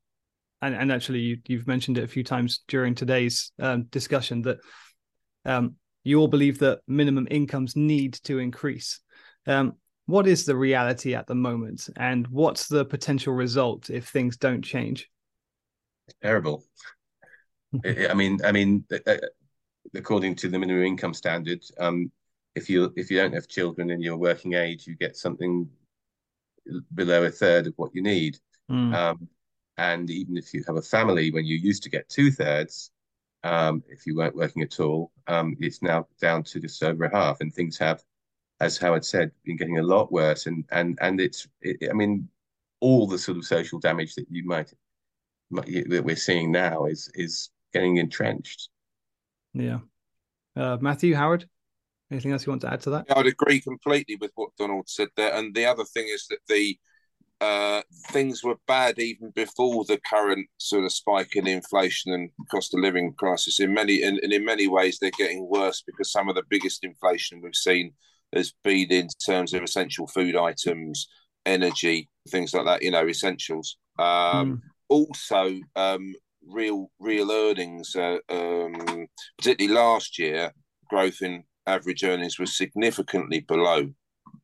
and, 0.62 0.74
and 0.74 0.92
actually 0.92 1.20
you, 1.20 1.38
you've 1.46 1.66
mentioned 1.66 1.98
it 1.98 2.04
a 2.04 2.08
few 2.08 2.24
times 2.24 2.62
during 2.68 2.94
today's 2.94 3.52
um, 3.58 3.84
discussion 3.84 4.42
that 4.42 4.58
um, 5.44 5.76
you 6.06 6.20
all 6.20 6.28
believe 6.28 6.58
that 6.60 6.80
minimum 6.86 7.26
incomes 7.30 7.76
need 7.76 8.14
to 8.24 8.38
increase. 8.38 9.00
Um, 9.46 9.74
what 10.06 10.26
is 10.26 10.44
the 10.44 10.56
reality 10.56 11.14
at 11.14 11.26
the 11.26 11.34
moment, 11.34 11.88
and 11.96 12.26
what's 12.28 12.68
the 12.68 12.84
potential 12.84 13.32
result 13.32 13.90
if 13.90 14.08
things 14.08 14.36
don't 14.36 14.62
change? 14.62 15.10
Terrible. 16.22 16.64
I 17.84 18.14
mean, 18.14 18.38
I 18.44 18.52
mean, 18.52 18.84
uh, 18.92 18.98
uh, 19.06 19.16
according 19.94 20.36
to 20.36 20.48
the 20.48 20.58
minimum 20.58 20.84
income 20.84 21.12
standard, 21.12 21.62
um, 21.78 22.12
if 22.54 22.70
you 22.70 22.92
if 22.96 23.10
you 23.10 23.18
don't 23.18 23.34
have 23.34 23.48
children 23.48 23.90
in 23.90 24.00
your 24.00 24.16
working 24.16 24.54
age, 24.54 24.86
you 24.86 24.94
get 24.94 25.16
something 25.16 25.68
below 26.94 27.24
a 27.24 27.30
third 27.30 27.66
of 27.66 27.74
what 27.76 27.94
you 27.94 28.02
need. 28.02 28.38
Mm. 28.70 28.94
Um, 28.94 29.28
and 29.76 30.10
even 30.10 30.36
if 30.36 30.54
you 30.54 30.62
have 30.66 30.76
a 30.76 30.82
family, 30.82 31.30
when 31.32 31.44
you 31.44 31.56
used 31.56 31.82
to 31.82 31.90
get 31.90 32.08
two 32.08 32.30
thirds, 32.30 32.90
um, 33.44 33.82
if 33.88 34.06
you 34.06 34.16
weren't 34.16 34.36
working 34.36 34.62
at 34.62 34.80
all, 34.80 35.12
um, 35.26 35.56
it's 35.60 35.82
now 35.82 36.06
down 36.20 36.42
to 36.44 36.60
just 36.60 36.82
over 36.82 37.04
a 37.04 37.16
half. 37.16 37.40
And 37.40 37.52
things 37.52 37.78
have, 37.78 38.02
as 38.60 38.78
Howard 38.78 39.04
said, 39.04 39.30
been 39.44 39.56
getting 39.56 39.78
a 39.78 39.82
lot 39.82 40.12
worse. 40.12 40.46
And 40.46 40.64
and 40.70 40.98
and 41.00 41.20
it's, 41.20 41.46
it, 41.60 41.88
I 41.90 41.92
mean, 41.92 42.28
all 42.80 43.06
the 43.06 43.18
sort 43.18 43.38
of 43.38 43.44
social 43.44 43.78
damage 43.78 44.14
that 44.14 44.26
you 44.30 44.44
might, 44.44 44.72
might 45.50 45.66
that 45.88 46.04
we're 46.04 46.16
seeing 46.16 46.50
now 46.50 46.86
is 46.86 47.10
is 47.14 47.50
getting 47.72 47.98
entrenched. 47.98 48.68
Yeah, 49.52 49.80
uh, 50.56 50.78
Matthew 50.80 51.14
Howard. 51.14 51.48
Anything 52.10 52.30
else 52.30 52.46
you 52.46 52.52
want 52.52 52.62
to 52.62 52.72
add 52.72 52.80
to 52.82 52.90
that? 52.90 53.06
I'd 53.16 53.26
agree 53.26 53.60
completely 53.60 54.14
with 54.14 54.30
what 54.36 54.50
Donald 54.56 54.88
said 54.88 55.08
there. 55.16 55.34
And 55.34 55.52
the 55.52 55.64
other 55.64 55.84
thing 55.84 56.06
is 56.08 56.26
that 56.30 56.38
the 56.46 56.78
uh, 57.40 57.82
things 58.08 58.42
were 58.42 58.56
bad 58.66 58.98
even 58.98 59.30
before 59.34 59.84
the 59.84 60.00
current 60.08 60.46
sort 60.58 60.84
of 60.84 60.92
spike 60.92 61.36
in 61.36 61.46
inflation 61.46 62.12
and 62.12 62.30
cost 62.50 62.74
of 62.74 62.80
living 62.80 63.12
crisis. 63.14 63.60
In 63.60 63.74
many 63.74 64.02
and, 64.02 64.18
and 64.22 64.32
in 64.32 64.44
many 64.44 64.68
ways, 64.68 64.98
they're 64.98 65.10
getting 65.18 65.48
worse 65.48 65.82
because 65.86 66.10
some 66.10 66.28
of 66.28 66.34
the 66.34 66.44
biggest 66.48 66.84
inflation 66.84 67.40
we've 67.42 67.54
seen 67.54 67.92
has 68.34 68.52
been 68.64 68.90
in 68.90 69.08
terms 69.24 69.52
of 69.52 69.62
essential 69.62 70.06
food 70.06 70.34
items, 70.36 71.08
energy, 71.44 72.08
things 72.28 72.54
like 72.54 72.64
that. 72.64 72.82
You 72.82 72.90
know, 72.90 73.06
essentials. 73.06 73.76
Um, 73.98 74.06
mm. 74.06 74.60
Also, 74.88 75.58
um, 75.74 76.14
real 76.46 76.90
real 76.98 77.30
earnings, 77.30 77.94
uh, 77.94 78.18
um, 78.30 79.06
particularly 79.36 79.74
last 79.74 80.18
year, 80.18 80.52
growth 80.88 81.20
in 81.20 81.44
average 81.66 82.04
earnings 82.04 82.38
was 82.38 82.56
significantly 82.56 83.40
below 83.40 83.90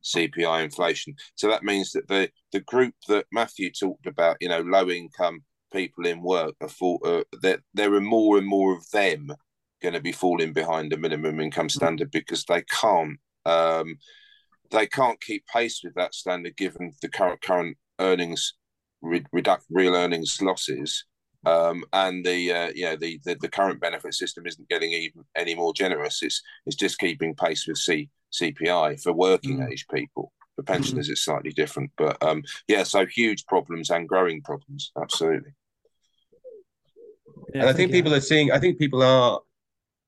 CPI 0.03 0.63
inflation. 0.63 1.15
So 1.35 1.47
that 1.49 1.63
means 1.63 1.91
that 1.91 2.07
the 2.07 2.29
the 2.51 2.61
group 2.61 2.93
that 3.07 3.25
Matthew 3.31 3.71
talked 3.71 4.07
about, 4.07 4.37
you 4.39 4.49
know, 4.49 4.61
low 4.61 4.89
income 4.89 5.43
people 5.71 6.05
in 6.05 6.21
work, 6.21 6.53
are 6.61 6.69
for, 6.69 6.99
uh, 7.03 7.23
that 7.41 7.61
there 7.73 7.93
are 7.95 8.01
more 8.01 8.37
and 8.37 8.47
more 8.47 8.77
of 8.77 8.87
them 8.91 9.31
going 9.81 9.93
to 9.93 9.99
be 9.99 10.11
falling 10.11 10.53
behind 10.53 10.91
the 10.91 10.97
minimum 10.97 11.39
income 11.39 11.69
standard 11.69 12.11
because 12.11 12.45
they 12.45 12.63
can't 12.63 13.19
um, 13.45 13.97
they 14.71 14.87
can't 14.87 15.21
keep 15.21 15.45
pace 15.47 15.81
with 15.83 15.93
that 15.95 16.15
standard 16.15 16.55
given 16.55 16.93
the 17.01 17.09
current 17.09 17.41
current 17.41 17.77
earnings 17.99 18.53
re- 19.01 19.25
reduct 19.31 19.65
real 19.69 19.95
earnings 19.95 20.41
losses 20.41 21.05
um, 21.45 21.83
and 21.93 22.25
the 22.25 22.51
uh, 22.51 22.71
you 22.73 22.85
know 22.85 22.95
the, 22.95 23.19
the, 23.25 23.35
the 23.35 23.49
current 23.49 23.79
benefit 23.79 24.13
system 24.13 24.45
isn't 24.47 24.69
getting 24.69 24.91
even 24.91 25.23
any 25.35 25.55
more 25.55 25.73
generous. 25.73 26.21
It's 26.21 26.41
it's 26.65 26.75
just 26.75 26.99
keeping 26.99 27.35
pace 27.35 27.67
with 27.67 27.77
C, 27.77 28.09
CPI 28.33 29.01
for 29.01 29.13
working 29.13 29.59
mm. 29.59 29.71
age 29.71 29.85
people. 29.93 30.31
For 30.55 30.63
pensioners, 30.63 31.07
mm. 31.07 31.11
it's 31.11 31.25
slightly 31.25 31.51
different, 31.51 31.91
but 31.97 32.21
um, 32.21 32.43
yeah, 32.67 32.83
so 32.83 33.07
huge 33.07 33.45
problems 33.47 33.89
and 33.89 34.07
growing 34.07 34.41
problems. 34.43 34.91
Absolutely. 35.01 35.51
Yeah, 37.53 37.61
and 37.61 37.69
I 37.69 37.73
think 37.73 37.89
yeah. 37.89 37.97
people 37.97 38.13
are 38.13 38.21
seeing. 38.21 38.51
I 38.51 38.59
think 38.59 38.77
people 38.77 39.01
are. 39.01 39.39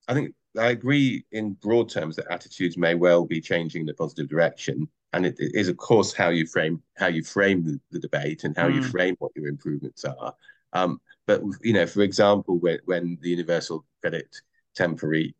I 0.07 0.13
think 0.13 0.35
I 0.57 0.67
agree 0.67 1.25
in 1.31 1.53
broad 1.53 1.89
terms 1.89 2.15
that 2.15 2.31
attitudes 2.31 2.77
may 2.77 2.95
well 2.95 3.25
be 3.25 3.41
changing 3.41 3.81
in 3.81 3.89
a 3.89 3.93
positive 3.93 4.29
direction, 4.29 4.87
and 5.13 5.25
it, 5.25 5.39
it 5.39 5.51
is, 5.55 5.67
of 5.67 5.77
course, 5.77 6.13
how 6.13 6.29
you 6.29 6.45
frame 6.45 6.81
how 6.95 7.07
you 7.07 7.23
frame 7.23 7.63
the, 7.63 7.79
the 7.91 7.99
debate 7.99 8.43
and 8.43 8.55
how 8.55 8.69
mm. 8.69 8.75
you 8.75 8.83
frame 8.83 9.15
what 9.19 9.31
your 9.35 9.47
improvements 9.47 10.05
are. 10.05 10.33
Um, 10.73 10.99
but 11.27 11.41
you 11.61 11.73
know, 11.73 11.87
for 11.87 12.01
example, 12.01 12.59
when, 12.59 12.79
when 12.85 13.17
the 13.21 13.29
universal 13.29 13.85
credit 14.01 14.27
temporary 14.75 15.35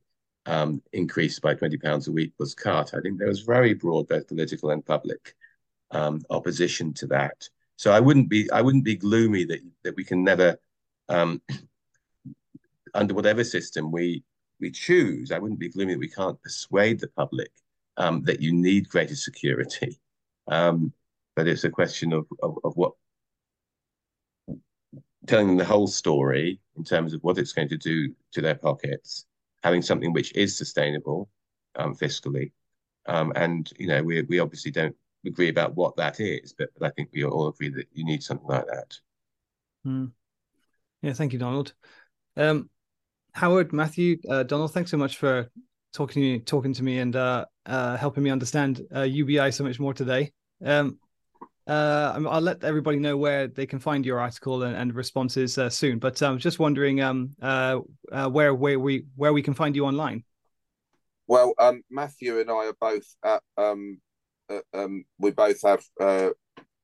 um, 0.45 0.81
increase 0.93 1.39
by 1.39 1.53
twenty 1.53 1.77
pounds 1.77 2.07
a 2.07 2.11
week 2.11 2.33
was 2.39 2.55
cut, 2.55 2.93
I 2.93 3.01
think 3.01 3.17
there 3.17 3.27
was 3.27 3.41
very 3.41 3.73
broad, 3.73 4.07
both 4.07 4.27
political 4.27 4.71
and 4.71 4.85
public, 4.85 5.35
um, 5.91 6.21
opposition 6.29 6.93
to 6.95 7.07
that. 7.07 7.47
So 7.77 7.91
I 7.91 7.99
wouldn't 7.99 8.29
be 8.29 8.49
I 8.51 8.61
wouldn't 8.61 8.83
be 8.83 8.95
gloomy 8.95 9.45
that 9.45 9.59
that 9.83 9.95
we 9.95 10.03
can 10.03 10.23
never, 10.23 10.57
um, 11.09 11.41
under 12.93 13.13
whatever 13.13 13.43
system 13.43 13.91
we 13.91 14.23
we 14.59 14.71
choose, 14.71 15.31
I 15.31 15.39
wouldn't 15.39 15.59
be 15.59 15.69
gloomy 15.69 15.93
that 15.93 15.99
we 15.99 16.09
can't 16.09 16.41
persuade 16.41 16.99
the 16.99 17.09
public 17.09 17.51
um, 17.97 18.23
that 18.23 18.41
you 18.41 18.53
need 18.53 18.89
greater 18.89 19.15
security. 19.15 19.99
Um, 20.47 20.93
but 21.35 21.47
it's 21.47 21.65
a 21.65 21.69
question 21.69 22.13
of, 22.13 22.25
of, 22.41 22.57
of 22.63 22.75
what 22.77 22.93
telling 25.25 25.47
them 25.47 25.57
the 25.57 25.65
whole 25.65 25.87
story 25.87 26.59
in 26.77 26.83
terms 26.83 27.13
of 27.13 27.21
what 27.23 27.37
it's 27.37 27.53
going 27.53 27.69
to 27.69 27.77
do 27.77 28.13
to 28.33 28.41
their 28.41 28.55
pockets, 28.55 29.25
having 29.63 29.81
something 29.81 30.13
which 30.13 30.33
is 30.35 30.57
sustainable 30.57 31.29
um, 31.75 31.95
fiscally. 31.95 32.51
Um, 33.07 33.31
and, 33.35 33.71
you 33.77 33.87
know, 33.87 34.03
we, 34.03 34.21
we 34.23 34.39
obviously 34.39 34.71
don't 34.71 34.95
agree 35.25 35.49
about 35.49 35.75
what 35.75 35.95
that 35.97 36.19
is, 36.19 36.53
but, 36.57 36.69
but 36.77 36.87
I 36.87 36.89
think 36.91 37.09
we 37.13 37.23
all 37.23 37.47
agree 37.47 37.69
that 37.69 37.87
you 37.93 38.05
need 38.05 38.23
something 38.23 38.47
like 38.47 38.65
that. 38.67 38.97
Mm. 39.85 40.11
Yeah, 41.01 41.13
thank 41.13 41.33
you, 41.33 41.39
Donald. 41.39 41.73
Um, 42.35 42.69
Howard, 43.33 43.73
Matthew, 43.73 44.17
uh, 44.29 44.43
Donald, 44.43 44.73
thanks 44.73 44.91
so 44.91 44.97
much 44.97 45.17
for 45.17 45.49
talking 45.93 46.13
to 46.13 46.19
me, 46.19 46.39
talking 46.39 46.73
to 46.73 46.83
me 46.83 46.99
and 46.99 47.15
uh, 47.15 47.45
uh, 47.65 47.97
helping 47.97 48.23
me 48.23 48.29
understand 48.29 48.81
UBI 48.91 49.39
uh, 49.39 49.51
so 49.51 49.63
much 49.63 49.79
more 49.79 49.93
today. 49.93 50.31
Um, 50.63 50.99
uh, 51.67 52.21
I'll 52.29 52.41
let 52.41 52.63
everybody 52.63 52.99
know 52.99 53.17
where 53.17 53.47
they 53.47 53.65
can 53.65 53.79
find 53.79 54.05
your 54.05 54.19
article 54.19 54.63
and, 54.63 54.75
and 54.75 54.93
responses 54.93 55.57
uh, 55.57 55.69
soon. 55.69 55.99
But 55.99 56.21
I'm 56.21 56.33
um, 56.33 56.39
just 56.39 56.59
wondering 56.59 57.01
um, 57.01 57.31
uh, 57.41 57.79
uh, 58.11 58.29
where 58.29 58.53
where 58.53 58.79
we 58.79 59.05
where 59.15 59.33
we 59.33 59.41
can 59.41 59.53
find 59.53 59.75
you 59.75 59.85
online. 59.85 60.23
Well, 61.27 61.53
um, 61.57 61.81
Matthew 61.89 62.39
and 62.39 62.49
I 62.49 62.67
are 62.67 62.77
both 62.79 63.05
at. 63.23 63.41
Um, 63.57 63.99
uh, 64.47 64.59
um, 64.75 65.05
we 65.17 65.31
both 65.31 65.59
have 65.63 65.83
uh, 65.99 66.29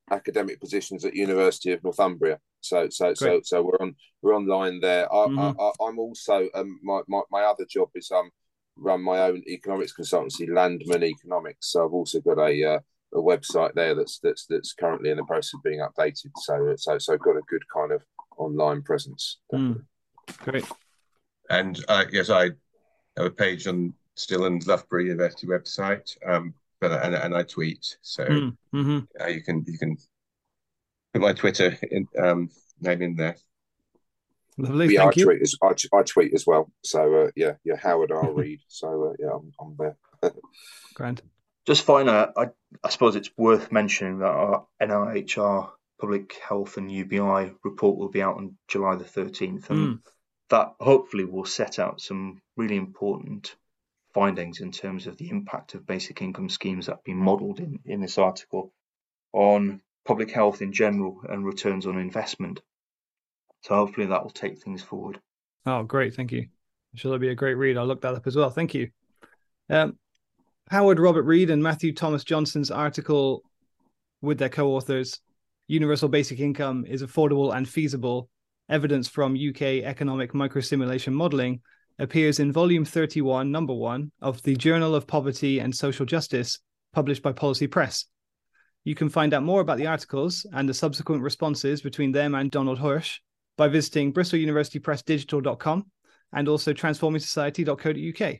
academic 0.10 0.60
positions 0.60 1.06
at 1.06 1.14
University 1.14 1.72
of 1.72 1.84
Northumbria. 1.84 2.40
So 2.62 2.90
so 2.90 3.14
Great. 3.14 3.18
so 3.18 3.42
so 3.44 3.62
we're 3.62 3.80
on 3.80 3.96
we're 4.24 4.36
online 4.36 4.80
there. 4.80 5.12
I, 5.14 5.28
mm-hmm. 5.28 5.60
I, 5.60 5.88
am 5.88 6.00
also 6.00 6.50
um, 6.56 6.80
my, 6.82 7.02
my 7.08 7.22
my 7.30 7.42
other 7.44 7.66
job 7.70 7.90
is 7.94 8.10
um 8.12 8.32
run 8.78 9.04
my 9.04 9.20
own 9.20 9.44
economics 9.48 9.94
consultancy, 9.94 10.52
Landman 10.52 11.04
Economics. 11.04 11.72
So 11.72 11.86
I've 11.86 11.94
also 11.94 12.20
got 12.20 12.40
a 12.40 12.82
a 13.14 13.18
website 13.18 13.74
there 13.74 13.96
that's 13.96 14.20
that's 14.20 14.46
that's 14.46 14.74
currently 14.74 15.10
in 15.10 15.18
the 15.18 15.24
process 15.26 15.54
of 15.56 15.64
being 15.64 15.80
updated. 15.80 16.32
So 16.38 16.76
so 16.78 16.98
so 16.98 17.18
got 17.18 17.38
a 17.38 17.42
good 17.48 17.64
kind 17.74 17.92
of 17.92 18.04
online 18.38 18.82
presence. 18.82 19.40
Mm, 19.54 19.84
great. 20.40 20.66
And 21.50 21.84
uh, 21.88 22.06
yes, 22.12 22.30
I 22.30 22.52
have 23.18 23.26
a 23.26 23.32
page 23.32 23.68
on 23.68 23.94
Still 24.16 24.46
and 24.46 24.66
Loughborough 24.66 25.04
University 25.04 25.48
website, 25.48 26.16
um, 26.26 26.54
but 26.80 26.92
and, 27.04 27.16
and 27.16 27.36
I 27.36 27.44
tweet, 27.44 27.98
so 28.02 28.26
mm, 28.26 28.58
mm-hmm. 28.74 29.00
uh, 29.20 29.28
you 29.28 29.42
can 29.42 29.64
you 29.68 29.78
can 29.78 29.98
put 31.14 31.22
my 31.22 31.34
Twitter 31.34 31.78
in, 31.92 32.08
um, 32.22 32.50
name 32.80 33.02
in 33.02 33.16
there. 33.16 33.36
Lovely, 34.58 34.94
yeah, 34.94 35.02
thank 35.02 35.18
I 35.18 35.20
you. 35.20 35.26
Tweet 35.26 35.42
as, 35.42 35.56
I, 35.62 35.98
I 35.98 36.04
tweet 36.04 36.34
as 36.34 36.46
well. 36.46 36.72
So 36.84 37.24
uh, 37.24 37.32
yeah, 37.36 37.54
yeah, 37.64 37.76
Howard 37.78 38.12
R. 38.12 38.32
Reed. 38.34 38.60
So 38.68 39.10
uh, 39.10 39.14
yeah, 39.20 39.32
I'm, 39.34 39.52
I'm 39.60 39.76
there. 39.78 39.98
Grand. 40.94 41.22
Just 41.66 41.84
finally, 41.84 42.28
I, 42.36 42.48
I 42.84 42.90
suppose 42.90 43.16
it's 43.16 43.32
worth 43.38 43.72
mentioning 43.72 44.20
that 44.20 44.32
our 44.32 44.66
NIHR 44.82 45.70
Public 46.00 46.34
Health 46.48 46.78
and 46.78 46.92
UBI 46.92 47.54
report 47.64 47.98
will 47.98 48.10
be 48.10 48.22
out 48.22 48.38
on 48.38 48.58
July 48.68 48.96
the 48.96 49.04
13th, 49.04 49.70
and 49.70 49.88
mm. 49.88 50.00
that 50.50 50.74
hopefully 50.80 51.26
will 51.26 51.46
set 51.46 51.80
out 51.80 52.02
some 52.02 52.42
really 52.58 52.76
important 52.76 53.56
findings 54.14 54.60
in 54.60 54.72
terms 54.72 55.08
of 55.08 55.18
the 55.18 55.30
impact 55.30 55.74
of 55.74 55.86
basic 55.86 56.22
income 56.22 56.50
schemes 56.50 56.86
that 56.86 56.94
have 56.94 57.04
been 57.04 57.18
modelled 57.18 57.60
in, 57.60 57.80
in 57.86 58.02
this 58.02 58.18
article 58.18 58.74
on 59.34 59.82
public 60.06 60.32
health 60.32 60.62
in 60.62 60.74
general 60.74 61.22
and 61.30 61.46
returns 61.46 61.86
on 61.86 61.98
investment. 61.98 62.62
So 63.62 63.76
hopefully 63.76 64.08
that 64.08 64.24
will 64.24 64.32
take 64.32 64.58
things 64.58 64.82
forward. 64.82 65.20
Oh, 65.66 65.84
great. 65.84 66.16
Thank 66.16 66.32
you. 66.32 66.42
I'm 66.42 66.98
sure 66.98 67.12
that'll 67.12 67.22
be 67.22 67.30
a 67.30 67.36
great 67.36 67.54
read. 67.54 67.78
I'll 67.78 67.86
look 67.86 68.02
that 68.02 68.16
up 68.16 68.28
as 68.28 68.36
well. 68.36 68.50
Thank 68.50 68.74
you. 68.74 68.90
Um, 69.70 69.98
Howard 70.72 71.02
Robert 71.02 71.24
Reed 71.24 71.50
and 71.50 71.62
Matthew 71.62 71.94
Thomas 71.94 72.24
Johnson's 72.24 72.72
article 72.72 73.44
with 74.22 74.38
their 74.38 74.48
co 74.48 74.70
authors, 74.70 75.20
Universal 75.68 76.08
Basic 76.08 76.40
Income 76.40 76.86
is 76.88 77.04
Affordable 77.04 77.54
and 77.54 77.68
Feasible 77.68 78.30
Evidence 78.70 79.10
from 79.10 79.36
UK 79.36 79.84
Economic 79.84 80.32
Microsimulation 80.32 81.12
Modelling, 81.12 81.60
appears 82.00 82.40
in 82.40 82.54
volume 82.54 82.86
31, 82.86 83.52
number 83.52 83.74
1 83.74 84.14
of 84.22 84.42
the 84.44 84.56
Journal 84.56 84.96
of 84.96 85.08
Poverty 85.08 85.60
and 85.60 85.76
Social 85.76 86.06
Justice, 86.06 86.60
published 86.94 87.22
by 87.22 87.34
Policy 87.34 87.68
Press. 87.68 88.06
You 88.86 88.96
can 88.96 89.10
find 89.10 89.34
out 89.34 89.44
more 89.44 89.60
about 89.60 89.78
the 89.78 89.88
articles 89.88 90.46
and 90.54 90.70
the 90.70 90.74
subsequent 90.74 91.22
responses 91.22 91.82
between 91.82 92.14
them 92.14 92.34
and 92.34 92.50
Donald 92.50 92.80
Hirsch 92.80 93.20
by 93.58 93.68
visiting 93.68 94.14
bristol 94.14 94.40
university 94.40 94.80
press 94.80 95.02
digital.com 95.02 95.92
and 96.32 96.48
also 96.48 96.72
transformingsociety.co.uk. 96.72 98.40